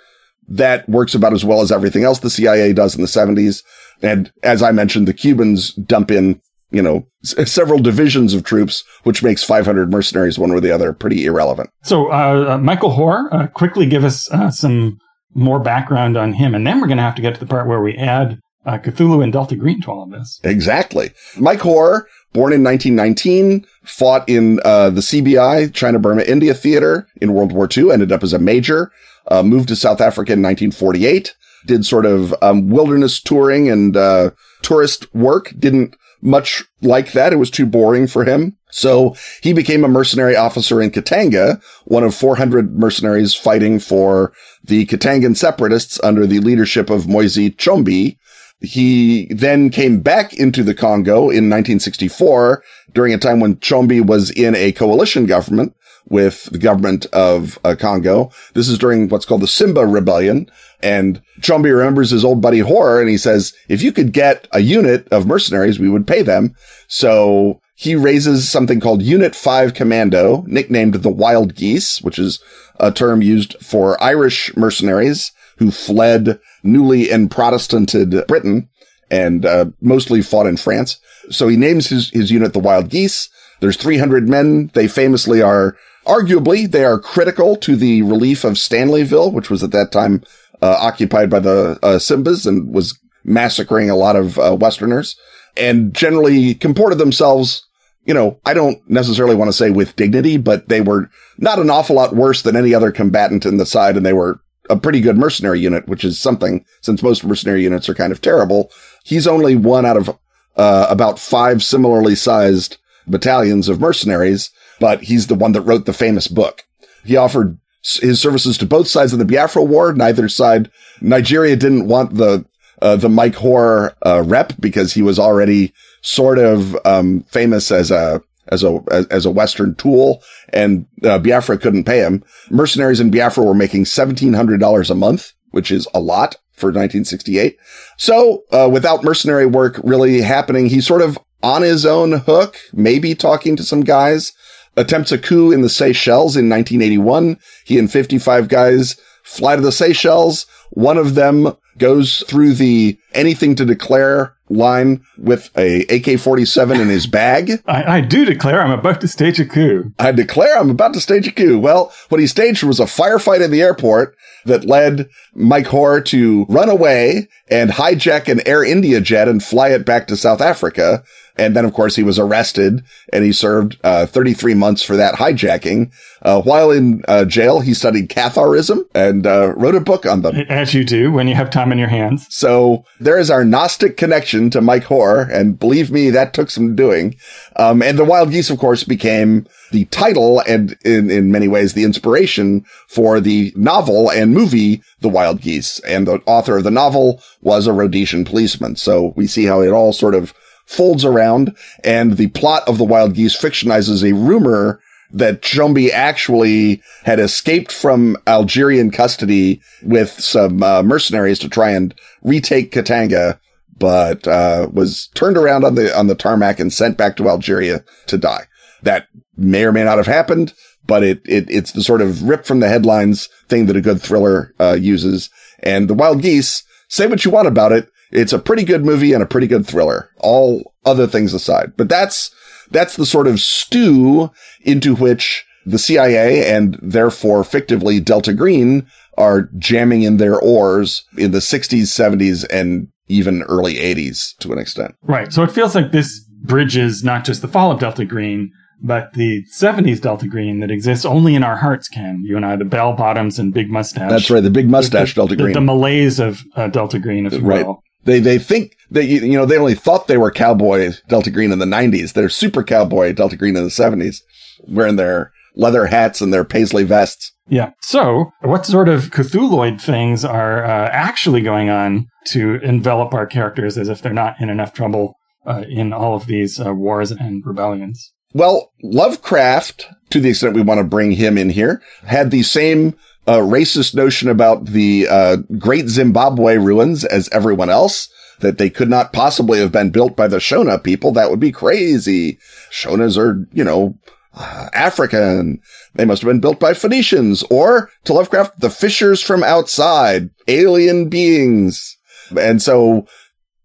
That 0.48 0.88
works 0.88 1.14
about 1.14 1.32
as 1.32 1.44
well 1.44 1.60
as 1.60 1.70
everything 1.70 2.02
else 2.02 2.18
the 2.18 2.30
CIA 2.30 2.72
does 2.72 2.96
in 2.96 3.02
the 3.02 3.08
seventies. 3.08 3.62
And 4.02 4.32
as 4.42 4.60
I 4.60 4.72
mentioned, 4.72 5.06
the 5.06 5.14
Cubans 5.14 5.72
dump 5.74 6.10
in, 6.10 6.40
you 6.70 6.82
know, 6.82 7.06
s- 7.24 7.50
several 7.50 7.78
divisions 7.78 8.34
of 8.34 8.44
troops, 8.44 8.84
which 9.04 9.22
makes 9.22 9.42
500 9.42 9.90
mercenaries 9.90 10.38
one 10.38 10.50
or 10.50 10.60
the 10.60 10.70
other 10.70 10.92
pretty 10.92 11.24
irrelevant. 11.24 11.70
So, 11.82 12.10
uh, 12.12 12.54
uh 12.54 12.58
Michael 12.58 12.90
Hoare, 12.90 13.28
uh, 13.32 13.46
quickly 13.48 13.86
give 13.86 14.04
us 14.04 14.30
uh, 14.30 14.50
some 14.50 14.98
more 15.34 15.60
background 15.60 16.16
on 16.16 16.32
him. 16.32 16.54
And 16.54 16.66
then 16.66 16.80
we're 16.80 16.86
going 16.86 16.98
to 16.98 17.02
have 17.02 17.14
to 17.16 17.22
get 17.22 17.34
to 17.34 17.40
the 17.40 17.46
part 17.46 17.66
where 17.66 17.80
we 17.80 17.94
add 17.96 18.40
uh, 18.64 18.78
Cthulhu 18.78 19.22
and 19.22 19.32
Delta 19.32 19.54
Green 19.54 19.80
to 19.82 19.90
all 19.90 20.02
of 20.02 20.10
this. 20.10 20.40
Exactly. 20.42 21.12
Mike 21.38 21.60
Hoare 21.60 22.08
born 22.36 22.52
in 22.52 22.62
1919, 22.62 23.66
fought 23.82 24.28
in 24.28 24.60
uh, 24.62 24.90
the 24.90 25.00
CBI, 25.00 25.72
China 25.72 25.98
Burma 25.98 26.22
India 26.22 26.52
Theater 26.52 27.08
in 27.22 27.32
World 27.32 27.50
War 27.50 27.66
II, 27.74 27.90
ended 27.90 28.12
up 28.12 28.22
as 28.22 28.34
a 28.34 28.38
major, 28.38 28.92
uh, 29.28 29.42
moved 29.42 29.68
to 29.68 29.76
South 29.76 30.02
Africa 30.02 30.34
in 30.34 30.42
1948, 30.42 31.34
did 31.64 31.86
sort 31.86 32.04
of 32.04 32.34
um, 32.42 32.68
wilderness 32.68 33.22
touring 33.22 33.70
and 33.70 33.96
uh, 33.96 34.30
tourist 34.60 35.12
work, 35.14 35.54
didn't 35.58 35.96
much 36.26 36.64
like 36.82 37.12
that. 37.12 37.32
It 37.32 37.36
was 37.36 37.50
too 37.50 37.64
boring 37.64 38.06
for 38.06 38.24
him. 38.24 38.56
So 38.70 39.14
he 39.42 39.52
became 39.52 39.84
a 39.84 39.88
mercenary 39.88 40.36
officer 40.36 40.82
in 40.82 40.90
Katanga, 40.90 41.62
one 41.84 42.02
of 42.02 42.14
400 42.14 42.76
mercenaries 42.78 43.34
fighting 43.34 43.78
for 43.78 44.32
the 44.64 44.84
Katangan 44.86 45.36
separatists 45.36 45.98
under 46.02 46.26
the 46.26 46.40
leadership 46.40 46.90
of 46.90 47.08
Moise 47.08 47.38
Tshombe. 47.56 48.16
He 48.60 49.26
then 49.32 49.70
came 49.70 50.00
back 50.00 50.34
into 50.34 50.62
the 50.62 50.74
Congo 50.74 51.30
in 51.30 51.48
1964 51.48 52.62
during 52.92 53.14
a 53.14 53.18
time 53.18 53.40
when 53.40 53.56
Tshombe 53.56 54.00
was 54.06 54.30
in 54.30 54.54
a 54.54 54.72
coalition 54.72 55.26
government 55.26 55.74
with 56.08 56.44
the 56.52 56.58
government 56.58 57.06
of 57.06 57.58
uh, 57.64 57.74
Congo. 57.78 58.30
This 58.54 58.68
is 58.68 58.78
during 58.78 59.08
what's 59.08 59.24
called 59.24 59.42
the 59.42 59.48
Simba 59.48 59.86
Rebellion. 59.86 60.50
And 60.80 61.20
Tshombe 61.40 61.64
remembers 61.64 62.10
his 62.10 62.24
old 62.24 62.40
buddy 62.40 62.60
Hoare 62.60 63.00
and 63.00 63.08
he 63.08 63.18
says, 63.18 63.54
if 63.68 63.82
you 63.82 63.92
could 63.92 64.12
get 64.12 64.46
a 64.52 64.60
unit 64.60 65.08
of 65.08 65.26
mercenaries, 65.26 65.78
we 65.78 65.88
would 65.88 66.06
pay 66.06 66.22
them. 66.22 66.54
So 66.86 67.60
he 67.74 67.94
raises 67.94 68.48
something 68.48 68.80
called 68.80 69.02
Unit 69.02 69.34
5 69.34 69.74
Commando, 69.74 70.44
nicknamed 70.46 70.94
the 70.94 71.10
Wild 71.10 71.54
Geese, 71.54 72.00
which 72.00 72.18
is 72.18 72.40
a 72.78 72.92
term 72.92 73.22
used 73.22 73.56
for 73.60 74.02
Irish 74.02 74.56
mercenaries 74.56 75.32
who 75.58 75.70
fled 75.70 76.38
newly 76.62 77.10
and 77.10 77.30
Protestanted 77.30 78.26
Britain 78.26 78.68
and 79.10 79.44
uh, 79.44 79.66
mostly 79.80 80.22
fought 80.22 80.46
in 80.46 80.56
France. 80.56 80.98
So 81.30 81.48
he 81.48 81.56
names 81.56 81.88
his, 81.88 82.10
his 82.10 82.30
unit 82.30 82.52
the 82.52 82.58
Wild 82.58 82.88
Geese. 82.88 83.28
There's 83.60 83.76
300 83.76 84.28
men. 84.28 84.70
They 84.74 84.88
famously 84.88 85.42
are, 85.42 85.76
arguably, 86.06 86.70
they 86.70 86.84
are 86.84 86.98
critical 86.98 87.56
to 87.56 87.76
the 87.76 88.02
relief 88.02 88.44
of 88.44 88.54
Stanleyville, 88.54 89.32
which 89.32 89.50
was 89.50 89.62
at 89.62 89.72
that 89.72 89.92
time 89.92 90.22
uh, 90.62 90.76
occupied 90.80 91.30
by 91.30 91.40
the 91.40 91.78
uh, 91.82 91.98
Simbas 91.98 92.46
and 92.46 92.72
was 92.74 92.98
massacring 93.24 93.90
a 93.90 93.96
lot 93.96 94.16
of 94.16 94.38
uh, 94.38 94.56
Westerners 94.58 95.16
and 95.56 95.94
generally 95.94 96.54
comported 96.54 96.98
themselves 96.98 97.66
you 98.06 98.14
know, 98.14 98.40
I 98.46 98.54
don't 98.54 98.88
necessarily 98.88 99.34
want 99.34 99.48
to 99.48 99.52
say 99.52 99.70
with 99.70 99.96
dignity, 99.96 100.36
but 100.36 100.68
they 100.68 100.80
were 100.80 101.10
not 101.38 101.58
an 101.58 101.70
awful 101.70 101.96
lot 101.96 102.14
worse 102.14 102.42
than 102.42 102.56
any 102.56 102.72
other 102.72 102.92
combatant 102.92 103.44
in 103.44 103.56
the 103.56 103.66
side. 103.66 103.96
And 103.96 104.06
they 104.06 104.12
were 104.12 104.40
a 104.70 104.76
pretty 104.76 105.00
good 105.00 105.18
mercenary 105.18 105.60
unit, 105.60 105.88
which 105.88 106.04
is 106.04 106.18
something 106.18 106.64
since 106.80 107.02
most 107.02 107.24
mercenary 107.24 107.64
units 107.64 107.88
are 107.88 107.94
kind 107.94 108.12
of 108.12 108.20
terrible. 108.20 108.70
He's 109.04 109.26
only 109.26 109.56
one 109.56 109.84
out 109.84 109.96
of 109.96 110.08
uh, 110.56 110.86
about 110.88 111.18
five 111.18 111.62
similarly 111.62 112.14
sized 112.14 112.78
battalions 113.08 113.68
of 113.68 113.80
mercenaries, 113.80 114.50
but 114.80 115.04
he's 115.04 115.26
the 115.26 115.34
one 115.34 115.52
that 115.52 115.62
wrote 115.62 115.86
the 115.86 115.92
famous 115.92 116.28
book. 116.28 116.64
He 117.04 117.16
offered 117.16 117.58
his 117.82 118.20
services 118.20 118.58
to 118.58 118.66
both 118.66 118.88
sides 118.88 119.12
of 119.12 119.18
the 119.18 119.24
Biafra 119.24 119.62
war. 119.62 119.92
Neither 119.92 120.28
side, 120.28 120.70
Nigeria 121.00 121.56
didn't 121.56 121.86
want 121.86 122.14
the 122.14 122.44
uh, 122.82 122.96
the 122.96 123.08
Mike 123.08 123.36
Hoare 123.36 123.96
uh, 124.04 124.22
rep 124.26 124.52
because 124.60 124.92
he 124.92 125.02
was 125.02 125.18
already 125.18 125.72
sort 126.02 126.38
of 126.38 126.76
um, 126.84 127.22
famous 127.28 127.70
as 127.70 127.90
a 127.90 128.20
as 128.48 128.62
a 128.62 128.80
as, 129.10 129.26
a 129.26 129.30
Western 129.30 129.74
tool, 129.74 130.22
and 130.50 130.86
uh, 131.04 131.18
Biafra 131.18 131.58
couldn't 131.58 131.84
pay 131.84 131.98
him. 131.98 132.22
Mercenaries 132.50 133.00
in 133.00 133.10
Biafra 133.10 133.44
were 133.44 133.54
making 133.54 133.86
seventeen 133.86 134.34
hundred 134.34 134.60
dollars 134.60 134.90
a 134.90 134.94
month, 134.94 135.32
which 135.50 135.70
is 135.70 135.88
a 135.94 136.00
lot 136.00 136.36
for 136.52 136.68
1968. 136.68 137.58
So, 137.98 138.44
uh, 138.50 138.68
without 138.72 139.04
mercenary 139.04 139.46
work 139.46 139.78
really 139.84 140.22
happening, 140.22 140.66
he's 140.66 140.86
sort 140.86 141.02
of 141.02 141.18
on 141.42 141.62
his 141.62 141.84
own 141.84 142.12
hook, 142.12 142.56
maybe 142.72 143.14
talking 143.14 143.56
to 143.56 143.62
some 143.62 143.82
guys. 143.82 144.32
Attempts 144.76 145.12
a 145.12 145.18
coup 145.18 145.52
in 145.52 145.62
the 145.62 145.68
Seychelles 145.68 146.36
in 146.36 146.48
1981. 146.48 147.38
He 147.64 147.78
and 147.78 147.90
55 147.90 148.48
guys 148.48 149.00
fly 149.22 149.56
to 149.56 149.62
the 149.62 149.72
Seychelles. 149.72 150.46
One 150.70 150.98
of 150.98 151.14
them 151.14 151.56
goes 151.78 152.22
through 152.26 152.54
the 152.54 152.98
anything 153.12 153.54
to 153.56 153.64
declare 153.64 154.36
line 154.48 155.04
with 155.18 155.50
a 155.56 155.80
AK-47 155.82 156.80
in 156.80 156.88
his 156.88 157.06
bag. 157.06 157.50
I, 157.66 157.98
I, 157.98 158.00
do 158.00 158.24
declare 158.24 158.62
I'm 158.62 158.70
about 158.70 159.00
to 159.00 159.08
stage 159.08 159.40
a 159.40 159.44
coup. 159.44 159.92
I 159.98 160.12
declare 160.12 160.56
I'm 160.56 160.70
about 160.70 160.94
to 160.94 161.00
stage 161.00 161.26
a 161.26 161.32
coup. 161.32 161.58
Well, 161.58 161.92
what 162.08 162.20
he 162.20 162.26
staged 162.26 162.62
was 162.62 162.78
a 162.78 162.84
firefight 162.84 163.44
in 163.44 163.50
the 163.50 163.62
airport 163.62 164.16
that 164.44 164.64
led 164.64 165.08
Mike 165.34 165.66
Hoare 165.66 166.00
to 166.02 166.44
run 166.48 166.68
away 166.68 167.28
and 167.48 167.70
hijack 167.70 168.28
an 168.28 168.46
Air 168.46 168.62
India 168.62 169.00
jet 169.00 169.28
and 169.28 169.42
fly 169.42 169.70
it 169.70 169.84
back 169.84 170.06
to 170.08 170.16
South 170.16 170.40
Africa. 170.40 171.02
And 171.36 171.54
then, 171.54 171.64
of 171.64 171.74
course, 171.74 171.96
he 171.96 172.02
was 172.02 172.18
arrested 172.18 172.82
and 173.12 173.24
he 173.24 173.32
served 173.32 173.78
uh, 173.84 174.06
33 174.06 174.54
months 174.54 174.82
for 174.82 174.96
that 174.96 175.14
hijacking. 175.14 175.92
Uh, 176.22 176.40
while 176.42 176.70
in 176.70 177.04
uh, 177.08 177.24
jail, 177.24 177.60
he 177.60 177.74
studied 177.74 178.08
Catharism 178.08 178.84
and 178.94 179.26
uh, 179.26 179.52
wrote 179.56 179.74
a 179.74 179.80
book 179.80 180.06
on 180.06 180.22
them. 180.22 180.36
As 180.48 180.74
you 180.74 180.84
do 180.84 181.12
when 181.12 181.28
you 181.28 181.34
have 181.34 181.50
time 181.50 181.72
in 181.72 181.78
your 181.78 181.88
hands. 181.88 182.26
So 182.30 182.84
there 182.98 183.18
is 183.18 183.30
our 183.30 183.44
Gnostic 183.44 183.96
connection 183.96 184.50
to 184.50 184.60
Mike 184.60 184.84
Hoare. 184.84 185.22
And 185.30 185.58
believe 185.58 185.90
me, 185.90 186.10
that 186.10 186.32
took 186.32 186.50
some 186.50 186.74
doing. 186.74 187.16
Um, 187.56 187.82
and 187.82 187.98
the 187.98 188.04
Wild 188.04 188.30
Geese, 188.30 188.50
of 188.50 188.58
course, 188.58 188.82
became 188.82 189.46
the 189.72 189.84
title 189.86 190.40
and 190.40 190.76
in, 190.84 191.10
in 191.10 191.30
many 191.30 191.48
ways 191.48 191.74
the 191.74 191.84
inspiration 191.84 192.64
for 192.88 193.20
the 193.20 193.52
novel 193.56 194.10
and 194.10 194.32
movie 194.32 194.82
The 195.00 195.08
Wild 195.08 195.40
Geese. 195.40 195.80
And 195.80 196.06
the 196.06 196.22
author 196.26 196.56
of 196.56 196.64
the 196.64 196.70
novel 196.70 197.22
was 197.42 197.66
a 197.66 197.72
Rhodesian 197.72 198.24
policeman. 198.24 198.76
So 198.76 199.12
we 199.16 199.26
see 199.26 199.44
how 199.44 199.60
it 199.60 199.70
all 199.70 199.92
sort 199.92 200.14
of 200.14 200.32
folds 200.66 201.04
around 201.04 201.56
and 201.84 202.16
the 202.16 202.28
plot 202.28 202.62
of 202.68 202.78
the 202.78 202.84
wild 202.84 203.14
geese 203.14 203.40
fictionizes 203.40 204.08
a 204.08 204.14
rumor 204.14 204.80
that 205.12 205.42
Tshombe 205.42 205.90
actually 205.92 206.82
had 207.04 207.20
escaped 207.20 207.72
from 207.72 208.16
Algerian 208.26 208.90
custody 208.90 209.62
with 209.82 210.10
some 210.10 210.62
uh, 210.62 210.82
mercenaries 210.82 211.38
to 211.40 211.48
try 211.48 211.70
and 211.70 211.94
retake 212.22 212.72
Katanga, 212.72 213.38
but 213.78 214.26
uh, 214.26 214.68
was 214.72 215.08
turned 215.14 215.36
around 215.36 215.64
on 215.64 215.76
the 215.76 215.96
on 215.96 216.08
the 216.08 216.14
tarmac 216.14 216.58
and 216.58 216.72
sent 216.72 216.98
back 216.98 217.16
to 217.16 217.28
Algeria 217.28 217.84
to 218.06 218.18
die. 218.18 218.46
That 218.82 219.06
may 219.36 219.64
or 219.64 219.72
may 219.72 219.84
not 219.84 219.98
have 219.98 220.06
happened, 220.06 220.52
but 220.86 221.02
it, 221.02 221.20
it 221.24 221.48
it's 221.48 221.72
the 221.72 221.82
sort 221.82 222.02
of 222.02 222.22
rip 222.24 222.44
from 222.44 222.60
the 222.60 222.68
headlines 222.68 223.28
thing 223.48 223.66
that 223.66 223.76
a 223.76 223.80
good 223.80 224.02
thriller 224.02 224.54
uh, 224.58 224.76
uses. 224.78 225.30
And 225.60 225.88
the 225.88 225.94
Wild 225.94 226.22
Geese, 226.22 226.64
say 226.88 227.06
what 227.06 227.24
you 227.24 227.30
want 227.30 227.48
about 227.48 227.72
it, 227.72 227.88
it's 228.10 228.32
a 228.32 228.38
pretty 228.38 228.64
good 228.64 228.84
movie 228.84 229.12
and 229.12 229.22
a 229.22 229.26
pretty 229.26 229.46
good 229.46 229.66
thriller, 229.66 230.10
all 230.18 230.74
other 230.84 231.06
things 231.06 231.34
aside. 231.34 231.72
But 231.76 231.88
that's, 231.88 232.30
that's 232.70 232.96
the 232.96 233.06
sort 233.06 233.26
of 233.26 233.40
stew 233.40 234.30
into 234.62 234.94
which 234.94 235.44
the 235.64 235.78
CIA 235.78 236.48
and 236.48 236.78
therefore 236.80 237.42
fictively 237.42 238.02
Delta 238.02 238.32
Green 238.32 238.86
are 239.18 239.48
jamming 239.58 240.02
in 240.02 240.18
their 240.18 240.38
oars 240.38 241.04
in 241.16 241.32
the 241.32 241.38
60s, 241.38 241.82
70s, 241.82 242.46
and 242.50 242.88
even 243.08 243.42
early 243.44 243.74
80s 243.74 244.36
to 244.38 244.52
an 244.52 244.58
extent. 244.58 244.94
Right. 245.02 245.32
So 245.32 245.42
it 245.42 245.50
feels 245.50 245.74
like 245.74 245.92
this 245.92 246.24
bridges 246.42 247.02
not 247.02 247.24
just 247.24 247.42
the 247.42 247.48
fall 247.48 247.72
of 247.72 247.80
Delta 247.80 248.04
Green, 248.04 248.52
but 248.82 249.12
the 249.14 249.44
70s 249.58 250.00
Delta 250.00 250.28
Green 250.28 250.60
that 250.60 250.70
exists 250.70 251.04
only 251.04 251.34
in 251.34 251.42
our 251.42 251.56
hearts, 251.56 251.88
Ken. 251.88 252.22
You 252.24 252.36
and 252.36 252.44
I, 252.44 252.56
the 252.56 252.64
bell 252.64 252.92
bottoms 252.92 253.38
and 253.38 253.52
big 253.52 253.70
mustache. 253.70 254.10
That's 254.10 254.30
right, 254.30 254.42
the 254.42 254.50
big 254.50 254.68
mustache 254.68 255.14
the, 255.14 255.20
Delta 255.20 255.34
the, 255.34 255.42
Green. 255.42 255.54
The, 255.54 255.60
the 255.60 255.66
malaise 255.66 256.20
of 256.20 256.42
uh, 256.54 256.68
Delta 256.68 256.98
Green, 256.98 257.26
if 257.26 257.32
you 257.32 257.40
right. 257.40 257.66
will. 257.66 257.82
They, 258.06 258.20
they 258.20 258.38
think 258.38 258.76
that, 258.90 259.04
you, 259.04 259.36
know, 259.36 259.44
they 259.44 259.58
only 259.58 259.74
thought 259.74 260.06
they 260.06 260.16
were 260.16 260.30
cowboy 260.30 260.92
Delta 261.08 261.30
Green 261.30 261.52
in 261.52 261.58
the 261.58 261.66
90s. 261.66 262.12
They're 262.12 262.28
super 262.28 262.62
cowboy 262.62 263.12
Delta 263.12 263.36
Green 263.36 263.56
in 263.56 263.64
the 263.64 263.70
70s, 263.70 264.22
wearing 264.66 264.96
their 264.96 265.32
leather 265.56 265.86
hats 265.86 266.20
and 266.20 266.32
their 266.32 266.44
paisley 266.44 266.84
vests. 266.84 267.32
Yeah. 267.48 267.72
So, 267.80 268.32
what 268.40 268.66
sort 268.66 268.88
of 268.88 269.10
Cthulhuid 269.10 269.80
things 269.80 270.24
are 270.24 270.64
uh, 270.64 270.88
actually 270.90 271.42
going 271.42 271.68
on 271.68 272.06
to 272.28 272.56
envelop 272.62 273.14
our 273.14 273.26
characters 273.26 273.78
as 273.78 273.88
if 273.88 274.02
they're 274.02 274.12
not 274.12 274.40
in 274.40 274.50
enough 274.50 274.72
trouble 274.72 275.14
uh, 275.46 275.64
in 275.68 275.92
all 275.92 276.16
of 276.16 276.26
these 276.26 276.60
uh, 276.60 276.74
wars 276.74 277.10
and 277.10 277.44
rebellions? 277.44 278.12
Well, 278.32 278.72
Lovecraft, 278.82 279.86
to 280.10 280.20
the 280.20 280.30
extent 280.30 280.54
we 280.54 280.62
want 280.62 280.78
to 280.78 280.84
bring 280.84 281.12
him 281.12 281.38
in 281.38 281.50
here, 281.50 281.80
had 282.04 282.30
the 282.30 282.42
same 282.42 282.96
uh, 283.26 283.38
racist 283.38 283.94
notion 283.94 284.28
about 284.28 284.66
the 284.66 285.08
uh, 285.08 285.36
Great 285.58 285.88
Zimbabwe 285.88 286.56
ruins 286.56 287.04
as 287.04 287.28
everyone 287.30 287.70
else. 287.70 288.08
That 288.40 288.58
they 288.58 288.68
could 288.68 288.90
not 288.90 289.14
possibly 289.14 289.60
have 289.60 289.72
been 289.72 289.88
built 289.88 290.14
by 290.14 290.28
the 290.28 290.36
Shona 290.36 290.82
people. 290.82 291.10
That 291.10 291.30
would 291.30 291.40
be 291.40 291.52
crazy. 291.52 292.38
Shonas 292.70 293.16
are, 293.16 293.48
you 293.50 293.64
know, 293.64 293.98
uh, 294.34 294.68
African. 294.74 295.58
They 295.94 296.04
must 296.04 296.20
have 296.20 296.28
been 296.28 296.40
built 296.40 296.60
by 296.60 296.74
Phoenicians 296.74 297.42
or 297.44 297.90
to 298.04 298.12
Lovecraft, 298.12 298.60
the 298.60 298.68
fishers 298.68 299.22
from 299.22 299.42
outside, 299.42 300.28
alien 300.48 301.08
beings. 301.08 301.96
And 302.38 302.60
so 302.60 303.06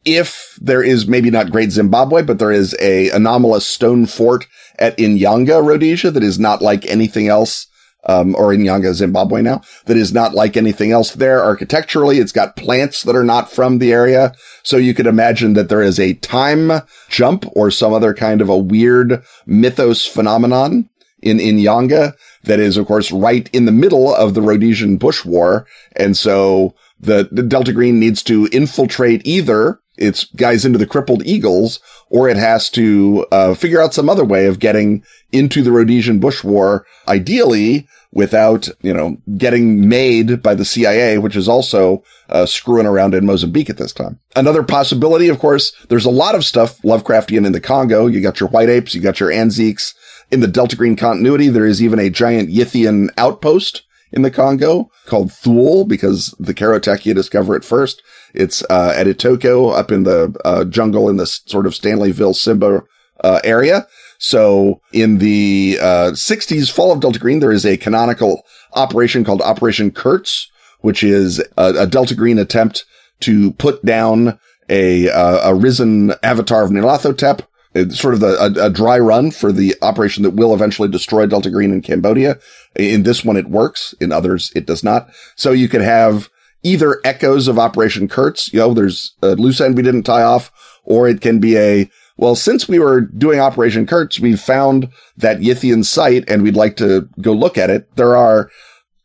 if 0.05 0.57
there 0.61 0.81
is 0.81 1.07
maybe 1.07 1.29
not 1.29 1.51
Great 1.51 1.71
Zimbabwe, 1.71 2.21
but 2.21 2.39
there 2.39 2.51
is 2.51 2.75
a 2.79 3.09
anomalous 3.09 3.67
stone 3.67 4.05
fort 4.05 4.47
at 4.79 4.97
Inyanga, 4.97 5.63
Rhodesia 5.63 6.11
that 6.11 6.23
is 6.23 6.39
not 6.39 6.61
like 6.61 6.85
anything 6.85 7.27
else 7.27 7.67
um, 8.05 8.35
or 8.35 8.49
Inyanga, 8.49 8.93
Zimbabwe 8.93 9.41
now, 9.41 9.61
that 9.85 9.97
is 9.97 10.13
not 10.13 10.33
like 10.33 10.57
anything 10.57 10.91
else 10.91 11.11
there 11.11 11.43
architecturally. 11.43 12.17
It's 12.17 12.31
got 12.31 12.55
plants 12.55 13.03
that 13.03 13.15
are 13.15 13.23
not 13.23 13.51
from 13.51 13.77
the 13.77 13.91
area. 13.91 14.33
So 14.63 14.77
you 14.77 14.93
could 14.93 15.07
imagine 15.07 15.53
that 15.53 15.69
there 15.69 15.81
is 15.81 15.99
a 15.99 16.13
time 16.15 16.71
jump 17.09 17.45
or 17.55 17.71
some 17.71 17.93
other 17.93 18.13
kind 18.13 18.41
of 18.41 18.49
a 18.49 18.57
weird 18.57 19.23
mythos 19.45 20.05
phenomenon 20.05 20.89
in 21.21 21.37
Inyanga 21.37 22.15
that 22.43 22.59
is, 22.59 22.77
of 22.77 22.87
course, 22.87 23.11
right 23.11 23.49
in 23.53 23.65
the 23.65 23.71
middle 23.71 24.13
of 24.13 24.33
the 24.33 24.41
Rhodesian 24.41 24.97
Bush 24.97 25.23
War. 25.23 25.67
And 25.95 26.17
so 26.17 26.73
the, 26.99 27.29
the 27.31 27.43
Delta 27.43 27.73
Green 27.73 27.99
needs 27.99 28.23
to 28.23 28.47
infiltrate 28.51 29.21
either 29.25 29.79
its 30.01 30.25
guys 30.35 30.65
into 30.65 30.79
the 30.79 30.87
crippled 30.87 31.25
eagles, 31.25 31.79
or 32.09 32.27
it 32.27 32.37
has 32.37 32.69
to 32.71 33.25
uh, 33.31 33.53
figure 33.53 33.81
out 33.81 33.93
some 33.93 34.09
other 34.09 34.25
way 34.25 34.47
of 34.47 34.59
getting 34.59 35.03
into 35.31 35.61
the 35.61 35.71
Rhodesian 35.71 36.19
Bush 36.19 36.43
War, 36.43 36.85
ideally 37.07 37.87
without, 38.13 38.67
you 38.81 38.93
know, 38.93 39.17
getting 39.37 39.87
made 39.87 40.43
by 40.43 40.53
the 40.53 40.65
CIA, 40.65 41.17
which 41.17 41.35
is 41.35 41.47
also 41.47 42.03
uh, 42.29 42.45
screwing 42.45 42.85
around 42.85 43.13
in 43.13 43.25
Mozambique 43.25 43.69
at 43.69 43.77
this 43.77 43.93
time. 43.93 44.19
Another 44.35 44.63
possibility, 44.63 45.29
of 45.29 45.39
course, 45.39 45.73
there's 45.87 46.05
a 46.05 46.11
lot 46.11 46.35
of 46.35 46.43
stuff 46.43 46.81
Lovecraftian 46.81 47.45
in 47.45 47.53
the 47.53 47.61
Congo. 47.61 48.07
You 48.07 48.21
got 48.21 48.39
your 48.39 48.49
white 48.49 48.69
apes, 48.69 48.93
you 48.93 49.01
got 49.01 49.19
your 49.19 49.29
Anzieks. 49.29 49.93
In 50.29 50.39
the 50.39 50.47
Delta 50.47 50.77
Green 50.77 50.95
continuity, 50.95 51.49
there 51.49 51.65
is 51.65 51.83
even 51.83 51.99
a 51.99 52.09
giant 52.09 52.49
Yithian 52.49 53.09
outpost 53.17 53.83
in 54.13 54.21
the 54.21 54.31
Congo 54.31 54.89
called 55.05 55.31
Thule 55.31 55.85
because 55.85 56.35
the 56.39 56.53
Karotechia 56.53 57.13
discover 57.13 57.55
it 57.55 57.65
first. 57.65 58.01
It's 58.33 58.63
uh, 58.69 58.93
at 58.95 59.07
Itoko 59.07 59.77
up 59.77 59.91
in 59.91 60.03
the 60.03 60.35
uh, 60.45 60.65
jungle 60.65 61.09
in 61.09 61.17
the 61.17 61.25
sort 61.25 61.65
of 61.65 61.73
Stanleyville 61.73 62.35
Simba 62.35 62.83
uh, 63.23 63.39
area. 63.43 63.87
So 64.17 64.81
in 64.91 65.17
the 65.17 65.79
uh, 65.81 66.11
60s, 66.11 66.71
Fall 66.71 66.91
of 66.91 66.99
Delta 66.99 67.19
Green, 67.19 67.39
there 67.39 67.51
is 67.51 67.65
a 67.65 67.77
canonical 67.77 68.43
operation 68.73 69.23
called 69.23 69.41
Operation 69.41 69.91
Kurtz, 69.91 70.49
which 70.81 71.03
is 71.03 71.39
a, 71.57 71.73
a 71.79 71.87
Delta 71.87 72.15
Green 72.15 72.37
attempt 72.37 72.85
to 73.21 73.51
put 73.53 73.83
down 73.83 74.39
a, 74.69 75.09
uh, 75.09 75.51
a 75.51 75.55
risen 75.55 76.13
avatar 76.23 76.63
of 76.63 76.71
Nyarlathotep. 76.71 77.41
It's 77.73 77.99
sort 77.99 78.13
of 78.13 78.19
the, 78.19 78.35
a, 78.37 78.65
a, 78.65 78.69
dry 78.69 78.99
run 78.99 79.31
for 79.31 79.51
the 79.51 79.75
operation 79.81 80.23
that 80.23 80.31
will 80.31 80.53
eventually 80.53 80.89
destroy 80.89 81.25
Delta 81.25 81.49
Green 81.49 81.71
in 81.71 81.81
Cambodia. 81.81 82.37
In 82.75 83.03
this 83.03 83.23
one, 83.23 83.37
it 83.37 83.47
works. 83.47 83.95
In 84.01 84.11
others, 84.11 84.51
it 84.55 84.65
does 84.65 84.83
not. 84.83 85.09
So 85.35 85.51
you 85.51 85.69
could 85.69 85.81
have 85.81 86.29
either 86.63 86.99
echoes 87.03 87.47
of 87.47 87.59
Operation 87.59 88.07
Kurtz. 88.07 88.51
You 88.53 88.59
know, 88.59 88.73
there's 88.73 89.15
a 89.21 89.35
loose 89.35 89.61
end 89.61 89.75
we 89.75 89.83
didn't 89.83 90.03
tie 90.03 90.23
off, 90.23 90.51
or 90.83 91.07
it 91.07 91.21
can 91.21 91.39
be 91.39 91.57
a, 91.57 91.89
well, 92.17 92.35
since 92.35 92.67
we 92.67 92.79
were 92.79 93.01
doing 93.01 93.39
Operation 93.39 93.85
Kurtz, 93.85 94.19
we 94.19 94.35
found 94.35 94.89
that 95.17 95.39
Yithian 95.39 95.83
site 95.85 96.23
and 96.29 96.43
we'd 96.43 96.55
like 96.55 96.77
to 96.77 97.09
go 97.19 97.33
look 97.33 97.57
at 97.57 97.69
it. 97.69 97.95
There 97.95 98.15
are 98.15 98.49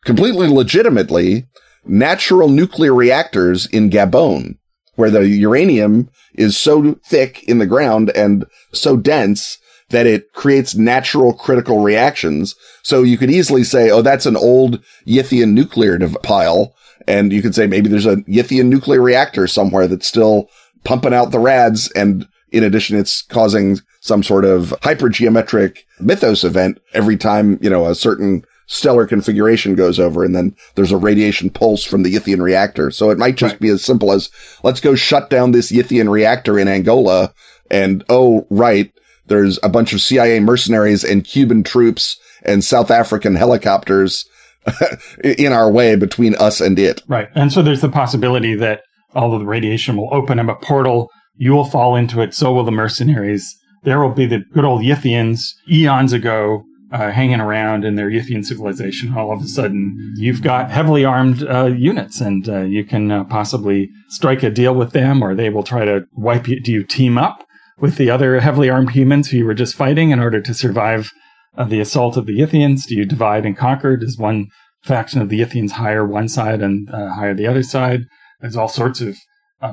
completely 0.05 0.49
legitimately 0.49 1.47
natural 1.85 2.49
nuclear 2.49 2.95
reactors 2.95 3.67
in 3.67 3.91
Gabon 3.91 4.57
where 4.97 5.11
the 5.11 5.29
uranium 5.29 6.09
is 6.35 6.57
so 6.57 6.99
thick 7.07 7.45
in 7.45 7.59
the 7.59 7.67
ground 7.67 8.11
and 8.11 8.47
so 8.73 8.97
dense 8.97 9.59
that 9.91 10.07
it 10.07 10.33
creates 10.33 10.75
natural 10.75 11.33
critical 11.33 11.81
reactions. 11.81 12.57
So 12.83 13.03
you 13.03 13.17
could 13.17 13.31
easily 13.31 13.63
say, 13.63 13.91
oh, 13.91 14.03
that's 14.03 14.27
an 14.27 14.37
old 14.37 14.83
Yithian 15.07 15.53
nuclear 15.53 15.99
pile. 16.23 16.75
And 17.07 17.33
you 17.33 17.43
could 17.43 17.55
say 17.55 17.67
maybe 17.67 17.89
there's 17.89 18.07
a 18.07 18.17
Yithian 18.17 18.67
nuclear 18.67 19.01
reactor 19.01 19.47
somewhere 19.47 19.87
that's 19.87 20.09
still 20.09 20.49
pumping 20.85 21.15
out 21.15 21.31
the 21.31 21.39
rads. 21.39 21.91
And 21.93 22.27
in 22.51 22.65
addition, 22.65 22.99
it's 22.99 23.23
causing 23.23 23.79
some 24.01 24.23
sort 24.23 24.45
of 24.45 24.75
hypergeometric 24.83 25.79
mythos 26.01 26.45
event 26.45 26.81
every 26.95 27.17
time, 27.17 27.59
you 27.61 27.71
know, 27.71 27.87
a 27.87 27.95
certain 27.95 28.45
stellar 28.67 29.07
configuration 29.07 29.75
goes 29.75 30.01
over 30.01 30.25
and 30.25 30.35
then 30.35 30.55
there's 30.75 30.91
a 30.91 30.97
radiation 30.97 31.51
pulse 31.51 31.85
from 31.85 32.03
the 32.03 32.15
Yithian 32.15 32.41
reactor. 32.41 32.91
So 32.91 33.11
it 33.11 33.19
might 33.19 33.37
just 33.37 33.55
right. 33.55 33.61
be 33.61 33.69
as 33.69 33.85
simple 33.85 34.13
as 34.13 34.31
let's 34.65 34.81
go 34.81 34.95
shut 34.95 35.31
down 35.31 35.53
this 35.53 35.71
Yithian 35.71 36.11
reactor 36.11 36.59
in 36.59 36.69
Angola. 36.69 37.33
And 37.71 38.05
oh, 38.09 38.47
right. 38.51 38.93
There's 39.27 39.59
a 39.63 39.69
bunch 39.69 39.93
of 39.93 40.01
CIA 40.01 40.41
mercenaries 40.41 41.05
and 41.05 41.25
Cuban 41.25 41.65
troops 41.65 42.19
and 42.45 42.65
South 42.65 42.91
African 42.91 43.35
helicopters 43.35 44.29
in 45.25 45.53
our 45.53 45.71
way 45.71 45.97
between 45.97 46.35
us 46.37 46.61
and 46.61 46.79
it. 46.79 47.03
Right. 47.07 47.29
And 47.35 47.53
so 47.53 47.62
there's 47.62 47.81
the 47.81 47.89
possibility 47.89 48.55
that 48.55 48.83
all 49.14 49.33
of 49.35 49.41
the 49.41 49.47
radiation 49.47 49.97
will 49.97 50.12
open 50.12 50.39
up 50.39 50.49
a 50.49 50.64
portal. 50.64 51.11
You 51.37 51.53
will 51.53 51.64
fall 51.64 51.97
into 51.97 52.21
it. 52.21 52.35
So 52.35 52.53
will 52.53 52.64
the 52.64 52.71
mercenaries. 52.71 53.57
There 53.85 54.01
will 54.01 54.12
be 54.12 54.27
the 54.27 54.41
good 54.53 54.64
old 54.64 54.83
Yithians 54.83 55.53
eons 55.71 56.12
ago 56.12 56.64
uh, 56.93 57.11
hanging 57.11 57.41
around 57.41 57.85
in 57.85 57.97
their 57.97 58.11
Yithian 58.11 58.45
civilization, 58.45 59.17
all 59.17 59.33
of 59.33 59.43
a 59.43 59.49
sudden 59.49 60.14
you've 60.17 60.43
got 60.43 60.71
heavily 60.71 61.05
armed 61.05 61.43
uh, 61.43 61.67
units, 61.67 62.21
and 62.21 62.49
uh, 62.49 62.61
you 62.61 62.85
can 62.85 63.11
uh, 63.11 63.25
possibly 63.25 63.91
strike 64.09 64.43
a 64.43 64.51
deal 64.51 64.75
with 64.75 64.93
them, 64.93 65.23
or 65.23 65.35
they 65.35 65.51
will 65.51 65.62
try 65.62 65.85
to 65.85 66.07
wipe 66.12 66.49
you. 66.49 66.61
Do 66.61 66.73
you 66.73 66.85
team 66.85 67.19
up 67.19 67.45
with 67.79 67.97
the 67.97 68.11
other 68.11 68.41
heavily 68.41 68.71
armed 68.71 68.91
humans 68.91 69.29
who 69.29 69.39
you 69.39 69.45
were 69.45 69.55
just 69.55 69.75
fighting 69.75 70.11
in 70.11 70.21
order 70.21 70.41
to 70.41 70.55
survive 70.55 71.11
uh, 71.57 71.65
the 71.65 71.81
assault 71.81 72.17
of 72.17 72.27
the 72.27 72.39
Yithians? 72.39 72.87
Do 72.87 72.95
you 72.95 73.05
divide 73.05 73.47
and 73.47 73.57
conquer? 73.57 73.97
Does 73.97 74.19
one 74.19 74.49
faction 74.83 75.21
of 75.21 75.29
the 75.29 75.41
Yithians 75.41 75.73
hire 75.73 76.07
one 76.07 76.29
side 76.29 76.63
and 76.63 76.89
uh, 76.91 77.15
hire 77.15 77.35
the 77.35 77.47
other 77.47 77.63
side? 77.63 78.01
There's 78.41 78.57
all 78.57 78.69
sorts 78.69 79.01
of 79.01 79.17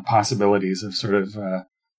possibilities 0.05 0.81
of 0.83 0.95
sort 0.95 1.13
of 1.13 1.35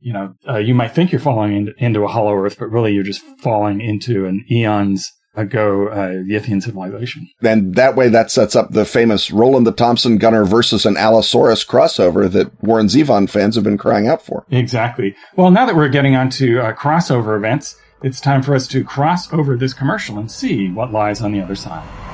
you 0.04 0.12
know, 0.12 0.34
uh, 0.46 0.58
you 0.58 0.74
might 0.74 0.94
think 0.94 1.10
you're 1.10 1.20
falling 1.20 1.56
in, 1.56 1.74
into 1.78 2.04
a 2.04 2.08
hollow 2.08 2.34
earth, 2.34 2.58
but 2.58 2.66
really 2.66 2.92
you're 2.92 3.02
just 3.02 3.22
falling 3.40 3.80
into 3.80 4.26
an 4.26 4.44
eons 4.50 5.10
ago 5.34 5.88
uh, 5.88 6.10
Yithian 6.30 6.62
civilization. 6.62 7.26
And 7.42 7.74
that 7.74 7.96
way, 7.96 8.10
that 8.10 8.30
sets 8.30 8.54
up 8.54 8.70
the 8.70 8.84
famous 8.84 9.30
Roland 9.30 9.66
the 9.66 9.72
Thompson 9.72 10.18
Gunner 10.18 10.44
versus 10.44 10.84
an 10.84 10.98
Allosaurus 10.98 11.64
crossover 11.64 12.30
that 12.30 12.62
Warren 12.62 12.86
Zevon 12.86 13.28
fans 13.30 13.54
have 13.54 13.64
been 13.64 13.78
crying 13.78 14.06
out 14.06 14.20
for. 14.20 14.44
Exactly. 14.50 15.16
Well, 15.36 15.50
now 15.50 15.64
that 15.64 15.74
we're 15.74 15.88
getting 15.88 16.14
onto 16.14 16.60
uh, 16.60 16.74
crossover 16.74 17.34
events, 17.36 17.74
it's 18.04 18.20
time 18.20 18.42
for 18.42 18.54
us 18.54 18.68
to 18.68 18.84
cross 18.84 19.32
over 19.32 19.56
this 19.56 19.72
commercial 19.72 20.18
and 20.18 20.30
see 20.30 20.68
what 20.70 20.92
lies 20.92 21.22
on 21.22 21.32
the 21.32 21.40
other 21.40 21.54
side. 21.54 22.13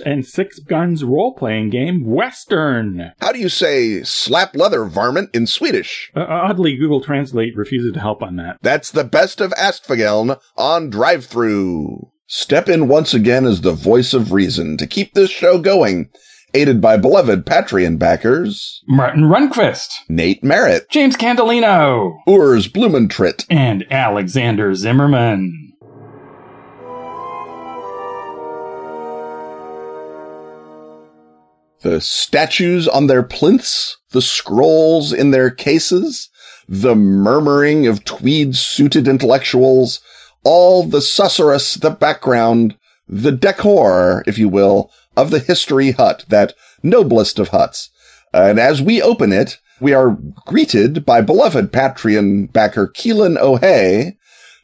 and 0.00 0.26
Six 0.26 0.58
Guns 0.58 1.04
role 1.04 1.34
playing 1.34 1.70
game, 1.70 2.04
Western. 2.04 3.12
How 3.20 3.32
do 3.32 3.38
you 3.38 3.48
say 3.48 4.02
slap 4.02 4.54
leather 4.56 4.84
varmint 4.84 5.30
in 5.34 5.46
Swedish? 5.46 6.10
Uh, 6.14 6.24
oddly, 6.28 6.76
Google 6.76 7.02
Translate 7.02 7.56
refuses 7.56 7.92
to 7.94 8.00
help 8.00 8.22
on 8.22 8.36
that. 8.36 8.58
That's 8.62 8.90
the 8.90 9.04
best 9.04 9.40
of 9.40 9.52
Askfageln 9.52 10.38
on 10.56 10.90
Drive-Thru. 10.90 12.10
Step 12.26 12.68
in 12.68 12.88
once 12.88 13.12
again 13.12 13.44
as 13.44 13.60
the 13.60 13.72
voice 13.72 14.14
of 14.14 14.32
reason 14.32 14.76
to 14.78 14.86
keep 14.86 15.14
this 15.14 15.30
show 15.30 15.58
going 15.58 16.08
aided 16.54 16.80
by 16.80 16.96
beloved 16.96 17.44
Patreon 17.44 17.98
backers 17.98 18.82
Martin 18.86 19.24
Runquist, 19.24 19.88
Nate 20.08 20.42
Merritt, 20.42 20.88
James 20.88 21.16
Candolino, 21.16 22.12
Urs 22.26 22.70
Blumentritt, 22.70 23.44
and 23.50 23.84
Alexander 23.90 24.74
Zimmerman. 24.74 25.73
The 31.84 32.00
statues 32.00 32.88
on 32.88 33.06
their 33.06 33.22
plinths, 33.22 33.98
the 34.10 34.22
scrolls 34.22 35.12
in 35.12 35.30
their 35.30 35.50
cases, 35.50 36.30
the 36.66 36.96
murmuring 36.96 37.86
of 37.86 38.04
tweed 38.04 38.56
suited 38.56 39.06
intellectuals, 39.06 40.00
all 40.44 40.82
the 40.82 40.98
susurrus, 40.98 41.78
the 41.78 41.90
background, 41.90 42.76
the 43.06 43.30
decor, 43.30 44.24
if 44.26 44.38
you 44.38 44.48
will, 44.48 44.90
of 45.14 45.30
the 45.30 45.38
history 45.38 45.92
hut, 45.92 46.24
that 46.28 46.54
noblest 46.82 47.38
of 47.38 47.48
huts. 47.48 47.90
And 48.32 48.58
as 48.58 48.80
we 48.80 49.02
open 49.02 49.30
it, 49.30 49.58
we 49.78 49.92
are 49.92 50.16
greeted 50.46 51.04
by 51.04 51.20
beloved 51.20 51.70
Patreon 51.70 52.50
backer 52.50 52.88
Keelan 52.88 53.36
O'Hay, 53.38 54.16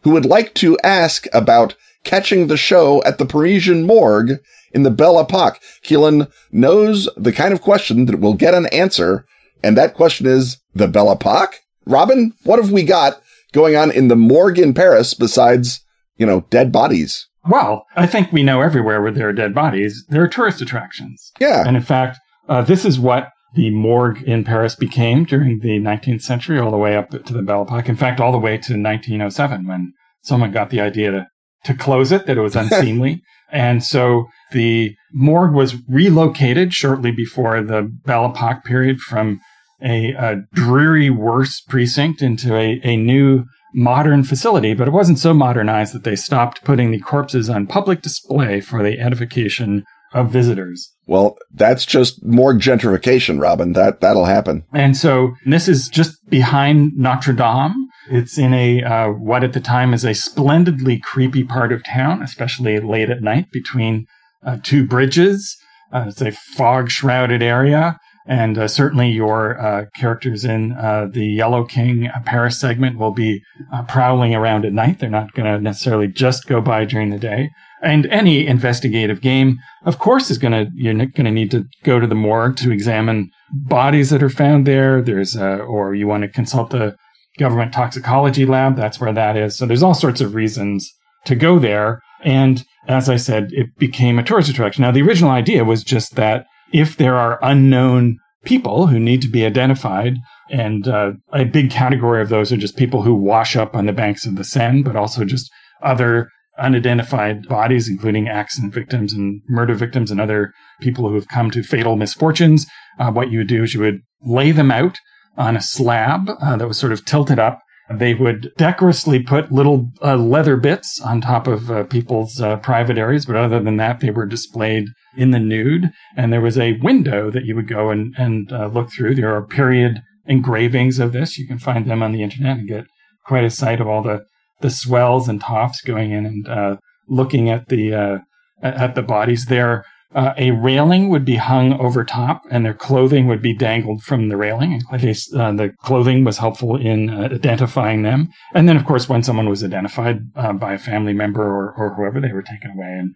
who 0.03 0.11
would 0.13 0.25
like 0.25 0.55
to 0.55 0.79
ask 0.83 1.27
about 1.35 1.75
catching 2.03 2.47
the 2.47 2.57
show 2.57 3.03
at 3.05 3.19
the 3.19 3.27
Parisian 3.27 3.87
morgue 3.87 4.41
in 4.73 4.83
the 4.83 4.91
Belle 4.91 5.19
Epoque. 5.19 5.61
Keelan 5.85 6.31
knows 6.53 7.09
the 7.17 7.33
kind 7.33 7.53
of 7.53 7.61
question 7.61 8.07
that 8.07 8.21
will 8.21 8.35
get 8.35 8.55
an 8.55 8.67
answer. 8.67 9.27
And 9.63 9.77
that 9.77 9.95
question 9.95 10.27
is 10.27 10.59
the 10.75 10.89
Belle 10.89 11.13
Epoque? 11.13 11.57
Robin, 11.87 12.33
what 12.45 12.61
have 12.61 12.73
we 12.73 12.85
got 12.85 13.21
going 13.53 13.77
on 13.77 13.91
in 13.91 14.09
the 14.09 14.17
morgue 14.17 14.59
in 14.59 14.75
Paris 14.75 15.15
besides, 15.15 15.85
you 16.17 16.27
know, 16.27 16.47
dead 16.51 16.71
bodies? 16.73 17.27
Well, 17.49 17.87
I 17.97 18.07
think 18.07 18.33
we 18.33 18.43
know 18.43 18.61
everywhere 18.61 19.01
where 19.01 19.11
there 19.11 19.29
are 19.29 19.33
dead 19.33 19.55
bodies, 19.55 20.05
there 20.09 20.23
are 20.23 20.29
tourist 20.29 20.61
attractions. 20.61 21.33
Yeah. 21.41 21.67
And 21.67 21.77
in 21.77 21.83
fact, 21.83 22.19
uh, 22.49 22.63
this 22.63 22.85
is 22.85 23.01
what 23.01 23.31
the 23.55 23.71
morgue 23.71 24.23
in 24.23 24.45
Paris 24.45 24.77
became 24.77 25.25
during 25.25 25.61
the 25.61 25.81
19th 25.81 26.23
century, 26.23 26.59
all 26.59 26.71
the 26.71 26.77
way 26.77 26.97
up 26.97 27.11
to 27.11 27.33
the 27.33 27.43
Belle 27.43 27.63
Epoque. 27.63 27.89
In 27.89 27.97
fact, 27.97 28.21
all 28.21 28.33
the 28.33 28.39
way 28.39 28.53
to 28.53 28.75
1907 28.75 29.67
when 29.67 29.93
someone 30.23 30.53
got 30.53 30.71
the 30.71 30.81
idea 30.81 31.11
to, 31.11 31.27
to 31.65 31.75
close 31.75 32.13
it, 32.13 32.27
that 32.27 32.39
it 32.39 32.43
was 32.43 32.57
unseemly. 32.63 33.23
and 33.51 33.83
so 33.83 34.27
the 34.53 34.95
morgue 35.13 35.55
was 35.55 35.77
relocated 35.89 36.73
shortly 36.75 37.11
before 37.11 37.63
the 37.63 37.83
Belle 38.05 38.27
Epoque 38.27 38.65
period 38.65 39.01
from 39.01 39.41
a, 39.83 40.13
a 40.13 40.43
dreary, 40.53 41.11
worse 41.11 41.61
precinct 41.61 42.23
into 42.23 42.55
a, 42.57 42.81
a 42.83 42.97
new 42.97 43.45
modern 43.75 44.25
facility, 44.25 44.75
but 44.75 44.89
it 44.89 44.93
wasn't 44.93 45.19
so 45.19 45.33
modernized 45.33 45.95
that 45.95 46.05
they 46.05 46.17
stopped 46.17 46.65
putting 46.65 46.91
the 46.91 46.99
corpses 46.99 47.49
on 47.49 47.67
public 47.67 48.03
display 48.03 48.61
for 48.61 48.83
the 48.83 48.99
edification 48.99 49.85
of 50.13 50.31
visitors. 50.31 50.93
Well, 51.07 51.37
that's 51.53 51.87
just 51.87 52.25
more 52.25 52.53
gentrification, 52.55 53.41
Robin. 53.41 53.73
That 53.75 54.01
that'll 54.01 54.25
happen. 54.25 54.65
And 54.73 54.97
so 54.97 55.35
this 55.47 55.69
is 55.69 55.89
just 55.89 56.29
behind 56.29 56.97
Notre 56.97 57.33
Dame. 57.33 57.89
It's 58.11 58.37
in 58.39 58.53
a 58.53 58.83
uh, 58.83 59.09
what 59.11 59.45
at 59.45 59.53
the 59.53 59.61
time 59.61 59.95
is 59.95 60.05
a 60.05 60.15
splendidly 60.15 60.99
creepy 60.99 61.45
part 61.45 61.73
of 61.73 61.85
town, 61.85 62.23
especially 62.23 62.81
late 62.81 63.09
at 63.09 63.23
night 63.23 63.51
between 63.53 64.07
uh, 64.45 64.59
two 64.63 64.85
bridges. 64.85 65.57
Uh, 65.93 66.07
it's 66.09 66.21
a 66.21 66.33
fog 66.33 66.91
shrouded 66.91 67.43
area. 67.43 67.99
And 68.27 68.59
uh, 68.59 68.69
certainly 68.69 69.11
your 69.11 69.59
uh, 69.61 69.87
characters 69.97 70.45
in 70.45 70.73
uh, 70.73 71.07
the 71.11 71.27
Yellow 71.27 71.65
King 71.65 72.09
Paris 72.25 72.61
segment 72.61 72.99
will 72.99 73.13
be 73.13 73.43
prowling 73.89 74.35
around 74.35 74.65
at 74.65 74.73
night. 74.73 74.99
They're 74.99 75.11
not 75.11 75.33
going 75.33 75.53
to 75.53 75.61
necessarily 75.61 76.07
just 76.07 76.47
go 76.47 76.61
by 76.61 76.85
during 76.85 77.11
the 77.11 77.19
day. 77.19 77.51
And 77.83 78.07
any 78.07 78.47
investigative 78.47 79.21
game, 79.21 79.59
of 79.85 79.99
course, 79.99 80.31
is 80.31 80.39
going 80.39 80.53
to, 80.53 80.71
you're 80.75 80.95
going 80.95 81.25
to 81.25 81.31
need 81.31 81.51
to 81.53 81.65
go 81.83 81.99
to 81.99 82.07
the 82.07 82.15
morgue 82.15 82.57
to 82.59 82.71
examine 82.71 83.31
bodies 83.51 84.11
that 84.11 84.23
are 84.23 84.31
found 84.31 84.67
there. 84.67 85.01
There's, 85.01 85.35
or 85.37 85.95
you 85.95 86.07
want 86.07 86.23
to 86.23 86.29
consult 86.29 86.71
the 86.71 86.97
government 87.41 87.73
toxicology 87.73 88.47
lab. 88.47 88.77
That's 88.77 89.01
where 89.01 89.13
that 89.13 89.37
is. 89.37 89.57
So 89.57 89.67
there's 89.67 89.83
all 89.83 89.95
sorts 89.95 90.21
of 90.21 90.35
reasons 90.35 90.89
to 91.25 91.35
go 91.35 91.59
there. 91.59 92.01
And 92.23 92.65
as 92.87 93.09
I 93.09 93.17
said, 93.17 93.49
it 93.53 93.75
became 93.79 94.19
a 94.19 94.23
tourist 94.23 94.51
attraction. 94.51 94.83
Now, 94.83 94.93
the 94.93 95.03
original 95.03 95.31
idea 95.31 95.65
was 95.65 95.83
just 95.83 96.15
that 96.15 96.47
if 96.73 96.97
there 96.97 97.17
are 97.17 97.39
unknown 97.43 98.19
people 98.45 98.87
who 98.87 99.01
need 99.01 99.23
to 99.23 99.29
be 99.29 99.45
identified, 99.45 100.15
and 100.51 100.87
uh, 100.87 101.13
a 101.33 101.45
big 101.45 101.71
category 101.71 102.23
of 102.23 102.29
those 102.29 102.53
are 102.53 102.57
just 102.57 102.77
people 102.77 103.03
who 103.03 103.15
wash 103.15 103.57
up 103.57 103.75
on 103.75 103.87
the 103.87 103.93
banks 103.93 104.27
of 104.27 104.37
the 104.37 104.45
Seine, 104.45 104.83
but 104.83 104.97
also 104.97 105.25
just 105.25 105.51
other 105.83 106.29
unidentified 106.59 107.49
bodies, 107.49 107.89
including 107.89 108.29
accident 108.29 108.75
victims 108.75 109.13
and 109.15 109.41
murder 109.49 109.75
victims 109.75 110.11
and 110.11 110.21
other 110.21 110.53
people 110.81 111.09
who 111.09 111.15
have 111.15 111.29
come 111.29 111.51
to 111.51 111.63
fatal 111.63 111.97
misfortunes. 111.97 112.67
Uh, 112.99 113.11
what 113.11 113.31
you 113.31 113.39
would 113.39 113.49
do 113.49 113.63
is 113.63 113.73
you 113.73 113.81
would 113.81 114.01
lay 114.23 114.53
them 114.53 114.71
out 114.71 114.99
on 115.37 115.57
a 115.57 115.63
slab 115.63 116.31
uh, 116.41 116.57
that 116.57 116.69
was 116.69 116.79
sort 116.79 116.93
of 116.93 117.05
tilted 117.05 117.39
up. 117.39 117.61
They 117.93 118.15
would 118.15 118.53
decorously 118.57 119.21
put 119.21 119.51
little 119.51 119.91
uh, 120.01 120.17
leather 120.17 120.57
bits 120.57 121.01
on 121.01 121.21
top 121.21 121.49
of 121.49 121.71
uh, 121.71 121.85
people's 121.85 122.41
uh, 122.41 122.59
private 122.59 122.99
areas, 122.99 123.27
but 123.27 123.35
other 123.35 123.59
than 123.59 123.79
that, 123.79 123.99
they 123.99 124.11
were 124.11 124.27
displayed 124.27 124.87
in 125.17 125.33
the 125.33 125.41
nude. 125.41 125.91
And 126.17 126.33
there 126.33 126.41
was 126.41 126.57
a 126.57 126.79
window 126.79 127.33
that 127.33 127.45
you 127.45 127.57
would 127.57 127.67
go 127.67 127.91
and, 127.91 128.15
and 128.17 128.53
uh, 128.53 128.67
look 128.67 128.93
through. 128.93 129.17
There 129.17 129.35
are 129.35 129.45
period 129.45 130.03
engravings 130.27 131.01
of 131.01 131.13
this. 131.13 131.37
You 131.37 131.49
can 131.49 131.59
find 131.59 131.85
them 131.85 132.03
on 132.03 132.13
the 132.13 132.23
internet 132.23 132.59
and 132.59 132.69
get 132.69 132.85
quite 133.27 133.45
a 133.45 133.51
sight 133.51 133.81
of 133.81 133.89
all 133.89 134.03
the 134.03 134.25
the 134.61 134.71
swells 134.71 135.27
and 135.27 135.41
toffs 135.41 135.81
going 135.83 136.13
in 136.13 136.27
and 136.27 136.47
uh, 136.47 136.77
looking 137.09 137.49
at 137.49 137.69
the 137.69 138.21
at 138.63 138.95
the 138.95 139.03
bodies 139.03 139.47
there. 139.47 139.85
Uh, 140.13 140.35
a 140.37 140.51
railing 140.51 141.09
would 141.09 141.25
be 141.25 141.37
hung 141.37 141.73
over 141.81 142.05
top, 142.05 142.43
and 142.51 142.65
their 142.65 142.75
clothing 142.75 143.29
would 143.29 143.41
be 143.41 143.55
dangled 143.55 144.03
from 144.03 144.29
the 144.29 144.37
railing. 144.37 144.81
Uh, 144.93 144.99
the 144.99 145.73
clothing 145.83 146.25
was 146.25 146.39
helpful 146.39 146.75
in 146.75 147.09
uh, 147.09 147.29
identifying 147.33 148.03
them. 148.03 148.29
And 148.53 148.69
then, 148.69 148.77
of 148.77 148.85
course, 148.85 149.09
when 149.09 149.23
someone 149.23 149.49
was 149.49 149.63
identified 149.63 150.23
uh, 150.35 150.53
by 150.53 150.75
a 150.75 150.79
family 150.79 151.13
member 151.13 151.43
or, 151.43 151.73
or 151.77 151.95
whoever, 151.95 152.21
they 152.21 152.33
were 152.33 152.43
taken 152.43 152.73
away, 152.73 152.97
and 152.99 153.15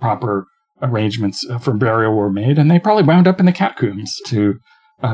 proper 0.00 0.46
arrangements 0.80 1.44
for 1.60 1.74
burial 1.74 2.14
were 2.14 2.30
made. 2.30 2.56
And 2.56 2.70
they 2.70 2.78
probably 2.78 3.02
wound 3.02 3.26
up 3.26 3.40
in 3.40 3.46
the 3.46 3.52
catacombs 3.52 4.16
to 4.26 4.60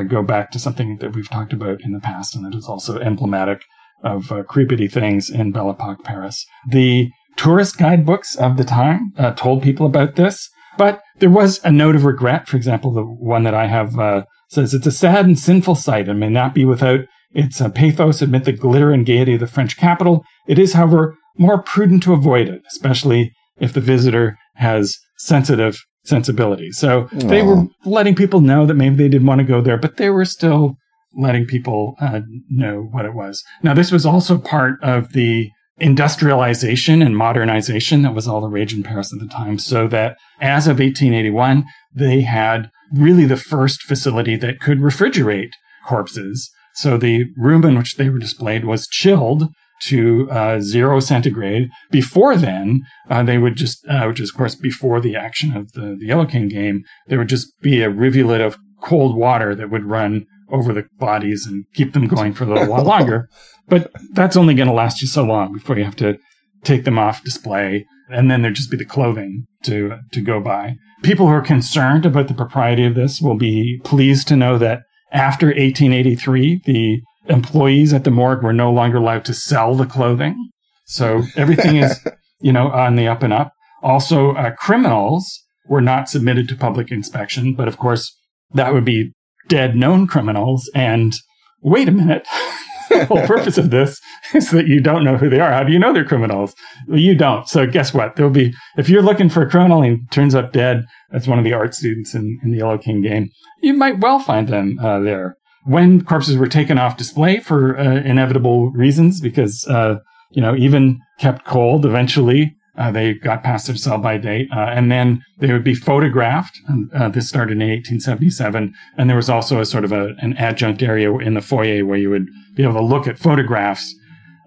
go 0.08 0.22
back 0.22 0.50
to 0.50 0.58
something 0.58 0.98
that 0.98 1.14
we've 1.14 1.30
talked 1.30 1.52
about 1.52 1.80
in 1.80 1.92
the 1.92 2.00
past, 2.00 2.34
and 2.34 2.44
that 2.44 2.54
is 2.54 2.66
also 2.66 2.98
emblematic 2.98 3.62
of 4.02 4.30
uh, 4.30 4.42
creepity 4.42 4.92
things 4.92 5.30
in 5.30 5.52
Belle 5.52 5.70
Epoque 5.70 6.04
Paris. 6.04 6.44
The 6.68 7.10
tourist 7.36 7.78
guidebooks 7.78 8.36
of 8.36 8.56
the 8.56 8.64
time 8.64 9.12
uh, 9.16 9.32
told 9.32 9.62
people 9.62 9.86
about 9.86 10.16
this, 10.16 10.50
but 10.76 11.02
there 11.18 11.30
was 11.30 11.60
a 11.64 11.70
note 11.70 11.96
of 11.96 12.04
regret. 12.04 12.48
For 12.48 12.56
example, 12.56 12.92
the 12.92 13.02
one 13.02 13.44
that 13.44 13.54
I 13.54 13.66
have 13.66 13.98
uh, 13.98 14.24
says 14.48 14.74
it's 14.74 14.86
a 14.86 14.92
sad 14.92 15.24
and 15.24 15.38
sinful 15.38 15.74
sight 15.76 16.08
and 16.08 16.20
may 16.20 16.28
not 16.28 16.54
be 16.54 16.64
without 16.64 17.00
its 17.32 17.60
uh, 17.60 17.68
pathos 17.68 18.22
amid 18.22 18.44
the 18.44 18.52
glitter 18.52 18.92
and 18.92 19.06
gaiety 19.06 19.34
of 19.34 19.40
the 19.40 19.46
French 19.46 19.76
capital. 19.76 20.24
It 20.46 20.58
is, 20.58 20.72
however, 20.74 21.16
more 21.36 21.62
prudent 21.62 22.02
to 22.04 22.12
avoid 22.12 22.48
it, 22.48 22.62
especially 22.72 23.32
if 23.58 23.72
the 23.72 23.80
visitor 23.80 24.36
has 24.56 24.96
sensitive 25.18 25.78
sensibilities. 26.04 26.78
So 26.78 27.04
Aww. 27.04 27.28
they 27.28 27.42
were 27.42 27.64
letting 27.84 28.14
people 28.14 28.40
know 28.40 28.66
that 28.66 28.74
maybe 28.74 28.96
they 28.96 29.08
didn't 29.08 29.26
want 29.26 29.40
to 29.40 29.46
go 29.46 29.60
there, 29.60 29.76
but 29.76 29.96
they 29.96 30.10
were 30.10 30.24
still 30.24 30.76
letting 31.16 31.46
people 31.46 31.96
uh, 32.00 32.20
know 32.50 32.88
what 32.90 33.04
it 33.04 33.14
was. 33.14 33.42
Now, 33.62 33.74
this 33.74 33.90
was 33.90 34.04
also 34.04 34.38
part 34.38 34.82
of 34.82 35.12
the 35.12 35.50
industrialization 35.78 37.02
and 37.02 37.16
modernization 37.16 38.02
that 38.02 38.14
was 38.14 38.28
all 38.28 38.40
the 38.40 38.48
rage 38.48 38.72
in 38.72 38.82
Paris 38.82 39.12
at 39.12 39.18
the 39.18 39.32
time. 39.32 39.58
So 39.58 39.88
that 39.88 40.16
as 40.40 40.66
of 40.66 40.78
1881, 40.78 41.64
they 41.92 42.22
had 42.22 42.70
really 42.92 43.24
the 43.24 43.36
first 43.36 43.82
facility 43.82 44.36
that 44.36 44.60
could 44.60 44.78
refrigerate 44.78 45.50
corpses. 45.86 46.50
So 46.74 46.96
the 46.96 47.26
room 47.36 47.64
in 47.64 47.76
which 47.76 47.96
they 47.96 48.08
were 48.08 48.18
displayed 48.18 48.64
was 48.64 48.86
chilled 48.86 49.48
to 49.82 50.30
uh, 50.30 50.60
zero 50.60 51.00
centigrade. 51.00 51.68
Before 51.90 52.36
then, 52.36 52.82
uh, 53.10 53.22
they 53.22 53.38
would 53.38 53.56
just, 53.56 53.84
uh, 53.88 54.04
which 54.06 54.20
is 54.20 54.30
of 54.30 54.36
course 54.36 54.54
before 54.54 55.00
the 55.00 55.16
action 55.16 55.56
of 55.56 55.72
the, 55.72 55.96
the 55.98 56.06
Yellow 56.06 56.26
King 56.26 56.48
game, 56.48 56.84
there 57.08 57.18
would 57.18 57.28
just 57.28 57.48
be 57.60 57.82
a 57.82 57.90
rivulet 57.90 58.40
of 58.40 58.56
cold 58.80 59.16
water 59.16 59.54
that 59.54 59.70
would 59.70 59.84
run 59.84 60.26
over 60.51 60.72
the 60.72 60.84
bodies 60.99 61.47
and 61.47 61.64
keep 61.74 61.92
them 61.92 62.07
going 62.07 62.32
for 62.32 62.45
a 62.45 62.47
little 62.47 62.68
while 62.68 62.84
longer. 62.84 63.28
But 63.66 63.90
that's 64.12 64.36
only 64.36 64.53
going 64.53 64.68
to 64.68 64.74
last 64.74 65.01
you 65.01 65.09
so 65.09 65.24
long 65.24 65.55
before 65.55 65.78
you 65.78 65.84
have 65.84 65.97
to 65.97 66.18
take 66.64 66.84
them 66.84 66.99
off 66.99 67.24
display. 67.24 67.86
And 68.11 68.30
then 68.30 68.42
there'd 68.42 68.57
just 68.57 68.70
be 68.70 68.76
the 68.76 68.84
clothing 68.84 69.47
to, 69.62 70.01
to 70.12 70.20
go 70.20 70.38
by. 70.38 70.74
People 71.03 71.28
who 71.28 71.32
are 71.32 71.40
concerned 71.40 72.05
about 72.05 72.28
the 72.28 72.34
propriety 72.34 72.84
of 72.84 72.95
this 72.95 73.22
will 73.22 73.38
be 73.38 73.80
pleased 73.82 74.28
to 74.28 74.36
know 74.36 74.59
that 74.59 74.82
after 75.12 75.47
1883, 75.47 76.61
the 76.66 77.01
employees 77.28 77.95
at 77.95 78.05
the 78.05 78.11
morgue 78.11 78.42
were 78.42 78.53
no 78.53 78.70
longer 78.70 78.99
allowed 78.99 79.24
to 79.24 79.34
sell 79.34 79.74
the 79.74 79.86
clothing. 79.86 80.51
So 80.84 81.22
everything 81.36 81.76
is, 81.76 81.99
you 82.40 82.53
know, 82.53 82.68
on 82.68 82.97
the 82.97 83.09
up 83.09 83.22
and 83.22 83.32
up. 83.32 83.53
Also, 83.82 84.32
uh, 84.32 84.51
criminals 84.53 85.45
were 85.68 85.80
not 85.80 86.09
submitted 86.09 86.49
to 86.49 86.57
public 86.57 86.90
inspection, 86.90 87.55
but 87.55 87.68
of 87.68 87.78
course, 87.78 88.14
that 88.53 88.72
would 88.72 88.84
be 88.84 89.12
dead 89.49 89.76
known 89.76 90.07
criminals. 90.07 90.70
And 90.74 91.14
wait 91.62 91.88
a 91.88 91.92
minute. 91.92 92.26
the 92.90 93.05
whole 93.07 93.26
purpose 93.26 93.59
of 93.59 93.70
this 93.70 94.01
is 94.34 94.51
that 94.51 94.66
you 94.66 94.80
don't 94.80 95.05
know 95.05 95.16
who 95.16 95.28
they 95.28 95.40
are. 95.40 95.53
How 95.53 95.64
do 95.64 95.72
you 95.72 95.78
know 95.78 95.92
they're 95.92 96.05
criminals? 96.05 96.55
You 96.88 97.14
don't. 97.14 97.49
So 97.49 97.66
guess 97.66 97.95
what? 97.95 98.16
There'll 98.16 98.30
be, 98.30 98.55
if 98.76 98.88
you're 98.88 99.03
looking 99.03 99.28
for 99.28 99.42
a 99.42 99.51
criminal 99.51 99.82
and 99.82 100.11
turns 100.11 100.34
up 100.34 100.53
dead, 100.53 100.84
that's 101.11 101.26
one 101.26 101.38
of 101.38 101.45
the 101.45 101.53
art 101.53 101.74
students 101.74 102.14
in, 102.14 102.38
in 102.42 102.51
the 102.51 102.59
Yellow 102.59 102.78
King 102.78 103.03
game, 103.03 103.30
you 103.62 103.74
might 103.74 104.01
well 104.01 104.18
find 104.18 104.49
them 104.49 104.78
uh, 104.82 105.01
there. 105.01 105.36
When 105.64 106.05
corpses 106.05 106.36
were 106.36 106.49
taken 106.49 106.76
off 106.76 106.99
display 106.99 107.40
for 107.40 107.78
uh, 107.78 108.03
inevitable 108.03 108.70
reasons, 108.72 109.20
because, 109.20 109.66
uh, 109.66 109.97
you 110.30 110.42
know, 110.42 110.55
even 110.55 111.01
kept 111.18 111.47
cold 111.47 111.86
eventually, 111.86 112.55
uh, 112.76 112.90
they 112.90 113.14
got 113.14 113.42
past 113.42 113.66
their 113.66 113.76
sell 113.76 113.98
by 113.98 114.18
date, 114.18 114.48
uh, 114.52 114.60
and 114.60 114.90
then 114.90 115.22
they 115.38 115.52
would 115.52 115.64
be 115.64 115.74
photographed. 115.74 116.58
Uh, 116.94 117.08
this 117.08 117.28
started 117.28 117.52
in 117.52 117.68
1877, 117.68 118.74
and 118.96 119.08
there 119.08 119.16
was 119.16 119.30
also 119.30 119.60
a 119.60 119.66
sort 119.66 119.84
of 119.84 119.92
a, 119.92 120.14
an 120.18 120.36
adjunct 120.36 120.82
area 120.82 121.12
in 121.18 121.34
the 121.34 121.40
foyer 121.40 121.84
where 121.84 121.98
you 121.98 122.10
would 122.10 122.26
be 122.56 122.62
able 122.62 122.74
to 122.74 122.82
look 122.82 123.06
at 123.06 123.18
photographs 123.18 123.94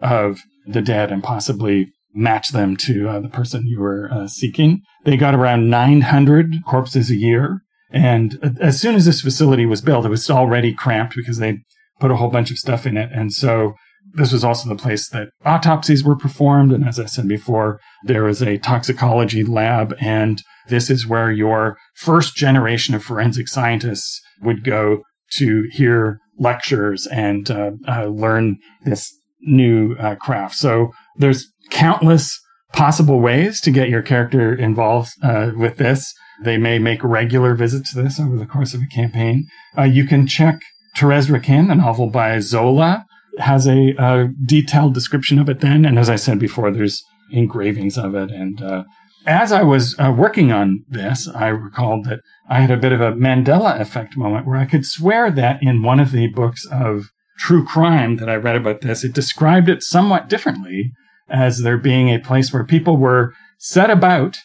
of 0.01 0.41
the 0.65 0.81
dead 0.81 1.11
and 1.11 1.23
possibly 1.23 1.87
match 2.13 2.49
them 2.49 2.75
to 2.75 3.07
uh, 3.07 3.19
the 3.19 3.29
person 3.29 3.65
you 3.65 3.79
were 3.79 4.09
uh, 4.11 4.27
seeking. 4.27 4.81
They 5.05 5.15
got 5.15 5.35
around 5.35 5.69
900 5.69 6.65
corpses 6.65 7.09
a 7.09 7.15
year, 7.15 7.61
and 7.91 8.57
as 8.59 8.81
soon 8.81 8.95
as 8.95 9.05
this 9.05 9.21
facility 9.21 9.65
was 9.65 9.81
built, 9.81 10.05
it 10.05 10.09
was 10.09 10.29
already 10.29 10.73
cramped 10.73 11.15
because 11.15 11.37
they 11.37 11.59
put 11.99 12.11
a 12.11 12.17
whole 12.17 12.29
bunch 12.29 12.51
of 12.51 12.57
stuff 12.57 12.85
in 12.85 12.97
it, 12.97 13.09
and 13.13 13.31
so 13.31 13.75
this 14.13 14.31
was 14.31 14.43
also 14.43 14.69
the 14.69 14.75
place 14.75 15.09
that 15.09 15.29
autopsies 15.45 16.03
were 16.03 16.15
performed. 16.15 16.71
And 16.71 16.87
as 16.87 16.99
I 16.99 17.05
said 17.05 17.27
before, 17.27 17.79
there 18.03 18.23
was 18.23 18.41
a 18.41 18.57
toxicology 18.57 19.43
lab. 19.43 19.95
And 19.99 20.41
this 20.69 20.89
is 20.89 21.07
where 21.07 21.31
your 21.31 21.77
first 21.95 22.35
generation 22.35 22.95
of 22.95 23.03
forensic 23.03 23.47
scientists 23.47 24.21
would 24.41 24.63
go 24.63 25.03
to 25.33 25.67
hear 25.71 26.19
lectures 26.39 27.07
and 27.07 27.49
uh, 27.49 27.71
uh, 27.87 28.05
learn 28.05 28.57
this 28.85 29.11
new 29.41 29.95
uh, 29.95 30.15
craft. 30.15 30.55
So 30.55 30.91
there's 31.17 31.47
countless 31.69 32.39
possible 32.73 33.19
ways 33.19 33.61
to 33.61 33.71
get 33.71 33.89
your 33.89 34.01
character 34.01 34.53
involved 34.53 35.11
uh, 35.23 35.51
with 35.55 35.77
this. 35.77 36.13
They 36.43 36.57
may 36.57 36.79
make 36.79 37.03
regular 37.03 37.55
visits 37.55 37.93
to 37.93 38.03
this 38.03 38.19
over 38.19 38.37
the 38.37 38.45
course 38.45 38.73
of 38.73 38.81
a 38.81 38.93
campaign. 38.93 39.47
Uh, 39.77 39.83
you 39.83 40.05
can 40.05 40.27
check 40.27 40.59
Therese 40.95 41.29
Raquin, 41.29 41.67
the 41.67 41.75
novel 41.75 42.09
by 42.09 42.39
Zola, 42.39 43.06
has 43.39 43.67
a, 43.67 43.93
a, 43.97 44.29
detailed 44.45 44.93
description 44.93 45.39
of 45.39 45.49
it 45.49 45.59
then. 45.59 45.85
And 45.85 45.97
as 45.97 46.09
I 46.09 46.15
said 46.15 46.39
before, 46.39 46.71
there's 46.71 47.03
engravings 47.31 47.97
of 47.97 48.15
it. 48.15 48.31
And 48.31 48.61
uh, 48.61 48.83
as 49.25 49.51
I 49.51 49.63
was 49.63 49.95
uh, 49.99 50.13
working 50.15 50.51
on 50.51 50.85
this, 50.87 51.27
I 51.27 51.47
recalled 51.47 52.05
that 52.05 52.19
I 52.49 52.61
had 52.61 52.71
a 52.71 52.77
bit 52.77 52.93
of 52.93 53.01
a 53.01 53.11
Mandela 53.11 53.79
effect 53.79 54.17
moment 54.17 54.47
where 54.47 54.57
I 54.57 54.65
could 54.65 54.85
swear 54.85 55.29
that 55.31 55.61
in 55.61 55.83
one 55.83 55.99
of 55.99 56.11
the 56.11 56.27
books 56.27 56.65
of 56.71 57.11
true 57.37 57.65
crime 57.65 58.17
that 58.17 58.29
I 58.29 58.35
read 58.35 58.55
about 58.55 58.81
this, 58.81 59.03
it 59.03 59.13
described 59.13 59.69
it 59.69 59.83
somewhat 59.83 60.29
differently 60.29 60.91
as 61.29 61.61
there 61.61 61.77
being 61.77 62.09
a 62.09 62.19
place 62.19 62.53
where 62.53 62.63
people 62.63 62.97
were 62.97 63.33
set 63.59 63.89
about 63.89 64.37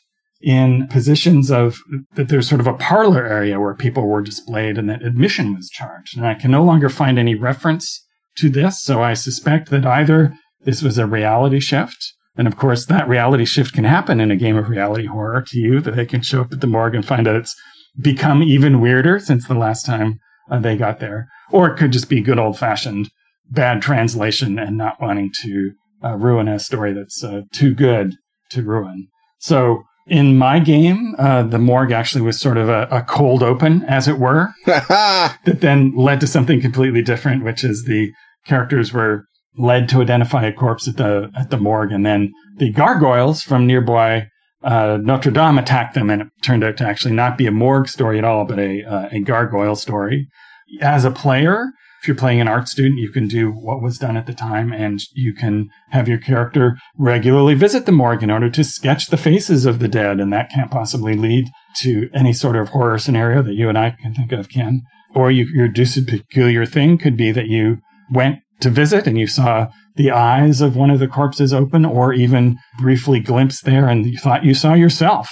in 0.43 0.89
positions 0.89 1.51
of 1.51 1.79
that 2.15 2.29
there's 2.29 2.49
sort 2.49 2.61
of 2.61 2.67
a 2.67 2.75
parlor 2.75 3.25
area 3.25 3.61
where 3.61 3.75
people 3.75 4.09
were 4.09 4.23
displayed 4.23 4.77
and 4.77 4.91
that 4.91 5.05
admission 5.05 5.55
was 5.55 5.71
charged. 5.71 6.17
And 6.17 6.27
I 6.27 6.35
can 6.35 6.51
no 6.51 6.65
longer 6.65 6.89
find 6.89 7.19
any 7.19 7.37
reference 7.37 8.05
to 8.37 8.49
this. 8.49 8.83
So 8.83 9.03
I 9.03 9.15
suspect 9.15 9.71
that 9.71 9.87
either 9.87 10.35
this 10.65 10.83
was 10.83 10.99
a 10.99 11.07
reality 11.07 11.61
shift. 11.61 12.15
And 12.37 12.49
of 12.49 12.57
course, 12.57 12.87
that 12.87 13.09
reality 13.09 13.45
shift 13.45 13.75
can 13.75 13.85
happen 13.85 14.21
in 14.21 14.31
a 14.31 14.37
game 14.37 14.57
of 14.57 14.69
reality 14.69 15.07
horror 15.07 15.45
to 15.49 15.59
you 15.59 15.81
that 15.81 15.97
they 15.97 16.07
can 16.07 16.23
show 16.23 16.41
up 16.41 16.53
at 16.53 16.61
the 16.61 16.67
morgue 16.67 16.95
and 16.95 17.05
find 17.05 17.29
out 17.29 17.37
it's 17.37 17.55
become 18.01 18.43
even 18.43 18.81
weirder 18.81 19.19
since 19.19 19.47
the 19.47 19.55
last 19.55 19.85
time 19.85 20.19
uh, 20.51 20.59
they 20.59 20.77
got 20.77 20.99
there. 20.99 21.29
Or 21.51 21.69
it 21.69 21.77
could 21.77 21.93
just 21.93 22.09
be 22.09 22.23
good 22.23 22.39
old 22.39 22.59
fashioned 22.59 23.11
bad 23.51 23.83
translation 23.83 24.59
and 24.59 24.79
not 24.79 25.01
wanting 25.01 25.31
to 25.43 25.73
uh, 26.03 26.17
ruin 26.17 26.49
a 26.49 26.59
story 26.59 26.95
that's 26.95 27.23
uh, 27.23 27.43
too 27.53 27.75
good 27.75 28.15
to 28.51 28.63
ruin. 28.63 29.09
So 29.39 29.83
in 30.07 30.37
my 30.37 30.59
game, 30.59 31.15
uh, 31.19 31.45
the 31.45 31.59
morgue 31.59 31.93
actually 31.93 32.23
was 32.23 32.41
sort 32.41 32.57
of 32.57 32.69
a, 32.69 32.89
a 32.91 33.03
cold 33.03 33.43
open, 33.43 33.85
as 33.85 34.09
it 34.09 34.19
were, 34.19 34.49
that 34.67 35.39
then 35.45 35.95
led 35.97 36.21
to 36.21 36.27
something 36.27 36.61
completely 36.61 37.03
different, 37.03 37.45
which 37.45 37.63
is 37.63 37.85
the 37.85 38.13
characters 38.45 38.93
were 38.93 39.27
led 39.57 39.89
to 39.91 40.01
identify 40.01 40.45
a 40.45 40.53
corpse 40.53 40.89
at 40.89 40.97
the 40.97 41.31
at 41.37 41.51
the 41.51 41.57
morgue, 41.57 41.93
and 41.93 42.05
then 42.05 42.33
the 42.57 42.73
gargoyles 42.73 43.43
from 43.43 43.67
nearby 43.67 44.27
uh, 44.65 44.99
Notre 45.01 45.31
Dame 45.31 45.59
attacked 45.59 45.95
them, 45.95 46.11
and 46.11 46.23
it 46.23 46.29
turned 46.43 46.65
out 46.65 46.77
to 46.79 46.87
actually 46.87 47.15
not 47.15 47.39
be 47.39 47.47
a 47.47 47.53
morgue 47.53 47.89
story 47.89 48.19
at 48.19 48.25
all, 48.25 48.45
but 48.45 48.59
a 48.59 48.83
uh, 48.83 49.09
a 49.13 49.21
gargoyle 49.21 49.77
story. 49.77 50.29
As 50.81 51.05
a 51.05 51.11
player, 51.11 51.67
if 52.03 52.09
you're 52.09 52.17
playing 52.17 52.41
an 52.41 52.49
art 52.49 52.67
student, 52.67 52.99
you 52.99 53.13
can 53.13 53.29
do 53.29 53.53
what 53.53 53.81
was 53.81 53.97
done 53.97 54.17
at 54.17 54.27
the 54.27 54.35
time 54.35 54.73
and 54.73 54.99
you 55.15 55.33
can 55.33 55.71
have 55.91 56.09
your 56.09 56.19
character 56.19 56.77
regularly 56.99 57.55
visit 57.55 57.87
the 57.87 57.93
morgue 57.93 58.25
in 58.25 58.31
order 58.31 58.51
to 58.51 58.65
sketch 58.65 59.07
the 59.07 59.17
faces 59.17 59.67
of 59.67 59.79
the 59.79 59.87
dead. 59.87 60.19
And 60.19 60.33
that 60.33 60.51
can't 60.51 60.69
possibly 60.69 61.15
lead 61.15 61.49
to 61.77 62.11
any 62.13 62.33
sort 62.33 62.57
of 62.57 62.71
horror 62.71 62.99
scenario 62.99 63.41
that 63.43 63.55
you 63.55 63.69
and 63.69 63.79
I 63.79 63.91
can 63.91 64.15
think 64.15 64.33
of, 64.33 64.49
Ken. 64.49 64.83
Or 65.15 65.31
you, 65.31 65.45
your 65.55 65.69
deuced 65.69 66.09
peculiar 66.09 66.67
thing 66.67 66.99
could 66.99 67.17
be 67.17 67.31
that 67.31 67.47
you 67.47 67.79
went 68.11 68.41
to 68.63 68.71
visit 68.71 69.07
and 69.07 69.17
you 69.17 69.29
saw 69.29 69.69
the 69.95 70.11
eyes 70.11 70.61
of 70.61 70.75
one 70.75 70.91
of 70.91 70.99
the 70.99 71.07
corpses 71.07 71.55
open 71.55 71.85
or 71.85 72.13
even 72.13 72.59
briefly 72.81 73.21
glimpsed 73.21 73.65
there 73.65 73.89
and 73.89 74.07
you 74.07 74.19
thought 74.19 74.45
you 74.45 74.55
saw 74.55 74.75
yourself 74.75 75.31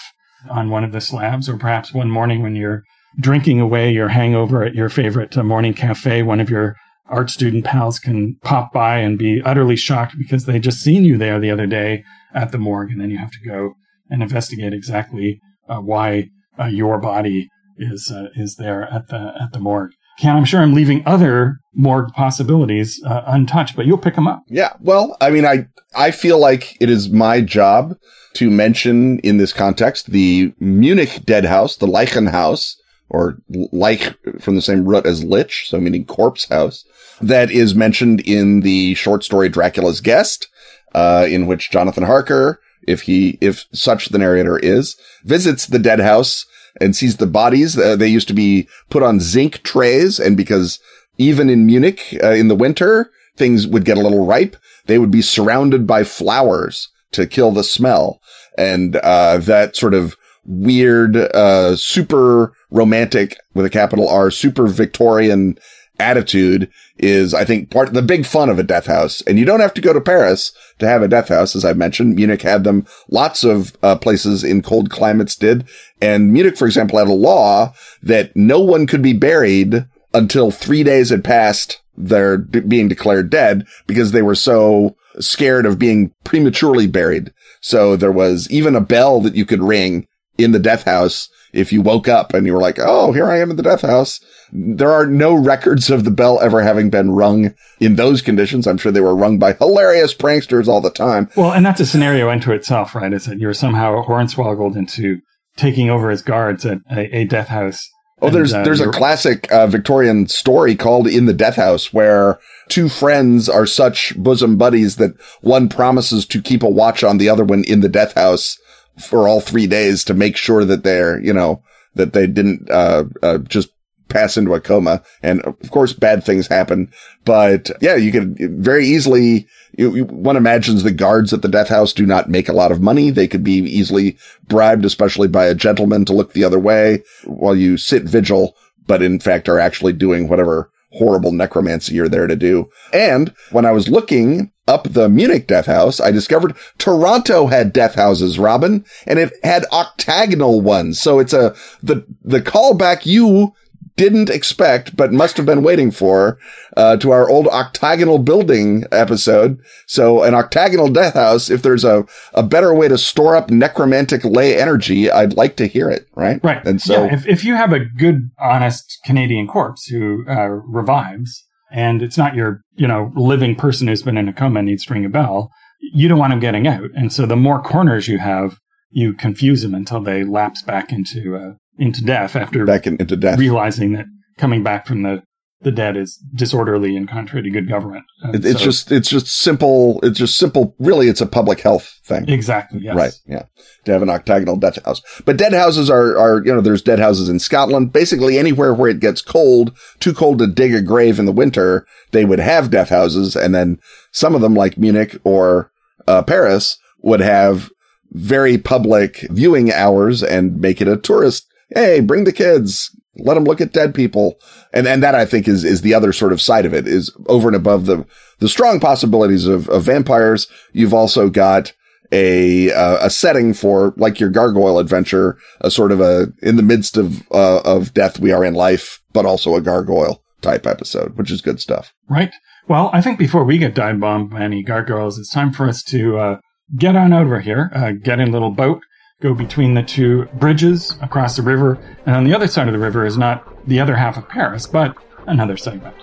on 0.48 0.70
one 0.70 0.84
of 0.84 0.92
the 0.92 1.00
slabs 1.00 1.48
or 1.48 1.56
perhaps 1.56 1.92
one 1.92 2.10
morning 2.10 2.42
when 2.42 2.54
you're 2.54 2.84
drinking 3.18 3.60
away 3.60 3.90
your 3.92 4.08
hangover 4.08 4.62
at 4.64 4.74
your 4.74 4.88
favorite 4.88 5.36
uh, 5.36 5.42
morning 5.42 5.74
cafe, 5.74 6.22
one 6.22 6.40
of 6.40 6.50
your 6.50 6.76
art 7.06 7.30
student 7.30 7.64
pals 7.64 7.98
can 7.98 8.36
pop 8.42 8.72
by 8.72 8.98
and 8.98 9.18
be 9.18 9.42
utterly 9.44 9.76
shocked 9.76 10.14
because 10.16 10.46
they 10.46 10.58
just 10.58 10.78
seen 10.80 11.04
you 11.04 11.18
there 11.18 11.40
the 11.40 11.50
other 11.50 11.66
day 11.66 12.04
at 12.34 12.52
the 12.52 12.58
morgue, 12.58 12.90
and 12.90 13.00
then 13.00 13.10
you 13.10 13.18
have 13.18 13.32
to 13.32 13.40
go 13.44 13.74
and 14.08 14.22
investigate 14.22 14.72
exactly 14.72 15.40
uh, 15.68 15.78
why 15.78 16.28
uh, 16.58 16.66
your 16.66 16.98
body 17.00 17.48
is 17.78 18.12
uh, 18.14 18.28
is 18.34 18.56
there 18.56 18.82
at 18.84 19.08
the 19.08 19.32
at 19.40 19.52
the 19.52 19.60
morgue. 19.60 19.90
Ken, 20.18 20.36
I'm 20.36 20.44
sure 20.44 20.60
I'm 20.60 20.74
leaving 20.74 21.02
other 21.06 21.56
morgue 21.74 22.12
possibilities 22.12 23.02
uh, 23.06 23.22
untouched, 23.26 23.74
but 23.74 23.86
you'll 23.86 23.98
pick 23.98 24.16
them 24.16 24.28
up. 24.28 24.42
Yeah, 24.48 24.74
well, 24.80 25.16
I 25.20 25.30
mean, 25.30 25.46
I 25.46 25.66
I 25.96 26.10
feel 26.10 26.38
like 26.38 26.76
it 26.80 26.90
is 26.90 27.08
my 27.10 27.40
job 27.40 27.96
to 28.34 28.50
mention 28.50 29.18
in 29.20 29.38
this 29.38 29.52
context 29.52 30.10
the 30.12 30.52
Munich 30.60 31.22
Dead 31.24 31.44
House, 31.44 31.76
the 31.76 31.86
Leichen 31.86 32.26
House, 32.26 32.76
or 33.10 33.36
like 33.72 34.16
from 34.40 34.54
the 34.54 34.62
same 34.62 34.84
root 34.84 35.04
as 35.04 35.24
lich, 35.24 35.66
so 35.68 35.80
meaning 35.80 36.04
corpse 36.04 36.48
house, 36.48 36.84
that 37.20 37.50
is 37.50 37.74
mentioned 37.74 38.20
in 38.20 38.60
the 38.60 38.94
short 38.94 39.24
story 39.24 39.48
Dracula's 39.48 40.00
Guest, 40.00 40.48
uh, 40.94 41.26
in 41.28 41.46
which 41.46 41.70
Jonathan 41.70 42.04
Harker, 42.04 42.60
if 42.86 43.02
he, 43.02 43.36
if 43.40 43.66
such 43.72 44.08
the 44.08 44.18
narrator 44.18 44.58
is, 44.58 44.96
visits 45.24 45.66
the 45.66 45.78
dead 45.78 46.00
house 46.00 46.46
and 46.80 46.96
sees 46.96 47.16
the 47.16 47.26
bodies. 47.26 47.78
Uh, 47.78 47.96
they 47.96 48.08
used 48.08 48.28
to 48.28 48.34
be 48.34 48.68
put 48.88 49.02
on 49.02 49.20
zinc 49.20 49.62
trays, 49.62 50.18
and 50.18 50.36
because 50.36 50.80
even 51.18 51.50
in 51.50 51.66
Munich 51.66 52.16
uh, 52.22 52.30
in 52.30 52.48
the 52.48 52.54
winter, 52.54 53.10
things 53.36 53.66
would 53.66 53.84
get 53.84 53.98
a 53.98 54.00
little 54.00 54.26
ripe, 54.26 54.56
they 54.86 54.98
would 54.98 55.10
be 55.10 55.22
surrounded 55.22 55.86
by 55.86 56.04
flowers 56.04 56.88
to 57.12 57.26
kill 57.26 57.50
the 57.50 57.64
smell. 57.64 58.20
And, 58.56 58.96
uh, 58.96 59.38
that 59.38 59.76
sort 59.76 59.94
of 59.94 60.16
weird, 60.50 61.16
uh, 61.16 61.76
super 61.76 62.52
romantic 62.70 63.38
with 63.54 63.64
a 63.64 63.70
capital 63.70 64.08
R, 64.08 64.30
super 64.30 64.66
Victorian 64.66 65.58
attitude 65.98 66.70
is, 66.98 67.34
I 67.34 67.44
think, 67.44 67.70
part 67.70 67.88
of 67.88 67.94
the 67.94 68.02
big 68.02 68.26
fun 68.26 68.48
of 68.48 68.58
a 68.58 68.64
death 68.64 68.86
house. 68.86 69.20
And 69.22 69.38
you 69.38 69.44
don't 69.44 69.60
have 69.60 69.74
to 69.74 69.80
go 69.80 69.92
to 69.92 70.00
Paris 70.00 70.52
to 70.78 70.88
have 70.88 71.02
a 71.02 71.08
death 71.08 71.28
house. 71.28 71.54
As 71.54 71.64
I 71.64 71.72
mentioned, 71.74 72.16
Munich 72.16 72.42
had 72.42 72.64
them. 72.64 72.86
Lots 73.08 73.44
of 73.44 73.76
uh, 73.82 73.96
places 73.96 74.42
in 74.42 74.62
cold 74.62 74.90
climates 74.90 75.36
did. 75.36 75.68
And 76.00 76.32
Munich, 76.32 76.56
for 76.56 76.66
example, 76.66 76.98
had 76.98 77.08
a 77.08 77.12
law 77.12 77.74
that 78.02 78.34
no 78.34 78.60
one 78.60 78.86
could 78.86 79.02
be 79.02 79.12
buried 79.12 79.86
until 80.12 80.50
three 80.50 80.82
days 80.82 81.10
had 81.10 81.22
passed 81.22 81.80
their 81.96 82.38
d- 82.38 82.60
being 82.60 82.88
declared 82.88 83.30
dead 83.30 83.66
because 83.86 84.12
they 84.12 84.22
were 84.22 84.34
so 84.34 84.96
scared 85.20 85.66
of 85.66 85.78
being 85.78 86.12
prematurely 86.24 86.86
buried. 86.86 87.32
So 87.60 87.94
there 87.94 88.12
was 88.12 88.50
even 88.50 88.74
a 88.74 88.80
bell 88.80 89.20
that 89.20 89.34
you 89.34 89.44
could 89.44 89.62
ring 89.62 90.06
in 90.42 90.52
the 90.52 90.58
death 90.58 90.84
house 90.84 91.28
if 91.52 91.72
you 91.72 91.82
woke 91.82 92.08
up 92.08 92.32
and 92.32 92.46
you 92.46 92.52
were 92.52 92.60
like, 92.60 92.78
Oh, 92.78 93.12
here 93.12 93.30
I 93.30 93.38
am 93.38 93.50
in 93.50 93.56
the 93.56 93.62
death 93.62 93.82
house. 93.82 94.20
There 94.52 94.90
are 94.90 95.06
no 95.06 95.34
records 95.34 95.90
of 95.90 96.04
the 96.04 96.10
bell 96.10 96.40
ever 96.40 96.62
having 96.62 96.90
been 96.90 97.12
rung 97.12 97.54
in 97.78 97.96
those 97.96 98.22
conditions. 98.22 98.66
I'm 98.66 98.78
sure 98.78 98.92
they 98.92 99.00
were 99.00 99.16
rung 99.16 99.38
by 99.38 99.54
hilarious 99.54 100.14
pranksters 100.14 100.68
all 100.68 100.80
the 100.80 100.90
time. 100.90 101.28
Well, 101.36 101.52
and 101.52 101.64
that's 101.64 101.80
a 101.80 101.86
scenario 101.86 102.30
unto 102.30 102.52
itself, 102.52 102.94
right? 102.94 103.12
Is 103.12 103.26
that 103.26 103.38
you're 103.38 103.54
somehow 103.54 104.04
hornswoggled 104.04 104.76
into 104.76 105.20
taking 105.56 105.90
over 105.90 106.10
as 106.10 106.22
guards 106.22 106.64
at 106.64 106.78
a, 106.90 107.18
a 107.18 107.24
death 107.24 107.48
house. 107.48 107.88
Oh, 108.22 108.26
and, 108.26 108.36
there's, 108.36 108.52
uh, 108.52 108.62
there's 108.62 108.80
a 108.80 108.90
classic 108.90 109.50
uh, 109.50 109.66
Victorian 109.66 110.26
story 110.26 110.74
called 110.74 111.06
In 111.06 111.26
the 111.26 111.32
Death 111.32 111.56
House 111.56 111.92
where 111.92 112.38
two 112.68 112.88
friends 112.88 113.48
are 113.48 113.66
such 113.66 114.16
bosom 114.16 114.56
buddies 114.56 114.96
that 114.96 115.18
one 115.40 115.68
promises 115.68 116.26
to 116.26 116.42
keep 116.42 116.62
a 116.62 116.68
watch 116.68 117.02
on 117.02 117.18
the 117.18 117.28
other 117.28 117.44
one 117.44 117.64
in 117.64 117.80
the 117.80 117.88
death 117.88 118.14
house 118.14 118.58
for 119.02 119.28
all 119.28 119.40
three 119.40 119.66
days 119.66 120.04
to 120.04 120.14
make 120.14 120.36
sure 120.36 120.64
that 120.64 120.82
they're, 120.84 121.20
you 121.20 121.32
know, 121.32 121.62
that 121.94 122.12
they 122.12 122.26
didn't, 122.26 122.70
uh, 122.70 123.04
uh, 123.22 123.38
just 123.38 123.70
pass 124.08 124.36
into 124.36 124.54
a 124.54 124.60
coma. 124.60 125.02
And 125.22 125.40
of 125.42 125.70
course, 125.70 125.92
bad 125.92 126.24
things 126.24 126.46
happen. 126.46 126.92
But 127.24 127.70
yeah, 127.80 127.94
you 127.94 128.12
could 128.12 128.36
very 128.62 128.86
easily, 128.86 129.46
you, 129.78 129.94
you, 129.94 130.04
one 130.04 130.36
imagines 130.36 130.82
the 130.82 130.90
guards 130.90 131.32
at 131.32 131.42
the 131.42 131.48
death 131.48 131.68
house 131.68 131.92
do 131.92 132.04
not 132.04 132.28
make 132.28 132.48
a 132.48 132.52
lot 132.52 132.72
of 132.72 132.82
money. 132.82 133.10
They 133.10 133.28
could 133.28 133.44
be 133.44 133.54
easily 133.54 134.18
bribed, 134.48 134.84
especially 134.84 135.28
by 135.28 135.46
a 135.46 135.54
gentleman 135.54 136.04
to 136.06 136.12
look 136.12 136.32
the 136.32 136.44
other 136.44 136.58
way 136.58 137.02
while 137.24 137.56
you 137.56 137.76
sit 137.76 138.02
vigil, 138.02 138.56
but 138.86 139.02
in 139.02 139.20
fact 139.20 139.48
are 139.48 139.60
actually 139.60 139.92
doing 139.92 140.28
whatever 140.28 140.70
horrible 140.92 141.32
necromancy 141.32 141.94
you're 141.94 142.08
there 142.08 142.26
to 142.26 142.36
do. 142.36 142.68
And 142.92 143.34
when 143.50 143.64
I 143.64 143.72
was 143.72 143.88
looking 143.88 144.52
up 144.66 144.84
the 144.88 145.08
Munich 145.08 145.46
death 145.46 145.66
house, 145.66 146.00
I 146.00 146.10
discovered 146.10 146.56
Toronto 146.78 147.46
had 147.46 147.72
death 147.72 147.94
houses, 147.94 148.38
Robin, 148.38 148.84
and 149.06 149.18
it 149.18 149.32
had 149.42 149.66
octagonal 149.72 150.60
ones. 150.60 151.00
So 151.00 151.18
it's 151.18 151.32
a, 151.32 151.54
the, 151.82 152.06
the 152.22 152.40
callback 152.40 153.06
you 153.06 153.52
didn't 154.00 154.30
expect, 154.30 154.96
but 154.96 155.12
must 155.12 155.36
have 155.36 155.44
been 155.44 155.62
waiting 155.62 155.90
for, 155.90 156.38
uh, 156.74 156.96
to 156.96 157.10
our 157.10 157.28
old 157.28 157.46
octagonal 157.48 158.18
building 158.18 158.84
episode. 158.90 159.58
So 159.86 160.22
an 160.22 160.34
octagonal 160.34 160.88
death 160.88 161.12
house, 161.12 161.50
if 161.50 161.60
there's 161.60 161.84
a, 161.84 162.06
a 162.32 162.42
better 162.42 162.72
way 162.72 162.88
to 162.88 162.96
store 162.96 163.36
up 163.36 163.50
necromantic 163.50 164.24
ley 164.24 164.58
energy, 164.58 165.10
I'd 165.10 165.34
like 165.34 165.56
to 165.56 165.66
hear 165.66 165.90
it, 165.90 166.08
right? 166.16 166.40
Right. 166.42 166.64
And 166.64 166.80
so, 166.80 167.04
yeah, 167.04 167.12
if, 167.12 167.28
if 167.28 167.44
you 167.44 167.56
have 167.56 167.74
a 167.74 167.80
good, 167.80 168.30
honest 168.38 168.98
Canadian 169.04 169.46
corpse 169.46 169.84
who, 169.88 170.24
uh, 170.26 170.48
revives, 170.48 171.44
and 171.70 172.00
it's 172.00 172.16
not 172.16 172.34
your, 172.34 172.62
you 172.76 172.88
know, 172.88 173.12
living 173.14 173.54
person 173.54 173.86
who's 173.86 174.02
been 174.02 174.16
in 174.16 174.30
a 174.30 174.32
coma 174.32 174.60
and 174.60 174.68
needs 174.68 174.86
to 174.86 174.94
ring 174.94 175.04
a 175.04 175.10
bell, 175.10 175.50
you 175.92 176.08
don't 176.08 176.18
want 176.18 176.30
them 176.30 176.40
getting 176.40 176.66
out. 176.66 176.88
And 176.94 177.12
so 177.12 177.26
the 177.26 177.36
more 177.36 177.60
corners 177.60 178.08
you 178.08 178.16
have, 178.16 178.56
you 178.90 179.12
confuse 179.12 179.60
them 179.60 179.74
until 179.74 180.00
they 180.00 180.24
lapse 180.24 180.62
back 180.62 180.90
into 180.90 181.36
uh, 181.36 181.52
into 181.80 182.04
death 182.04 182.36
after 182.36 182.64
back 182.64 182.86
in, 182.86 182.96
into 182.98 183.16
death. 183.16 183.38
realizing 183.38 183.92
that 183.94 184.06
coming 184.38 184.62
back 184.62 184.86
from 184.86 185.02
the 185.02 185.22
the 185.62 185.70
dead 185.70 185.94
is 185.94 186.16
disorderly 186.34 186.96
and 186.96 187.06
contrary 187.06 187.42
to 187.42 187.50
good 187.50 187.68
government. 187.68 188.02
It, 188.32 188.46
it's 188.46 188.60
so- 188.60 188.64
just 188.64 188.92
it's 188.92 189.10
just 189.10 189.26
simple. 189.26 190.00
It's 190.02 190.18
just 190.18 190.38
simple. 190.38 190.74
Really, 190.78 191.08
it's 191.08 191.20
a 191.20 191.26
public 191.26 191.60
health 191.60 191.98
thing. 192.06 192.26
exactly 192.30 192.80
yes. 192.82 192.96
Right. 192.96 193.12
Yeah. 193.26 193.44
To 193.84 193.92
have 193.92 194.00
an 194.00 194.08
octagonal 194.08 194.56
death 194.56 194.82
house. 194.82 195.02
But 195.26 195.36
dead 195.36 195.52
houses 195.52 195.90
are, 195.90 196.16
are, 196.16 196.42
you 196.46 196.54
know, 196.54 196.62
there's 196.62 196.80
dead 196.80 196.98
houses 196.98 197.28
in 197.28 197.38
Scotland. 197.40 197.92
Basically 197.92 198.38
anywhere 198.38 198.72
where 198.72 198.88
it 198.88 199.00
gets 199.00 199.20
cold, 199.20 199.76
too 200.00 200.14
cold 200.14 200.38
to 200.38 200.46
dig 200.46 200.74
a 200.74 200.80
grave 200.80 201.18
in 201.18 201.26
the 201.26 201.32
winter, 201.32 201.86
they 202.12 202.24
would 202.24 202.40
have 202.40 202.70
death 202.70 202.88
houses. 202.88 203.36
And 203.36 203.54
then 203.54 203.78
some 204.12 204.34
of 204.34 204.40
them 204.40 204.54
like 204.54 204.78
Munich 204.78 205.18
or, 205.24 205.70
uh, 206.08 206.22
Paris 206.22 206.78
would 207.02 207.20
have 207.20 207.68
very 208.12 208.56
public 208.56 209.26
viewing 209.30 209.72
hours 209.72 210.22
and 210.22 210.58
make 210.58 210.80
it 210.80 210.88
a 210.88 210.96
tourist. 210.96 211.46
Hey, 211.74 212.00
bring 212.00 212.24
the 212.24 212.32
kids. 212.32 212.94
Let 213.16 213.34
them 213.34 213.44
look 213.44 213.60
at 213.60 213.72
dead 213.72 213.94
people. 213.94 214.38
And, 214.72 214.86
and 214.86 215.02
that 215.02 215.14
I 215.14 215.26
think 215.26 215.48
is, 215.48 215.64
is 215.64 215.82
the 215.82 215.94
other 215.94 216.12
sort 216.12 216.32
of 216.32 216.40
side 216.40 216.64
of 216.64 216.74
it 216.74 216.86
is 216.86 217.14
over 217.26 217.48
and 217.48 217.56
above 217.56 217.86
the, 217.86 218.06
the 218.38 218.48
strong 218.48 218.80
possibilities 218.80 219.46
of, 219.46 219.68
of 219.68 219.84
vampires. 219.84 220.46
You've 220.72 220.94
also 220.94 221.28
got 221.28 221.72
a, 222.12 222.72
uh, 222.72 223.06
a 223.06 223.10
setting 223.10 223.52
for 223.54 223.94
like 223.96 224.20
your 224.20 224.30
gargoyle 224.30 224.78
adventure, 224.78 225.38
a 225.60 225.70
sort 225.70 225.92
of 225.92 226.00
a, 226.00 226.32
in 226.42 226.56
the 226.56 226.62
midst 226.62 226.96
of, 226.96 227.22
uh, 227.30 227.60
of 227.60 227.94
death, 227.94 228.18
we 228.18 228.32
are 228.32 228.44
in 228.44 228.54
life, 228.54 229.00
but 229.12 229.26
also 229.26 229.54
a 229.54 229.60
gargoyle 229.60 230.22
type 230.40 230.66
episode, 230.66 231.16
which 231.18 231.30
is 231.30 231.40
good 231.40 231.60
stuff. 231.60 231.92
Right. 232.08 232.32
Well, 232.68 232.90
I 232.92 233.00
think 233.00 233.18
before 233.18 233.44
we 233.44 233.58
get 233.58 233.74
dive 233.74 234.00
bombed 234.00 234.30
by 234.30 234.42
any 234.42 234.62
gargoyles, 234.62 235.18
it's 235.18 235.30
time 235.30 235.52
for 235.52 235.68
us 235.68 235.82
to 235.84 236.18
uh, 236.18 236.40
get 236.76 236.96
on 236.96 237.12
over 237.12 237.40
here, 237.40 237.70
uh, 237.74 237.92
get 237.92 238.20
in 238.20 238.28
a 238.28 238.32
little 238.32 238.50
boat, 238.50 238.82
go 239.20 239.34
between 239.34 239.74
the 239.74 239.82
two 239.82 240.24
bridges 240.34 240.96
across 241.02 241.36
the 241.36 241.42
river, 241.42 241.78
and 242.06 242.16
on 242.16 242.24
the 242.24 242.34
other 242.34 242.46
side 242.46 242.66
of 242.66 242.72
the 242.72 242.78
river 242.78 243.04
is 243.04 243.18
not 243.18 243.46
the 243.68 243.78
other 243.78 243.94
half 243.94 244.16
of 244.16 244.26
Paris, 244.28 244.66
but 244.66 244.96
another 245.26 245.58
segment. 245.58 245.94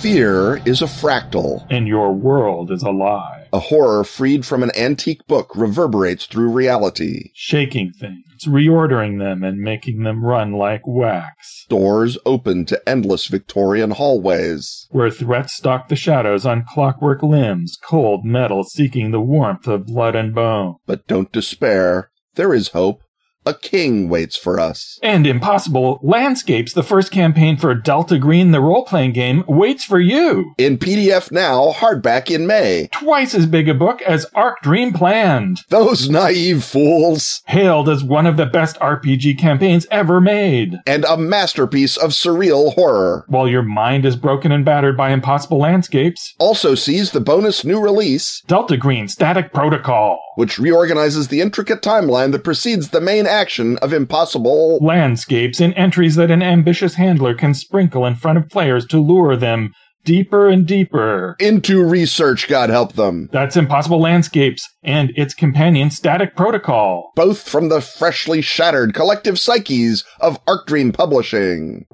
Fear 0.00 0.62
is 0.64 0.82
a 0.82 0.86
fractal. 0.86 1.66
And 1.68 1.88
your 1.88 2.12
world 2.12 2.70
is 2.70 2.82
a 2.82 2.90
lie, 2.90 3.45
A 3.56 3.70
horror 3.70 4.04
freed 4.04 4.44
from 4.44 4.62
an 4.62 4.70
antique 4.76 5.26
book 5.26 5.56
reverberates 5.56 6.26
through 6.26 6.50
reality. 6.50 7.30
shaking 7.32 7.90
things, 7.90 8.44
reordering 8.46 9.18
them, 9.18 9.42
and 9.42 9.60
making 9.60 10.02
them 10.02 10.22
run 10.22 10.52
like 10.52 10.82
wax. 10.86 11.64
Doors 11.70 12.18
open 12.26 12.66
to 12.66 12.86
endless 12.86 13.28
Victorian 13.28 13.92
hallways. 13.92 14.86
Where 14.90 15.10
threats 15.10 15.56
stalk 15.56 15.88
the 15.88 15.96
shadows 15.96 16.44
on 16.44 16.66
clockwork 16.68 17.22
limbs, 17.22 17.78
cold 17.82 18.26
metal 18.26 18.62
seeking 18.62 19.10
the 19.10 19.22
warmth 19.22 19.66
of 19.66 19.86
blood 19.86 20.14
and 20.14 20.34
bone. 20.34 20.74
But 20.84 21.06
don't 21.06 21.32
despair. 21.32 22.10
There 22.34 22.52
is 22.52 22.68
hope. 22.68 23.00
A 23.46 23.54
king 23.54 24.08
waits 24.08 24.36
for 24.36 24.58
us. 24.58 24.98
And 25.04 25.24
Impossible 25.24 26.00
Landscapes, 26.02 26.72
the 26.72 26.82
first 26.82 27.12
campaign 27.12 27.56
for 27.56 27.72
Delta 27.76 28.18
Green, 28.18 28.50
the 28.50 28.60
role 28.60 28.84
playing 28.84 29.12
game, 29.12 29.44
waits 29.46 29.84
for 29.84 30.00
you. 30.00 30.52
In 30.58 30.78
PDF 30.78 31.30
now, 31.30 31.70
hardback 31.72 32.28
in 32.28 32.48
May. 32.48 32.88
Twice 32.90 33.36
as 33.36 33.46
big 33.46 33.68
a 33.68 33.74
book 33.74 34.02
as 34.02 34.26
Arc 34.34 34.62
Dream 34.62 34.92
planned. 34.92 35.60
Those 35.68 36.10
naive 36.10 36.64
fools. 36.64 37.42
Hailed 37.46 37.88
as 37.88 38.02
one 38.02 38.26
of 38.26 38.36
the 38.36 38.46
best 38.46 38.80
RPG 38.80 39.38
campaigns 39.38 39.86
ever 39.92 40.20
made. 40.20 40.74
And 40.84 41.04
a 41.04 41.16
masterpiece 41.16 41.96
of 41.96 42.10
surreal 42.10 42.74
horror. 42.74 43.24
While 43.28 43.46
your 43.46 43.62
mind 43.62 44.04
is 44.04 44.16
broken 44.16 44.50
and 44.50 44.64
battered 44.64 44.96
by 44.96 45.10
Impossible 45.10 45.58
Landscapes, 45.58 46.34
Also 46.38 46.74
sees 46.74 47.12
the 47.12 47.20
bonus 47.20 47.64
new 47.64 47.80
release, 47.80 48.42
Delta 48.48 48.76
Green 48.76 49.06
Static 49.06 49.52
Protocol. 49.52 50.18
which 50.36 50.58
reorganizes 50.58 51.28
the 51.28 51.40
intricate 51.40 51.80
timeline 51.80 52.30
that 52.30 52.44
precedes 52.44 52.90
the 52.90 53.00
main 53.00 53.26
action 53.36 53.76
of 53.78 53.92
Impossible. 53.92 54.78
Landscapes 54.80 55.60
in 55.60 55.74
entries 55.74 56.16
that 56.16 56.30
an 56.30 56.42
ambitious 56.42 56.94
handler 56.94 57.34
can 57.34 57.52
sprinkle 57.52 58.06
in 58.06 58.14
front 58.14 58.38
of 58.38 58.48
players 58.48 58.86
to 58.86 58.98
lure 58.98 59.36
them 59.36 59.72
deeper 60.04 60.48
and 60.48 60.66
deeper. 60.66 61.36
Into 61.38 61.84
research, 61.84 62.48
God 62.48 62.70
help 62.70 62.94
them. 62.94 63.28
That's 63.32 63.56
Impossible 63.56 64.00
Landscapes 64.00 64.66
and 64.82 65.12
its 65.16 65.34
companion 65.34 65.90
Static 65.90 66.34
Protocol. 66.34 67.12
Both 67.14 67.46
from 67.46 67.68
the 67.68 67.82
freshly 67.82 68.40
shattered 68.40 68.94
collective 68.94 69.38
psyches 69.38 70.04
of 70.18 70.40
Arc 70.46 70.66
Dream 70.66 70.92
Publishing. 70.92 71.84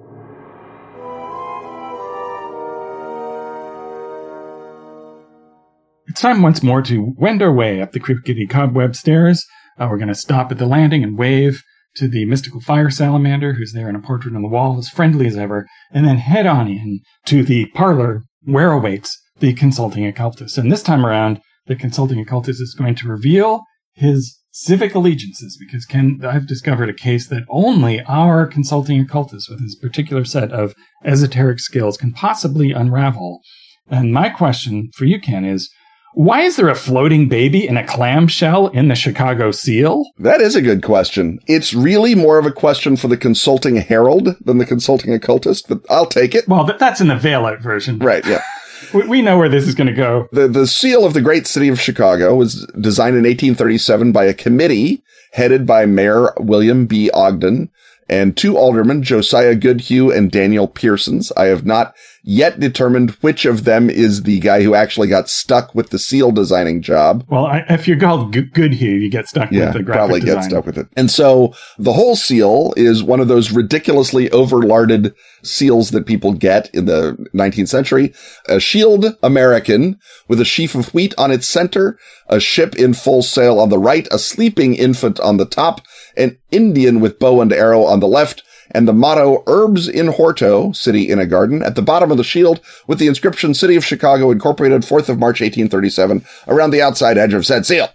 It's 6.07 6.21
time 6.21 6.43
once 6.43 6.63
more 6.63 6.83
to 6.83 7.15
wend 7.17 7.43
our 7.43 7.53
way 7.53 7.81
up 7.81 7.93
the 7.93 8.01
creepy 8.01 8.47
cobweb 8.47 8.95
stairs. 8.95 9.45
Uh, 9.79 9.89
we're 9.91 9.99
going 9.99 10.09
to 10.09 10.15
stop 10.15 10.51
at 10.51 10.59
the 10.59 10.67
landing 10.67 11.03
and 11.03 11.19
wave 11.19 11.63
to 11.97 12.09
the 12.09 12.25
mystical 12.25 12.61
fire 12.61 12.91
salamander, 12.91 13.55
who's 13.55 13.73
there 13.73 13.89
in 13.89 13.97
a 13.97 14.01
portrait 14.01 14.35
on 14.35 14.43
the 14.43 14.49
wall, 14.49 14.79
as 14.79 14.89
friendly 14.89 15.27
as 15.27 15.37
ever, 15.37 15.67
and 15.91 16.07
then 16.07 16.19
head 16.19 16.47
on 16.47 16.69
in 16.69 17.01
to 17.27 17.43
the 17.43 17.67
parlor 17.75 18.23
where 18.45 18.73
awaits 18.73 19.19
the 19.41 19.53
consulting 19.53 20.07
occultist. 20.07 20.57
And 20.59 20.71
this 20.71 20.83
time 20.83 21.05
around, 21.05 21.41
the 21.67 21.77
consulting 21.77 22.21
occultist 22.21 22.61
is 22.61 22.75
going 22.75 22.95
to 22.97 23.09
reveal 23.09 23.63
his 23.93 24.39
civic 24.51 24.95
allegiances 24.95 25.57
because 25.59 25.87
Ken, 25.87 26.21
I've 26.25 26.47
discovered 26.47 26.89
a 26.89 26.95
case 26.95 27.29
that 27.29 27.45
only 27.49 28.01
our 28.03 28.47
consulting 28.47 29.01
occultist 29.01 29.49
with 29.49 29.61
his 29.61 29.77
particular 29.77 30.25
set 30.25 30.53
of 30.53 30.75
esoteric 31.05 31.59
skills 31.59 31.97
can 31.97 32.13
possibly 32.13 32.73
unravel. 32.73 33.41
And 33.89 34.13
my 34.13 34.29
question 34.29 34.91
for 34.95 35.05
you, 35.05 35.21
Ken, 35.21 35.45
is 35.45 35.71
why 36.15 36.43
is 36.43 36.57
there 36.57 36.69
a 36.69 36.75
floating 36.75 37.29
baby 37.29 37.67
in 37.67 37.77
a 37.77 37.87
clamshell 37.87 38.69
in 38.69 38.89
the 38.89 38.95
Chicago 38.95 39.51
Seal? 39.51 40.05
That 40.19 40.41
is 40.41 40.55
a 40.55 40.63
good 40.63 40.83
question. 40.83 41.39
It's 41.47 41.73
really 41.73 42.15
more 42.15 42.39
of 42.39 42.47
a 42.47 42.53
question 42.53 42.97
for 42.97 43.09
the 43.09 43.17
consulting 43.17 43.77
herald 43.77 44.37
than 44.45 44.59
the 44.59 44.67
consulting 44.67 45.13
occultist, 45.15 45.69
but 45.69 45.81
I'll 45.89 46.07
take 46.07 46.35
it. 46.35 46.47
Well, 46.47 46.65
that's 46.79 47.01
in 47.01 47.09
the 47.09 47.17
veil 47.17 47.47
out 47.47 47.61
version. 47.61 47.99
Right, 47.99 48.27
yeah. 48.27 48.43
We, 48.93 49.07
we 49.07 49.23
know 49.23 49.39
where 49.39 49.49
this 49.49 49.69
is 49.69 49.77
going 49.77 49.87
to 49.87 49.93
go. 49.95 50.27
The, 50.33 50.49
the 50.49 50.67
seal 50.67 51.07
of 51.07 51.15
the 51.15 51.21
great 51.21 51.47
city 51.47 51.69
of 51.69 51.81
Chicago 51.81 52.35
was 52.35 52.67
designed 52.79 53.17
in 53.17 53.23
1837 53.23 54.11
by 54.11 54.25
a 54.25 54.35
committee 54.35 55.03
headed 55.33 55.67
by 55.67 55.87
Mayor 55.87 56.35
William 56.39 56.87
B. 56.87 57.09
Ogden 57.13 57.71
and 58.09 58.37
two 58.37 58.57
aldermen, 58.59 59.03
Josiah 59.03 59.55
Goodhue 59.55 60.11
and 60.11 60.31
Daniel 60.31 60.69
Pearsons. 60.69 61.33
I 61.37 61.47
have 61.47 61.65
not 61.65 61.95
yet 62.25 62.61
determined 62.61 63.11
which 63.21 63.45
of 63.45 63.65
them 63.65 63.91
is 63.91 64.23
the 64.23 64.39
guy 64.41 64.63
who 64.63 64.75
actually 64.75 65.09
got 65.09 65.29
stuck 65.29 65.75
with 65.75 65.91
the 65.91 65.99
seal 65.99 66.31
designing 66.31 66.81
job. 66.81 67.25
Well, 67.29 67.47
I, 67.47 67.65
if 67.69 67.89
you're 67.89 67.99
called 67.99 68.33
G- 68.33 68.43
Goodhue, 68.43 68.91
you 68.95 69.11
get 69.11 69.27
stuck 69.29 69.51
Yeah, 69.51 69.67
with 69.67 69.73
the 69.75 69.83
graphic 69.83 69.99
probably 69.99 70.21
design. 70.21 70.37
get 70.37 70.45
stuck 70.45 70.67
with 70.67 70.79
it. 70.79 70.87
And 70.97 71.11
so 71.11 71.53
the 71.79 71.93
whole 71.93 72.15
seal 72.15 72.75
is 72.77 73.03
one 73.03 73.19
of 73.21 73.27
those 73.29 73.51
ridiculously 73.51 74.31
overlarded 74.31 75.15
seals 75.43 75.91
that 75.91 76.07
people 76.07 76.33
get 76.33 76.73
in 76.75 76.85
the 76.87 77.17
19th 77.35 77.69
century. 77.69 78.15
A 78.49 78.61
shield 78.61 79.05
American 79.23 79.99
with 80.29 80.41
a 80.41 80.45
sheaf 80.45 80.75
of 80.77 80.95
wheat 80.95 81.15
on 81.19 81.33
its 81.33 81.47
center, 81.47 81.99
a 82.29 82.39
ship 82.39 82.77
in 82.77 82.95
full 82.95 83.23
sail 83.23 83.59
on 83.59 83.69
the 83.69 83.79
right, 83.79 84.07
a 84.13 84.19
sleeping 84.19 84.75
infant 84.77 85.19
on 85.21 85.39
the 85.39 85.47
top, 85.47 85.81
an 86.17 86.39
Indian 86.53 87.01
with 87.01 87.19
bow 87.19 87.41
and 87.41 87.53
arrow 87.53 87.83
on 87.85 87.99
the 88.01 88.07
left, 88.07 88.45
and 88.73 88.89
the 88.89 88.93
motto 88.93 89.45
Urbs 89.47 89.89
in 89.89 90.09
Horto, 90.09 90.75
City 90.75 91.09
in 91.09 91.19
a 91.19 91.27
Garden, 91.27 91.63
at 91.63 91.77
the 91.77 91.83
bottom 91.83 92.11
of 92.11 92.17
the 92.17 92.25
shield 92.25 92.61
with 92.87 92.99
the 92.99 93.07
inscription 93.07 93.55
City 93.55 93.77
of 93.77 93.85
Chicago 93.85 94.31
Incorporated 94.31 94.83
4th 94.83 95.09
of 95.09 95.19
March 95.19 95.41
1837 95.41 96.25
around 96.49 96.71
the 96.71 96.83
outside 96.83 97.19
edge 97.19 97.35
of 97.35 97.47
said 97.47 97.65
seal. 97.65 97.89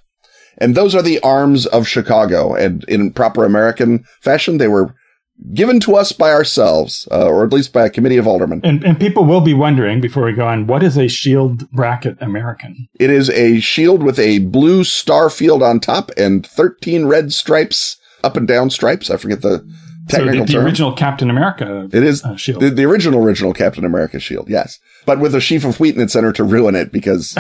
And 0.60 0.76
those 0.76 0.96
are 0.96 1.02
the 1.02 1.20
arms 1.20 1.66
of 1.66 1.88
Chicago. 1.88 2.56
And 2.56 2.84
in 2.86 3.12
proper 3.12 3.46
American 3.46 4.06
fashion, 4.22 4.58
they 4.58 4.68
were 4.68 4.96
given 5.54 5.80
to 5.82 5.96
us 5.96 6.12
by 6.12 6.32
ourselves, 6.32 7.08
uh, 7.12 7.28
or 7.28 7.44
at 7.44 7.54
least 7.54 7.72
by 7.72 7.86
a 7.86 7.90
committee 7.92 8.18
of 8.18 8.28
aldermen. 8.28 8.62
And, 8.64 8.84
and 8.84 9.00
people 9.00 9.24
will 9.26 9.42
be 9.42 9.54
wondering 9.54 10.02
before 10.02 10.26
we 10.26 10.34
go 10.34 10.48
on, 10.48 10.66
what 10.66 10.82
is 10.82 10.98
a 10.98 11.08
shield 11.08 11.70
bracket 11.72 12.18
American? 12.22 12.88
It 13.00 13.12
is 13.12 13.30
a 13.30 13.60
shield 13.60 14.02
with 14.02 14.18
a 14.18 14.40
blue 14.40 14.84
star 14.84 15.30
field 15.30 15.62
on 15.62 15.80
top 15.80 16.12
and 16.18 16.46
13 16.46 17.06
red 17.06 17.34
stripes, 17.34 17.98
up 18.24 18.36
and 18.36 18.48
down 18.48 18.72
stripes. 18.72 19.12
I 19.12 19.18
forget 19.18 19.42
the 19.42 19.68
So 20.10 20.26
the, 20.26 20.44
the 20.44 20.58
original 20.58 20.94
Captain 20.94 21.30
America 21.30 21.90
it 21.92 22.04
is 22.04 22.24
uh, 22.24 22.36
shield. 22.36 22.62
the, 22.62 22.70
the 22.70 22.86
original, 22.86 23.24
original 23.24 23.54
Captain 23.54 23.86
America 23.86 24.20
shield. 24.20 24.50
Yes. 24.50 24.80
But 25.06 25.20
with 25.20 25.36
a 25.36 25.42
sheaf 25.42 25.66
of 25.66 25.80
wheat 25.80 25.96
in 25.96 26.02
its 26.02 26.14
center 26.14 26.32
to 26.34 26.44
ruin 26.44 26.76
it 26.76 26.92
because 26.92 27.38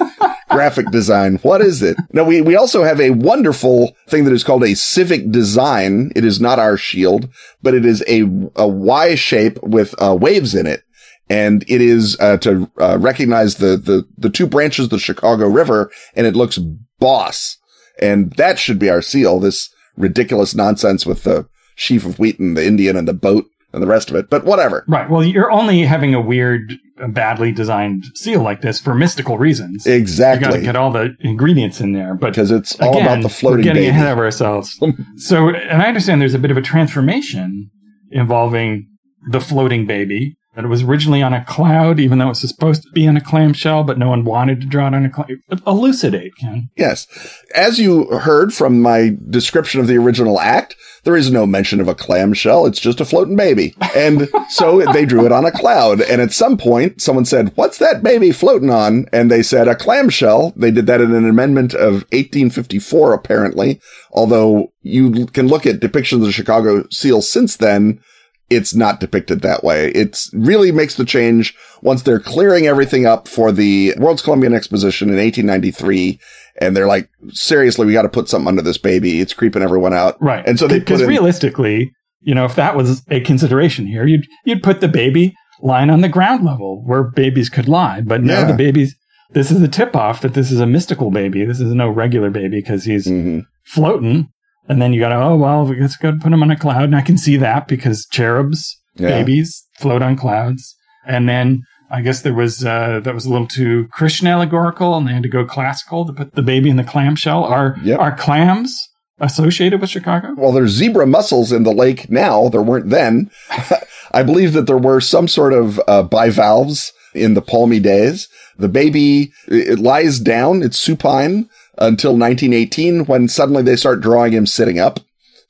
graphic 0.56 0.90
design. 0.90 1.36
What 1.42 1.60
is 1.60 1.82
it? 1.82 1.96
Now 2.12 2.24
we, 2.24 2.40
we 2.40 2.56
also 2.56 2.82
have 2.84 3.00
a 3.00 3.10
wonderful 3.10 3.94
thing 4.08 4.24
that 4.24 4.32
is 4.32 4.44
called 4.44 4.64
a 4.64 4.74
civic 4.74 5.30
design. 5.30 6.12
It 6.16 6.24
is 6.24 6.40
not 6.40 6.58
our 6.58 6.76
shield, 6.76 7.28
but 7.62 7.74
it 7.74 7.84
is 7.84 8.02
a, 8.08 8.22
a 8.56 8.66
Y 8.66 9.14
shape 9.16 9.62
with 9.62 9.94
uh, 10.00 10.16
waves 10.18 10.54
in 10.54 10.66
it. 10.66 10.82
And 11.28 11.64
it 11.68 11.80
is 11.80 12.16
uh, 12.20 12.38
to 12.38 12.70
uh, 12.80 12.98
recognize 12.98 13.56
the, 13.56 13.76
the, 13.76 14.06
the 14.16 14.30
two 14.30 14.46
branches 14.46 14.84
of 14.84 14.90
the 14.90 14.98
Chicago 14.98 15.46
River 15.48 15.90
and 16.14 16.26
it 16.26 16.36
looks 16.36 16.58
boss. 16.98 17.58
And 18.00 18.32
that 18.34 18.58
should 18.58 18.78
be 18.78 18.88
our 18.88 19.02
seal. 19.02 19.40
This 19.40 19.68
ridiculous 19.96 20.54
nonsense 20.54 21.04
with 21.04 21.24
the 21.24 21.48
sheaf 21.76 22.04
of 22.04 22.18
wheat 22.18 22.40
and 22.40 22.56
the 22.56 22.66
Indian 22.66 22.96
and 22.96 23.06
the 23.06 23.14
boat 23.14 23.46
and 23.72 23.82
the 23.82 23.86
rest 23.86 24.10
of 24.10 24.16
it, 24.16 24.28
but 24.30 24.44
whatever. 24.44 24.84
Right. 24.88 25.08
Well, 25.08 25.22
you're 25.22 25.50
only 25.50 25.82
having 25.82 26.14
a 26.14 26.20
weird, 26.20 26.72
badly 27.08 27.52
designed 27.52 28.04
seal 28.14 28.42
like 28.42 28.62
this 28.62 28.80
for 28.80 28.94
mystical 28.94 29.38
reasons. 29.38 29.86
Exactly. 29.86 30.46
You 30.46 30.50
got 30.50 30.56
to 30.58 30.62
get 30.64 30.76
all 30.76 30.90
the 30.90 31.14
ingredients 31.20 31.80
in 31.80 31.92
there, 31.92 32.14
but 32.14 32.30
because 32.30 32.50
it's 32.50 32.78
all 32.80 32.90
again, 32.90 33.02
about 33.06 33.22
the 33.22 33.28
floating. 33.28 33.58
We're 33.58 33.64
getting 33.64 33.82
baby. 33.82 33.90
ahead 33.90 34.12
of 34.12 34.18
ourselves. 34.18 34.80
so, 35.16 35.50
and 35.50 35.82
I 35.82 35.86
understand 35.86 36.20
there's 36.20 36.34
a 36.34 36.38
bit 36.38 36.50
of 36.50 36.56
a 36.56 36.62
transformation 36.62 37.70
involving 38.10 38.88
the 39.30 39.40
floating 39.40 39.86
baby. 39.86 40.36
That 40.54 40.64
it 40.64 40.68
was 40.68 40.84
originally 40.84 41.20
on 41.20 41.34
a 41.34 41.44
cloud, 41.44 42.00
even 42.00 42.16
though 42.16 42.26
it 42.26 42.28
was 42.30 42.40
supposed 42.40 42.82
to 42.84 42.90
be 42.94 43.06
on 43.06 43.14
a 43.18 43.20
clamshell, 43.20 43.84
but 43.84 43.98
no 43.98 44.08
one 44.08 44.24
wanted 44.24 44.62
to 44.62 44.66
draw 44.66 44.86
it 44.86 44.94
on 44.94 45.04
a 45.04 45.10
cloud. 45.10 45.30
Elucidate, 45.66 46.32
Ken. 46.40 46.70
Yes. 46.78 47.06
As 47.54 47.78
you 47.78 48.06
heard 48.06 48.54
from 48.54 48.80
my 48.80 49.14
description 49.28 49.82
of 49.82 49.86
the 49.86 49.98
original 49.98 50.40
act, 50.40 50.74
there 51.06 51.16
is 51.16 51.30
no 51.30 51.46
mention 51.46 51.80
of 51.80 51.86
a 51.86 51.94
clamshell. 51.94 52.66
It's 52.66 52.80
just 52.80 53.00
a 53.00 53.04
floating 53.04 53.36
baby. 53.36 53.76
And 53.94 54.28
so 54.48 54.84
they 54.92 55.06
drew 55.06 55.24
it 55.24 55.30
on 55.30 55.44
a 55.44 55.52
cloud. 55.52 56.00
And 56.00 56.20
at 56.20 56.32
some 56.32 56.58
point, 56.58 57.00
someone 57.00 57.24
said, 57.24 57.52
what's 57.54 57.78
that 57.78 58.02
baby 58.02 58.32
floating 58.32 58.70
on? 58.70 59.06
And 59.12 59.30
they 59.30 59.44
said 59.44 59.68
a 59.68 59.76
clamshell. 59.76 60.52
They 60.56 60.72
did 60.72 60.88
that 60.88 61.00
in 61.00 61.14
an 61.14 61.28
amendment 61.28 61.74
of 61.74 62.02
1854, 62.10 63.14
apparently. 63.14 63.80
Although 64.10 64.72
you 64.82 65.26
can 65.26 65.46
look 65.46 65.64
at 65.64 65.78
depictions 65.78 66.16
of 66.16 66.22
the 66.22 66.32
Chicago 66.32 66.84
seal 66.90 67.22
since 67.22 67.56
then. 67.56 68.00
It's 68.48 68.74
not 68.74 69.00
depicted 69.00 69.40
that 69.42 69.64
way. 69.64 69.90
It 69.90 70.18
really 70.32 70.70
makes 70.70 70.94
the 70.94 71.04
change 71.04 71.54
once 71.82 72.02
they're 72.02 72.20
clearing 72.20 72.66
everything 72.66 73.04
up 73.04 73.26
for 73.26 73.50
the 73.50 73.92
World's 73.98 74.22
Columbian 74.22 74.54
Exposition 74.54 75.08
in 75.08 75.16
1893 75.16 76.20
and 76.60 76.76
they're 76.76 76.86
like, 76.86 77.08
seriously, 77.30 77.86
we 77.86 77.92
got 77.92 78.02
to 78.02 78.08
put 78.08 78.28
something 78.28 78.48
under 78.48 78.62
this 78.62 78.78
baby. 78.78 79.20
It's 79.20 79.32
creeping 79.34 79.62
everyone 79.62 79.92
out. 79.92 80.16
Right. 80.22 80.46
And 80.46 80.58
so 80.58 80.66
they 80.68 80.78
because 80.78 81.02
in- 81.02 81.08
realistically, 81.08 81.92
you 82.20 82.34
know, 82.34 82.44
if 82.44 82.54
that 82.54 82.76
was 82.76 83.02
a 83.10 83.20
consideration 83.20 83.86
here, 83.86 84.06
you'd 84.06 84.26
you'd 84.44 84.62
put 84.62 84.80
the 84.80 84.88
baby 84.88 85.34
lying 85.60 85.90
on 85.90 86.00
the 86.00 86.08
ground 86.08 86.44
level 86.44 86.82
where 86.86 87.02
babies 87.02 87.48
could 87.48 87.68
lie. 87.68 88.00
But 88.00 88.22
no, 88.22 88.32
Yeah. 88.40 88.44
the 88.44 88.54
baby's 88.56 88.94
this 89.32 89.50
is 89.50 89.60
a 89.60 89.68
tip 89.68 89.96
off 89.96 90.20
that 90.22 90.34
this 90.34 90.50
is 90.52 90.60
a 90.60 90.66
mystical 90.66 91.10
baby. 91.10 91.44
This 91.44 91.58
is 91.60 91.74
no 91.74 91.88
regular 91.90 92.30
baby 92.30 92.60
because 92.60 92.84
he's 92.84 93.06
Mhm. 93.06 93.42
floating. 93.64 94.28
And 94.68 94.80
then 94.82 94.92
you 94.92 95.00
got 95.00 95.10
to, 95.10 95.16
oh, 95.16 95.36
well, 95.36 95.64
let's 95.66 95.96
go 95.96 96.12
put 96.12 96.30
them 96.30 96.42
on 96.42 96.50
a 96.50 96.56
cloud. 96.56 96.84
And 96.84 96.96
I 96.96 97.00
can 97.02 97.16
see 97.18 97.36
that 97.36 97.68
because 97.68 98.06
cherubs, 98.10 98.76
Yeah. 98.96 99.08
babies 99.10 99.64
float 99.78 100.02
on 100.02 100.16
clouds. 100.16 100.74
And 101.06 101.28
then 101.28 101.62
I 101.90 102.00
guess 102.00 102.22
there 102.22 102.34
was, 102.34 102.64
uh, 102.64 103.00
that 103.04 103.14
was 103.14 103.26
a 103.26 103.30
little 103.30 103.46
too 103.46 103.86
Christian 103.92 104.26
allegorical 104.26 104.96
and 104.96 105.06
they 105.06 105.12
had 105.12 105.22
to 105.22 105.28
go 105.28 105.44
classical 105.44 106.04
to 106.06 106.12
put 106.12 106.34
the 106.34 106.42
baby 106.42 106.68
in 106.68 106.76
the 106.76 106.82
clamshell. 106.84 107.44
Are, 107.44 107.76
Yep. 107.84 108.00
are 108.00 108.16
clams 108.16 108.76
associated 109.20 109.80
with 109.80 109.90
Chicago? 109.90 110.34
Well, 110.36 110.52
there's 110.52 110.72
zebra 110.72 111.06
mussels 111.06 111.52
in 111.52 111.62
the 111.62 111.72
lake 111.72 112.10
now. 112.10 112.48
There 112.48 112.62
weren't 112.62 112.90
then. 112.90 113.30
I 114.12 114.22
believe 114.22 114.52
that 114.54 114.66
there 114.66 114.76
were 114.78 115.00
some 115.00 115.28
sort 115.28 115.52
of 115.52 115.80
uh, 115.86 116.02
bivalves 116.02 116.92
in 117.14 117.34
the 117.34 117.42
palmy 117.42 117.80
days. 117.80 118.28
The 118.58 118.68
baby 118.68 119.30
it 119.48 119.78
lies 119.78 120.18
down. 120.18 120.62
It's 120.62 120.78
supine 120.78 121.48
until 121.78 122.12
1918 122.12 123.06
when 123.06 123.28
suddenly 123.28 123.62
they 123.62 123.76
start 123.76 124.00
drawing 124.00 124.32
him 124.32 124.46
sitting 124.46 124.78
up. 124.78 125.00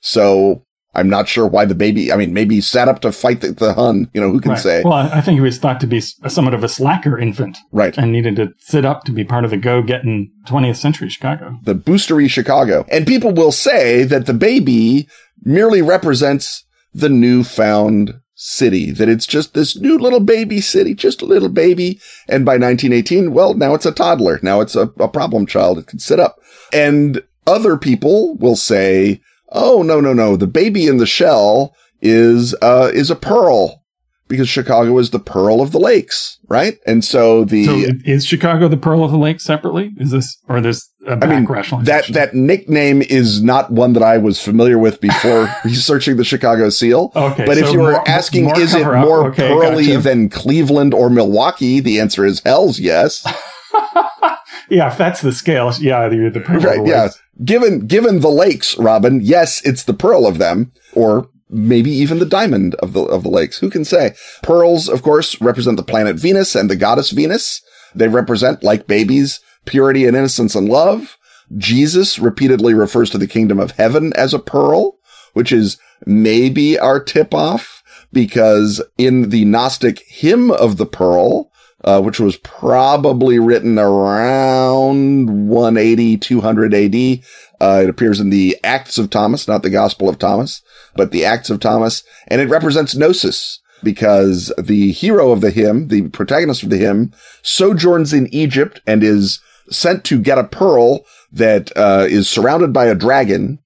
So 0.00 0.62
I'm 0.94 1.08
not 1.10 1.28
sure 1.28 1.46
why 1.46 1.66
the 1.66 1.74
baby, 1.74 2.10
I 2.12 2.16
mean, 2.16 2.32
maybe 2.32 2.54
he 2.56 2.60
sat 2.60 2.88
up 2.88 3.00
to 3.00 3.12
fight 3.12 3.42
the, 3.42 3.52
the 3.52 3.74
Hun. 3.74 4.10
You 4.14 4.20
know, 4.20 4.30
who 4.30 4.40
can 4.40 4.52
Right. 4.52 4.60
say? 4.60 4.82
Well, 4.82 4.94
I 4.94 5.20
think 5.20 5.34
he 5.34 5.40
was 5.42 5.58
thought 5.58 5.78
to 5.80 5.86
be 5.86 6.00
somewhat 6.00 6.54
of 6.54 6.64
a 6.64 6.68
slacker 6.68 7.18
infant 7.18 7.58
right. 7.70 7.96
and 7.98 8.12
needed 8.12 8.36
to 8.36 8.52
sit 8.58 8.84
up 8.84 9.04
to 9.04 9.12
be 9.12 9.24
part 9.24 9.44
of 9.44 9.50
the 9.50 9.56
go 9.58 9.82
getting 9.82 10.30
20th 10.46 10.76
century 10.76 11.08
Chicago. 11.10 11.58
the 11.64 11.74
boostery 11.74 12.30
Chicago. 12.30 12.86
And 12.90 13.06
people 13.06 13.32
will 13.32 13.52
say 13.52 14.04
that 14.04 14.26
the 14.26 14.34
baby 14.34 15.06
merely 15.42 15.82
represents 15.82 16.64
the 16.94 17.10
newfound 17.10 18.14
city, 18.37 18.91
that 18.93 19.09
it's 19.09 19.26
just 19.26 19.55
this 19.55 19.76
new 19.76 19.99
little 19.99 20.20
baby 20.20 20.61
city, 20.61 20.95
just 20.95 21.22
a 21.22 21.26
little 21.26 21.49
baby. 21.49 21.99
And 22.28 22.45
by 22.45 22.53
1918, 22.53 23.32
well, 23.32 23.55
now 23.55 23.74
it's 23.74 23.87
a 23.87 23.93
toddler. 23.93 24.39
Now 24.43 24.61
it's 24.61 24.76
a, 24.76 24.82
a 25.01 25.09
problem 25.09 25.47
child. 25.47 25.78
It 25.78 25.87
can 25.89 25.99
sit 25.99 26.20
up. 26.20 26.39
And 26.72 27.22
other 27.47 27.76
people 27.76 28.37
will 28.37 28.57
say, 28.57 29.20
Oh, 29.51 29.82
no, 29.82 30.01
no, 30.01 30.12
no. 30.12 30.37
The 30.37 30.47
baby 30.47 30.87
in 30.87 30.99
the 30.99 31.07
shell 31.07 31.74
is, 32.03 32.55
uh, 32.61 32.91
is 32.93 33.11
a 33.11 33.16
pearl 33.16 33.84
because 34.28 34.48
Chicago 34.48 34.98
is 34.98 35.10
the 35.10 35.18
pearl 35.18 35.60
of 35.60 35.72
the 35.72 35.78
lakes, 35.78 36.38
right? 36.48 36.78
And 36.86 37.04
so 37.04 37.44
the, 37.44 37.64
So 37.64 37.72
is 38.04 38.26
Chicago 38.26 38.68
the 38.68 38.76
Pearl 38.76 39.04
of 39.04 39.10
the 39.10 39.18
Lake 39.18 39.40
separately? 39.40 39.92
Is 39.98 40.10
this, 40.10 40.38
or 40.48 40.60
this 40.60 40.90
I 41.08 41.14
mean, 41.26 41.44
that 41.84 42.06
that 42.10 42.34
nickname 42.34 43.00
is 43.02 43.40
not 43.42 43.70
one 43.70 43.92
that 43.92 44.02
I 44.02 44.18
was 44.18 44.40
familiar 44.42 44.78
with 44.78 45.00
before 45.00 45.48
researching 45.64 46.16
the 46.16 46.24
Chicago 46.24 46.68
Seal. 46.70 47.12
Okay, 47.14 47.44
but 47.46 47.58
if 47.58 47.72
you 47.72 47.78
were 47.80 47.92
more- 47.92 48.08
asking, 48.08 48.44
more 48.46 48.58
is 48.60 48.74
it 48.74 48.84
more 48.84 49.28
Okay, 49.28 49.46
pearly 49.48 49.86
gotcha. 49.86 50.00
than 50.00 50.28
Cleveland 50.28 50.92
or 50.94 51.08
Milwaukee? 51.08 51.78
The 51.78 52.00
answer 52.00 52.24
is 52.24 52.40
hell's 52.40 52.80
yes. 52.80 53.24
yeah, 54.68 54.90
if 54.90 54.98
that's 54.98 55.20
the 55.20 55.32
scale, 55.32 55.72
yeah, 55.78 56.10
you're 56.10 56.30
the 56.30 56.40
Pearl 56.40 56.56
of 56.58 56.64
right? 56.64 56.86
Yeah. 56.86 57.08
Given 57.44 57.86
given 57.86 58.20
the 58.20 58.30
lakes, 58.30 58.76
Robin, 58.78 59.20
yes, 59.22 59.64
it's 59.64 59.84
the 59.84 59.94
pearl 59.94 60.26
of 60.26 60.38
them, 60.38 60.72
or 60.94 61.28
maybe 61.49 61.90
even 61.90 62.18
the 62.18 62.26
diamond 62.26 62.74
of 62.76 62.92
the 62.92 63.03
of 63.03 63.22
the 63.22 63.28
lakes. 63.28 63.59
Who 63.59 63.70
can 63.70 63.84
say? 63.84 64.14
Pearls, 64.42 64.88
of 64.88 65.03
course, 65.03 65.40
represent 65.40 65.76
the 65.76 65.82
planet 65.82 66.16
Venus 66.16 66.55
and 66.55 66.70
the 66.70 66.76
goddess 66.76 67.11
Venus. 67.11 67.62
They 67.94 68.09
represent, 68.09 68.62
like 68.62 68.86
babies, 68.86 69.40
purity 69.64 70.07
and 70.07 70.16
innocence 70.16 70.55
and 70.55 70.68
love. 70.68 71.16
Jesus 71.57 72.18
repeatedly 72.18 72.74
refers 72.74 73.11
to 73.11 73.18
the 73.18 73.26
kingdom 73.26 73.61
of 73.61 73.72
heaven 73.72 74.12
as 74.14 74.34
a 74.34 74.38
pearl, 74.38 74.99
which 75.32 75.53
is 75.53 75.78
maybe 76.05 76.78
our 76.78 76.99
tip 77.01 77.32
off 77.32 77.82
because 78.12 78.82
in 78.99 79.30
the 79.30 79.44
Gnostic 79.44 80.03
hymn 80.09 80.51
of 80.51 80.76
the 80.76 80.86
pearl, 80.86 81.51
uh, 81.87 82.03
which 82.03 82.20
was 82.20 82.37
probably 82.37 83.39
written 83.39 83.78
around 83.78 85.49
180, 85.49 86.16
200 86.18 86.74
AD, 86.74 87.20
uh, 87.61 87.80
it 87.84 87.89
appears 87.89 88.20
in 88.20 88.30
the 88.30 88.59
Acts 88.62 88.99
of 88.99 89.09
Thomas, 89.09 89.49
not 89.49 89.62
the 89.62 89.70
Gospel 89.70 90.09
of 90.09 90.18
Thomas, 90.18 90.62
but 90.95 91.12
the 91.12 91.24
Acts 91.24 91.49
of 91.49 91.61
Thomas, 91.61 92.03
and 92.28 92.41
it 92.41 92.49
represents 92.49 92.95
gnosis 92.95 93.61
because 93.82 94.53
the 94.59 94.91
hero 94.93 95.30
of 95.30 95.41
the 95.41 95.51
hymn, 95.51 95.89
the 95.89 96.09
protagonist 96.09 96.62
of 96.62 96.70
the 96.70 96.76
hymn, 96.76 97.12
sojourns 97.43 98.12
in 98.12 98.26
Egypt 98.34 98.80
and 98.87 99.03
is 99.03 99.41
sent 99.70 100.05
to 100.05 100.18
get 100.18 100.39
a 100.39 100.45
pearl 100.45 101.05
that 101.32 101.70
uh, 101.76 102.07
is 102.09 102.28
surrounded 102.28 102.72
by 102.72 102.87
a 102.87 102.95
dragon. 102.95 103.59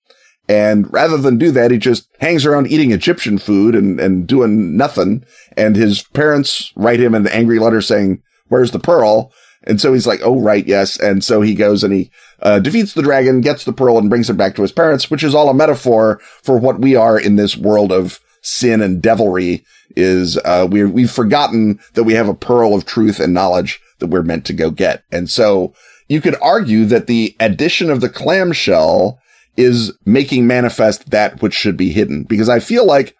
And 0.51 0.93
rather 0.93 1.17
than 1.17 1.39
do 1.39 1.53
that, 1.53 1.71
he 1.71 1.79
just 1.79 2.09
hangs 2.19 2.45
around 2.45 2.67
eating 2.67 2.91
Egyptian 2.91 3.39
food 3.39 3.77
and, 3.77 4.01
and 4.01 4.27
doing 4.27 4.77
nothing. 4.77 5.25
And 5.57 5.77
his 5.77 6.03
parents 6.03 6.73
write 6.75 6.99
him 6.99 7.15
an 7.15 7.29
angry 7.29 7.61
letter 7.61 7.81
saying, 7.81 8.21
where's 8.49 8.73
the 8.73 8.81
pearl? 8.81 9.33
And 9.63 9.81
so 9.81 9.93
he's 9.93 10.09
like, 10.09 10.19
oh, 10.25 10.41
right, 10.41 10.67
yes. 10.67 10.99
And 10.99 11.23
so 11.23 11.41
he 11.41 11.55
goes 11.55 11.85
and 11.85 11.93
he 11.93 12.11
uh, 12.43 12.59
defeats 12.59 12.95
the 12.95 13.03
dragon, 13.03 13.43
gets 13.43 13.63
the 13.63 13.73
pearl 13.73 13.97
and 13.97 14.11
brings 14.11 14.29
it 14.29 14.37
back 14.37 14.57
to 14.57 14.63
his 14.63 14.73
parents, 14.73 15.09
which 15.09 15.23
is 15.23 15.37
all 15.37 15.51
a 15.51 15.55
metaphor 15.55 16.19
for 16.43 16.59
what 16.59 16.81
we 16.81 16.97
are 16.97 17.17
in 17.17 17.37
this 17.37 17.57
world 17.57 17.93
of 17.93 18.19
sin 18.43 18.83
and 18.83 19.01
devilry 19.01 19.65
is, 19.95 20.37
uh, 20.39 20.67
we 20.69 20.85
we've 20.85 21.13
forgotten 21.13 21.79
that 21.95 22.03
we 22.03 22.15
have 22.15 22.29
a 22.29 22.35
pearl 22.35 22.75
of 22.75 22.87
truth 22.87 23.21
and 23.21 23.33
knowledge 23.33 23.81
that 24.01 24.09
we're 24.09 24.23
meant 24.23 24.47
to 24.47 24.53
go 24.53 24.73
get. 24.73 25.05
And 25.13 25.31
so 25.31 25.75
you 26.09 26.21
could 26.21 26.35
argue 26.43 26.87
that 26.87 27.07
the 27.07 27.37
addition 27.39 27.89
of 27.89 28.01
the 28.01 28.09
clamshell 28.09 29.21
is 29.57 29.97
making 30.05 30.47
manifest 30.47 31.11
that 31.11 31.43
which 31.43 31.55
should 31.55 31.77
be 31.77 31.91
hidden 31.91 32.25
because 32.25 32.49
I 32.49 32.61
feel 32.61 32.87
like 32.87 33.17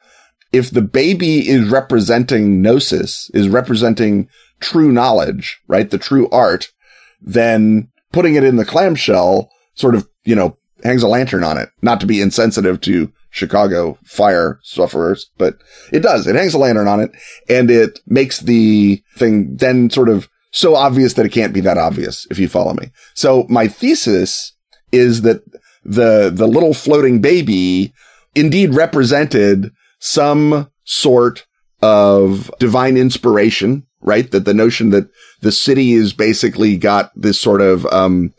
if 0.53 0.71
the 0.71 0.83
baby 0.83 1.49
is 1.49 1.69
representing 1.69 2.61
gnosis, 2.61 3.31
is 3.35 3.49
representing 3.49 4.29
true 4.59 4.91
knowledge, 4.91 5.61
right? 5.69 5.91
The 5.91 5.99
true 5.99 6.29
art, 6.31 6.73
then 7.21 7.89
putting 8.13 8.35
it 8.35 8.45
in 8.45 8.57
the 8.57 8.65
clamshell 8.65 9.51
sort 9.75 9.95
of, 9.95 10.09
you 10.25 10.35
know, 10.35 10.57
hangs 10.83 11.03
a 11.03 11.09
lantern 11.09 11.45
on 11.45 11.59
it. 11.59 11.69
Not 11.83 12.01
to 12.01 12.07
be 12.07 12.21
insensitive 12.21 12.81
to 12.83 13.13
Chicago 13.31 13.97
fire 14.05 14.59
sufferers, 14.63 15.31
but 15.39 15.59
it 15.93 16.01
does. 16.01 16.27
It 16.27 16.35
hangs 16.35 16.55
a 16.55 16.59
lantern 16.59 16.89
on 16.89 17.01
it 17.01 17.13
and 17.49 17.71
it 17.71 18.01
makes 18.07 18.41
the 18.41 19.03
thing 19.17 19.57
then 19.57 19.91
sort 19.91 20.09
of 20.09 20.29
so 20.53 20.75
obvious 20.75 21.15
that 21.15 21.27
it 21.27 21.33
can't 21.33 21.53
be 21.53 21.61
that 21.61 21.79
obvious 21.79 22.27
if 22.31 22.39
you 22.39 22.49
follow 22.49 22.75
me. 22.75 22.91
So 23.15 23.47
my 23.49 23.69
thesis 23.69 24.53
is 24.91 25.23
that 25.23 25.43
the, 25.91 26.31
the 26.33 26.47
little 26.47 26.75
floating 26.75 27.21
baby 27.21 27.93
indeed 28.35 28.75
represented 28.75 29.73
some 29.99 30.71
sort 30.85 31.47
of 31.83 32.51
divine 32.59 32.97
inspiration 32.97 33.87
right? 34.01 34.31
That 34.31 34.45
the 34.45 34.55
notion 34.55 34.91
that 34.91 35.09
the 35.41 35.53
city 35.53 35.93
is 35.93 36.13
basically 36.13 36.77
got 36.77 37.11
this 37.15 37.39
sort 37.41 37.61
of, 37.61 37.87
um, 37.87 38.33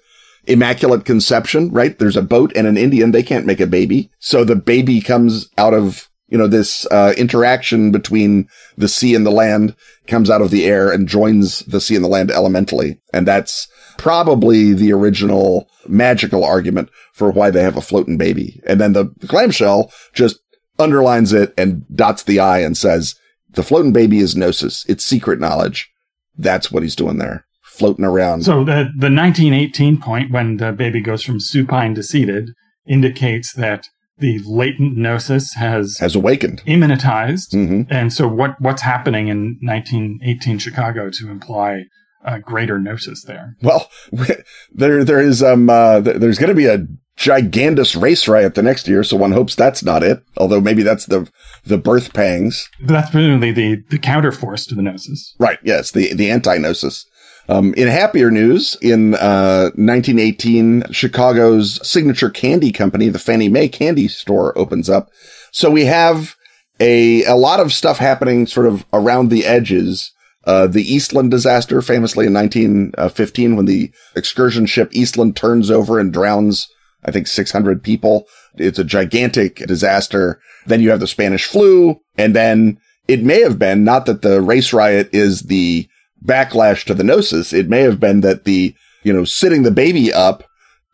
immaculate 0.47 1.05
conception, 1.05 1.71
right? 1.71 1.97
There's 1.97 2.17
a 2.17 2.21
boat 2.23 2.51
and 2.55 2.65
an 2.65 2.77
Indian. 2.77 3.11
They 3.11 3.23
can't 3.23 3.45
make 3.45 3.59
a 3.59 3.67
baby. 3.67 4.09
So 4.19 4.43
the 4.43 4.55
baby 4.55 4.99
comes 4.99 5.47
out 5.57 5.73
of, 5.73 6.09
you 6.29 6.37
know, 6.37 6.47
this, 6.47 6.87
uh, 6.87 7.13
interaction 7.15 7.91
between 7.91 8.47
the 8.75 8.87
sea 8.87 9.13
and 9.13 9.25
the 9.25 9.31
land 9.31 9.75
comes 10.07 10.29
out 10.29 10.41
of 10.41 10.49
the 10.49 10.65
air 10.65 10.91
and 10.91 11.07
joins 11.07 11.59
the 11.59 11.79
sea 11.79 11.95
and 11.95 12.03
the 12.03 12.09
land 12.09 12.31
elementally. 12.31 12.99
And 13.13 13.27
that's 13.27 13.67
probably 13.97 14.73
the 14.73 14.91
original 14.91 15.69
magical 15.87 16.43
argument 16.43 16.89
for 17.13 17.31
why 17.31 17.49
they 17.51 17.63
have 17.63 17.77
a 17.77 17.81
floating 17.81 18.17
baby. 18.17 18.61
And 18.65 18.79
then 18.79 18.93
the, 18.93 19.13
the 19.17 19.27
clamshell 19.27 19.91
just 20.13 20.39
underlines 20.79 21.33
it 21.33 21.53
and 21.57 21.85
dots 21.95 22.23
the 22.23 22.39
I 22.39 22.59
and 22.59 22.77
says, 22.77 23.15
the 23.51 23.63
floating 23.63 23.93
baby 23.93 24.19
is 24.19 24.35
gnosis. 24.35 24.85
It's 24.87 25.05
secret 25.05 25.39
knowledge. 25.39 25.91
That's 26.37 26.71
what 26.71 26.83
he's 26.83 26.95
doing 26.95 27.17
there, 27.17 27.45
floating 27.63 28.05
around. 28.05 28.43
So 28.43 28.63
the, 28.63 28.89
the 28.97 29.11
1918 29.11 29.99
point 29.99 30.31
when 30.31 30.57
the 30.57 30.71
baby 30.71 31.01
goes 31.01 31.23
from 31.23 31.39
supine 31.39 31.95
to 31.95 32.03
seated 32.03 32.51
indicates 32.87 33.53
that 33.53 33.87
the 34.17 34.39
latent 34.45 34.95
gnosis 34.95 35.53
has 35.55 35.97
has 35.97 36.15
awakened, 36.15 36.61
immanentized. 36.65 37.53
Mm-hmm. 37.53 37.91
And 37.91 38.13
so 38.13 38.27
what, 38.27 38.61
what's 38.61 38.83
happening 38.83 39.27
in 39.27 39.57
1918 39.61 40.59
Chicago 40.59 41.09
to 41.09 41.29
imply 41.29 41.85
a 42.23 42.39
greater 42.39 42.79
gnosis 42.79 43.23
there? 43.23 43.57
Well, 43.61 43.89
there, 44.71 45.03
there 45.03 45.19
is, 45.19 45.41
um, 45.43 45.69
uh, 45.69 45.99
there's 45.99 46.37
going 46.37 46.49
to 46.49 46.55
be 46.55 46.67
a 46.67 46.85
gigantous 47.17 47.99
race 47.99 48.27
riot 48.27 48.55
the 48.55 48.63
next 48.63 48.87
year, 48.87 49.03
so 49.03 49.17
one 49.17 49.31
hopes 49.31 49.55
that's 49.55 49.83
not 49.83 50.03
it. 50.03 50.23
Although 50.37 50.61
maybe 50.61 50.83
that's 50.83 51.05
the 51.05 51.29
the 51.65 51.77
birth 51.77 52.13
pangs. 52.13 52.67
That's 52.81 53.11
presumably 53.11 53.51
the 53.51 53.83
the 53.89 53.99
counterforce 53.99 54.67
to 54.69 54.75
the 54.75 54.81
gnosis. 54.81 55.35
Right. 55.37 55.59
Yes. 55.63 55.91
The 55.91 56.13
the 56.13 56.31
anti 56.31 56.57
gnosis. 56.57 57.05
Um, 57.49 57.73
in 57.73 57.87
happier 57.87 58.31
news, 58.31 58.77
in 58.81 59.15
uh, 59.15 59.71
1918, 59.75 60.85
Chicago's 60.91 61.85
signature 61.87 62.29
candy 62.29 62.71
company, 62.71 63.09
the 63.09 63.19
Fannie 63.19 63.49
May 63.49 63.67
Candy 63.67 64.07
Store, 64.07 64.57
opens 64.57 64.89
up. 64.89 65.09
So 65.51 65.69
we 65.69 65.85
have 65.85 66.35
a 66.79 67.23
a 67.25 67.35
lot 67.35 67.59
of 67.59 67.73
stuff 67.73 67.97
happening 67.97 68.47
sort 68.47 68.67
of 68.67 68.85
around 68.93 69.29
the 69.29 69.45
edges. 69.45 70.11
Uh, 70.43 70.67
the 70.67 70.81
Eastland 70.81 71.29
disaster, 71.29 71.81
famously 71.81 72.25
in 72.25 72.33
1915, 72.33 73.55
when 73.55 73.65
the 73.65 73.91
excursion 74.15 74.65
ship 74.65 74.89
Eastland 74.91 75.35
turns 75.35 75.69
over 75.69 75.99
and 75.99 76.11
drowns 76.11 76.67
I 77.03 77.11
think 77.11 77.27
600 77.27 77.83
people. 77.83 78.27
It's 78.55 78.79
a 78.79 78.83
gigantic 78.83 79.57
disaster. 79.67 80.39
Then 80.65 80.81
you 80.81 80.89
have 80.91 80.99
the 80.99 81.07
Spanish 81.07 81.45
flu. 81.45 82.01
And 82.17 82.35
then 82.35 82.79
it 83.07 83.23
may 83.23 83.41
have 83.41 83.57
been 83.57 83.83
not 83.83 84.05
that 84.05 84.21
the 84.21 84.41
race 84.41 84.73
riot 84.73 85.09
is 85.11 85.43
the 85.43 85.87
backlash 86.23 86.85
to 86.85 86.93
the 86.93 87.03
gnosis. 87.03 87.53
It 87.53 87.69
may 87.69 87.81
have 87.81 87.99
been 87.99 88.21
that 88.21 88.43
the, 88.43 88.75
you 89.03 89.13
know, 89.13 89.23
sitting 89.23 89.63
the 89.63 89.71
baby 89.71 90.13
up 90.13 90.43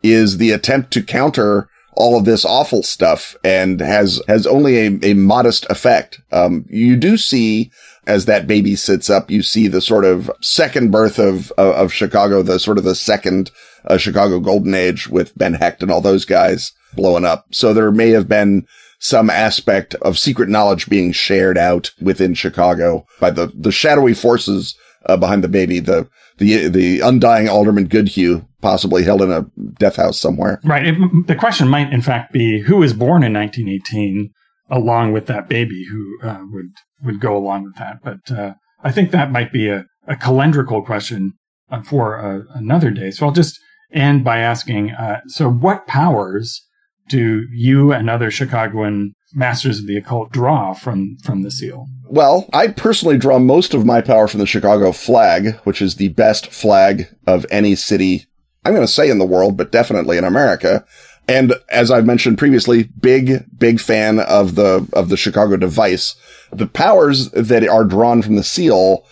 is 0.02 0.38
the 0.38 0.52
attempt 0.52 0.92
to 0.92 1.02
counter 1.02 1.68
all 1.94 2.16
of 2.16 2.24
this 2.24 2.44
awful 2.44 2.82
stuff 2.82 3.36
and 3.42 3.80
has, 3.80 4.22
has 4.28 4.46
only 4.46 4.78
a, 4.78 4.98
a 5.02 5.14
modest 5.14 5.66
effect. 5.68 6.20
Um, 6.30 6.64
you 6.68 6.96
do 6.96 7.16
see 7.16 7.72
as 8.08 8.24
that 8.24 8.46
baby 8.46 8.74
sits 8.74 9.10
up, 9.10 9.30
you 9.30 9.42
see 9.42 9.68
the 9.68 9.80
sort 9.80 10.04
of 10.04 10.30
second 10.40 10.90
birth 10.90 11.18
of, 11.18 11.52
of, 11.52 11.74
of 11.74 11.92
Chicago, 11.92 12.42
the 12.42 12.58
sort 12.58 12.78
of 12.78 12.84
the 12.84 12.94
second 12.94 13.50
uh, 13.84 13.98
Chicago 13.98 14.40
Golden 14.40 14.74
Age 14.74 15.08
with 15.08 15.36
Ben 15.36 15.54
Hecht 15.54 15.82
and 15.82 15.92
all 15.92 16.00
those 16.00 16.24
guys 16.24 16.72
blowing 16.94 17.24
up. 17.24 17.46
So 17.50 17.72
there 17.72 17.92
may 17.92 18.10
have 18.10 18.26
been 18.26 18.66
some 18.98 19.30
aspect 19.30 19.94
of 19.96 20.18
secret 20.18 20.48
knowledge 20.48 20.88
being 20.88 21.12
shared 21.12 21.58
out 21.58 21.92
within 22.00 22.34
Chicago 22.34 23.06
by 23.20 23.30
the, 23.30 23.52
the 23.54 23.70
shadowy 23.70 24.14
forces 24.14 24.74
uh, 25.06 25.16
behind 25.16 25.44
the 25.44 25.48
baby, 25.48 25.78
the, 25.78 26.08
the, 26.38 26.68
the 26.68 27.00
undying 27.00 27.48
Alderman 27.48 27.86
Goodhue, 27.86 28.44
possibly 28.60 29.04
held 29.04 29.22
in 29.22 29.30
a 29.30 29.42
death 29.78 29.96
house 29.96 30.18
somewhere. 30.18 30.60
Right. 30.64 30.86
It, 30.86 31.26
the 31.26 31.36
question 31.36 31.68
might, 31.68 31.92
in 31.92 32.02
fact, 32.02 32.32
be 32.32 32.62
who 32.62 32.78
was 32.78 32.92
born 32.92 33.22
in 33.22 33.32
1918 33.32 34.32
along 34.70 35.12
with 35.12 35.26
that 35.26 35.48
baby 35.48 35.84
who 35.90 36.18
uh, 36.22 36.42
would, 36.50 36.72
would 37.02 37.20
go 37.20 37.36
along 37.36 37.64
with 37.64 37.76
that. 37.76 37.98
But, 38.02 38.30
uh, 38.30 38.54
I 38.82 38.92
think 38.92 39.10
that 39.10 39.32
might 39.32 39.52
be 39.52 39.68
a, 39.68 39.86
a 40.06 40.14
calendrical 40.14 40.84
question 40.84 41.32
uh, 41.70 41.82
for 41.82 42.18
uh, 42.18 42.42
another 42.54 42.90
day. 42.90 43.10
So 43.10 43.26
I'll 43.26 43.32
just 43.32 43.58
end 43.92 44.24
by 44.24 44.38
asking, 44.38 44.90
uh, 44.90 45.20
so 45.26 45.50
what 45.50 45.86
powers 45.86 46.64
do 47.08 47.46
you 47.52 47.92
and 47.92 48.08
other 48.08 48.30
Chicagoan 48.30 49.14
masters 49.34 49.80
of 49.80 49.86
the 49.86 49.96
occult 49.96 50.30
draw 50.30 50.74
from 50.74 51.16
from 51.24 51.42
the 51.42 51.50
seal? 51.50 51.86
Well, 52.06 52.48
I 52.52 52.68
personally 52.68 53.18
draw 53.18 53.38
most 53.38 53.74
of 53.74 53.84
my 53.84 54.00
power 54.00 54.28
from 54.28 54.40
the 54.40 54.46
Chicago 54.46 54.92
flag, 54.92 55.56
which 55.64 55.82
is 55.82 55.96
the 55.96 56.08
best 56.10 56.52
flag 56.52 57.08
of 57.26 57.44
any 57.50 57.74
city. 57.74 58.26
I'm 58.64 58.74
going 58.74 58.86
to 58.86 58.92
say 58.92 59.10
in 59.10 59.18
the 59.18 59.26
world, 59.26 59.56
but 59.56 59.72
definitely 59.72 60.18
in 60.18 60.24
America. 60.24 60.84
And 61.28 61.54
as 61.68 61.90
I've 61.90 62.06
mentioned 62.06 62.38
previously, 62.38 62.84
big, 62.84 63.44
big 63.56 63.78
fan 63.80 64.18
of 64.18 64.54
the, 64.54 64.88
of 64.94 65.10
the 65.10 65.16
Chicago 65.16 65.56
device. 65.56 66.16
The 66.50 66.66
powers 66.66 67.30
that 67.32 67.68
are 67.68 67.84
drawn 67.84 68.22
from 68.22 68.36
the 68.36 68.42
seal 68.42 69.04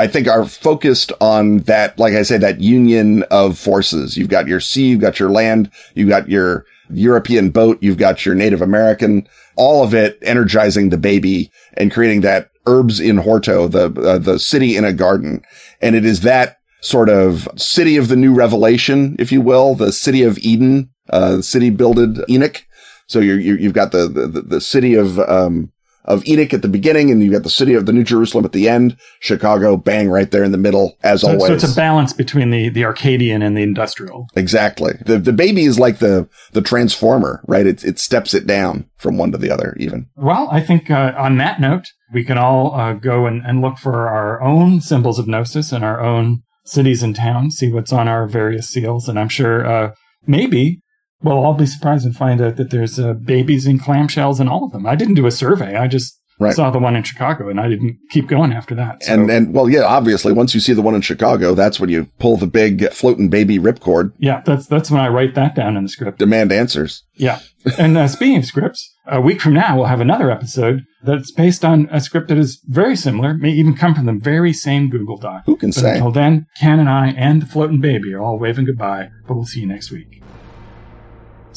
I 0.00 0.06
think 0.06 0.28
are 0.28 0.46
focused 0.46 1.12
on 1.20 1.58
that, 1.58 1.98
like 1.98 2.14
I 2.14 2.22
said, 2.22 2.40
that 2.40 2.62
union 2.62 3.22
of 3.24 3.58
forces. 3.58 4.16
You've 4.16 4.30
got 4.30 4.48
your 4.48 4.58
sea, 4.58 4.88
you've 4.88 5.02
got 5.02 5.20
your 5.20 5.28
land, 5.28 5.70
you've 5.94 6.08
got 6.08 6.26
your 6.26 6.64
European 6.88 7.50
boat, 7.50 7.76
you've 7.82 7.98
got 7.98 8.24
your 8.24 8.34
Native 8.34 8.62
American, 8.62 9.28
all 9.56 9.84
of 9.84 9.92
it 9.92 10.18
energizing 10.22 10.88
the 10.88 10.96
baby 10.96 11.52
and 11.74 11.92
creating 11.92 12.22
that 12.22 12.48
urbs 12.66 12.98
in 12.98 13.18
horto, 13.18 13.70
the, 13.70 13.92
uh, 14.00 14.16
the 14.16 14.38
city 14.38 14.74
in 14.74 14.86
a 14.86 14.92
garden. 14.94 15.42
And 15.82 15.94
it 15.94 16.06
is 16.06 16.22
that 16.22 16.56
sort 16.80 17.10
of 17.10 17.46
city 17.56 17.98
of 17.98 18.08
the 18.08 18.16
new 18.16 18.32
revelation, 18.32 19.16
if 19.18 19.30
you 19.30 19.42
will, 19.42 19.74
the 19.74 19.92
city 19.92 20.22
of 20.22 20.38
Eden, 20.38 20.88
uh, 21.10 21.36
the 21.36 21.42
city 21.42 21.70
builded 21.70 22.18
Enoch. 22.28 22.66
So 23.06 23.18
you're, 23.18 23.38
you 23.38 23.64
have 23.64 23.72
got 23.72 23.92
the, 23.92 24.08
the, 24.08 24.42
the 24.42 24.60
city 24.60 24.94
of, 24.94 25.18
um, 25.18 25.72
of 26.04 26.26
Enoch 26.26 26.54
at 26.54 26.62
the 26.62 26.68
beginning, 26.68 27.10
and 27.10 27.22
you've 27.22 27.32
got 27.32 27.42
the 27.42 27.50
city 27.50 27.74
of 27.74 27.86
the 27.86 27.92
New 27.92 28.04
Jerusalem 28.04 28.44
at 28.44 28.52
the 28.52 28.68
end. 28.68 28.96
Chicago, 29.20 29.76
bang, 29.76 30.08
right 30.08 30.30
there 30.30 30.44
in 30.44 30.52
the 30.52 30.58
middle, 30.58 30.96
as 31.02 31.20
so, 31.20 31.28
always. 31.28 31.46
So 31.46 31.54
it's 31.54 31.72
a 31.72 31.76
balance 31.76 32.12
between 32.12 32.50
the 32.50 32.68
the 32.68 32.84
Arcadian 32.84 33.42
and 33.42 33.56
the 33.56 33.62
industrial. 33.62 34.26
Exactly. 34.34 34.94
The 35.04 35.18
the 35.18 35.32
baby 35.32 35.64
is 35.64 35.78
like 35.78 35.98
the 35.98 36.28
the 36.52 36.62
transformer, 36.62 37.42
right? 37.46 37.66
It 37.66 37.84
it 37.84 37.98
steps 37.98 38.32
it 38.32 38.46
down 38.46 38.88
from 38.96 39.18
one 39.18 39.32
to 39.32 39.38
the 39.38 39.50
other, 39.50 39.76
even. 39.78 40.08
Well, 40.16 40.48
I 40.50 40.60
think 40.60 40.90
uh, 40.90 41.14
on 41.16 41.36
that 41.38 41.60
note, 41.60 41.86
we 42.12 42.24
can 42.24 42.38
all 42.38 42.74
uh, 42.74 42.94
go 42.94 43.26
and, 43.26 43.42
and 43.44 43.60
look 43.60 43.76
for 43.78 44.08
our 44.08 44.40
own 44.42 44.80
symbols 44.80 45.18
of 45.18 45.28
gnosis 45.28 45.72
in 45.72 45.84
our 45.84 46.00
own 46.00 46.42
cities 46.64 47.02
and 47.02 47.14
towns, 47.14 47.56
see 47.56 47.72
what's 47.72 47.92
on 47.92 48.08
our 48.08 48.26
various 48.26 48.68
seals, 48.68 49.08
and 49.08 49.18
I'm 49.18 49.28
sure 49.28 49.66
uh, 49.66 49.94
maybe 50.26 50.80
well, 51.22 51.44
I'll 51.44 51.54
be 51.54 51.66
surprised 51.66 52.06
and 52.06 52.16
find 52.16 52.40
out 52.40 52.56
that 52.56 52.70
there's 52.70 52.98
uh, 52.98 53.14
babies 53.14 53.66
in 53.66 53.78
clamshells 53.78 54.40
in 54.40 54.48
all 54.48 54.64
of 54.64 54.72
them. 54.72 54.86
I 54.86 54.96
didn't 54.96 55.14
do 55.14 55.26
a 55.26 55.30
survey. 55.30 55.76
I 55.76 55.86
just 55.86 56.18
right. 56.38 56.54
saw 56.54 56.70
the 56.70 56.78
one 56.78 56.96
in 56.96 57.02
Chicago 57.02 57.48
and 57.48 57.60
I 57.60 57.68
didn't 57.68 57.98
keep 58.10 58.26
going 58.26 58.52
after 58.52 58.74
that. 58.74 59.02
So. 59.02 59.12
And, 59.12 59.30
and, 59.30 59.54
well, 59.54 59.68
yeah, 59.68 59.82
obviously 59.82 60.32
once 60.32 60.54
you 60.54 60.60
see 60.60 60.72
the 60.72 60.82
one 60.82 60.94
in 60.94 61.02
Chicago, 61.02 61.54
that's 61.54 61.78
when 61.78 61.90
you 61.90 62.06
pull 62.18 62.36
the 62.36 62.46
big 62.46 62.90
floating 62.92 63.28
baby 63.28 63.58
ripcord. 63.58 64.12
Yeah. 64.18 64.42
That's, 64.44 64.66
that's 64.66 64.90
when 64.90 65.00
I 65.00 65.08
write 65.08 65.34
that 65.34 65.54
down 65.54 65.76
in 65.76 65.84
the 65.84 65.88
script. 65.88 66.18
Demand 66.18 66.50
answers. 66.50 67.04
Yeah. 67.14 67.40
and 67.78 67.96
uh, 67.96 68.08
speaking 68.08 68.38
of 68.38 68.46
scripts, 68.46 68.90
a 69.06 69.20
week 69.20 69.40
from 69.40 69.52
now, 69.52 69.76
we'll 69.76 69.86
have 69.86 70.00
another 70.00 70.30
episode 70.30 70.84
that's 71.02 71.30
based 71.32 71.64
on 71.64 71.88
a 71.90 72.00
script 72.00 72.28
that 72.28 72.38
is 72.38 72.60
very 72.66 72.96
similar, 72.96 73.34
may 73.34 73.50
even 73.50 73.74
come 73.74 73.94
from 73.94 74.06
the 74.06 74.12
very 74.12 74.52
same 74.52 74.88
Google 74.88 75.18
Doc. 75.18 75.42
Who 75.46 75.56
can 75.56 75.70
but 75.70 75.74
say? 75.74 75.92
Until 75.92 76.12
then, 76.12 76.46
Ken 76.56 76.78
and 76.78 76.88
I 76.88 77.08
and 77.08 77.42
the 77.42 77.46
floating 77.46 77.80
baby 77.80 78.14
are 78.14 78.22
all 78.22 78.38
waving 78.38 78.66
goodbye, 78.66 79.10
but 79.26 79.34
we'll 79.34 79.46
see 79.46 79.60
you 79.60 79.66
next 79.66 79.90
week. 79.90 80.22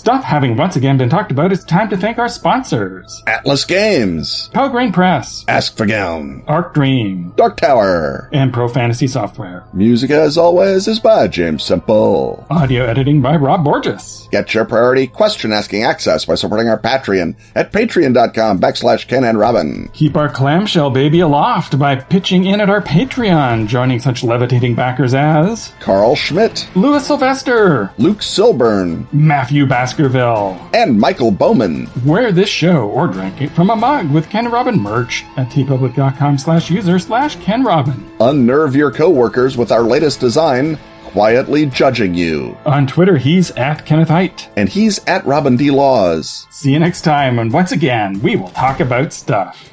Stuff 0.03 0.25
having 0.25 0.57
once 0.57 0.75
again 0.75 0.97
been 0.97 1.07
talked 1.07 1.31
about, 1.31 1.53
it's 1.53 1.63
time 1.63 1.87
to 1.89 1.95
thank 1.95 2.17
our 2.19 2.27
sponsors. 2.27 3.23
Atlas 3.25 3.63
Games. 3.63 4.49
Pelgrane 4.53 4.91
Press. 4.91 5.45
Askfageln. 5.45 6.43
Arc 6.45 6.73
Dream. 6.73 7.31
Dark 7.37 7.55
Tower. 7.55 8.27
And 8.33 8.51
Pro 8.51 8.67
Fantasy 8.67 9.07
Software. 9.07 9.63
Music, 9.71 10.11
as 10.11 10.37
always, 10.37 10.89
is 10.89 10.99
by 10.99 11.29
James 11.29 11.63
Semple. 11.63 12.45
Audio 12.49 12.83
editing 12.83 13.21
by 13.21 13.37
Rob 13.37 13.63
Borges. 13.63 14.27
Get 14.29 14.53
your 14.53 14.65
priority 14.65 15.07
question 15.07 15.53
asking 15.53 15.83
access 15.83 16.25
by 16.25 16.35
supporting 16.35 16.67
our 16.67 16.77
Patreon 16.77 17.37
at 17.55 17.71
patreon.com 17.71 18.59
backslash 18.59 19.07
Ken 19.07 19.23
and 19.23 19.39
Robin. 19.39 19.89
Keep 19.93 20.17
our 20.17 20.27
clamshell 20.27 20.89
baby 20.89 21.21
aloft 21.21 21.79
by 21.79 21.95
pitching 21.95 22.43
in 22.43 22.59
at 22.59 22.69
our 22.69 22.81
Patreon, 22.81 23.67
joining 23.67 24.01
such 24.01 24.21
levitating 24.21 24.75
backers 24.75 25.13
as 25.13 25.71
Carl 25.79 26.17
Schmidt, 26.17 26.67
Louis 26.75 27.07
Sylvester, 27.07 27.93
Luke 27.97 28.19
Silburn, 28.19 29.05
Matthew 29.13 29.65
Baskerville, 29.93 30.59
and 30.73 30.99
Michael 30.99 31.29
Bowman. 31.29 31.87
Wear 32.03 32.31
this 32.31 32.49
show 32.49 32.89
or 32.89 33.07
drink 33.07 33.41
it 33.41 33.51
from 33.51 33.69
a 33.69 33.75
mug 33.75 34.09
with 34.11 34.27
Ken 34.27 34.49
Robin 34.49 34.79
merch 34.79 35.23
at 35.37 35.49
teepublic.com 35.49 36.39
slash 36.39 36.71
user 36.71 36.97
slash 36.97 37.35
Ken 37.35 37.63
Robin. 37.63 37.93
Unnerve 38.19 38.75
your 38.75 38.91
coworkers 38.91 39.55
with 39.55 39.71
our 39.71 39.83
latest 39.83 40.19
design, 40.19 40.79
quietly 41.03 41.67
judging 41.67 42.15
you. 42.15 42.57
On 42.65 42.87
Twitter, 42.87 43.17
he's 43.17 43.51
at 43.51 43.85
Kenneth 43.85 44.09
Hite. 44.09 44.49
And 44.57 44.67
he's 44.67 44.97
at 45.05 45.23
Robin 45.27 45.57
D. 45.57 45.69
Laws. 45.69 46.47
See 46.49 46.73
you 46.73 46.79
next 46.79 47.01
time, 47.01 47.37
and 47.37 47.53
once 47.53 47.71
again, 47.71 48.19
we 48.21 48.35
will 48.35 48.49
talk 48.49 48.79
about 48.79 49.13
stuff. 49.13 49.72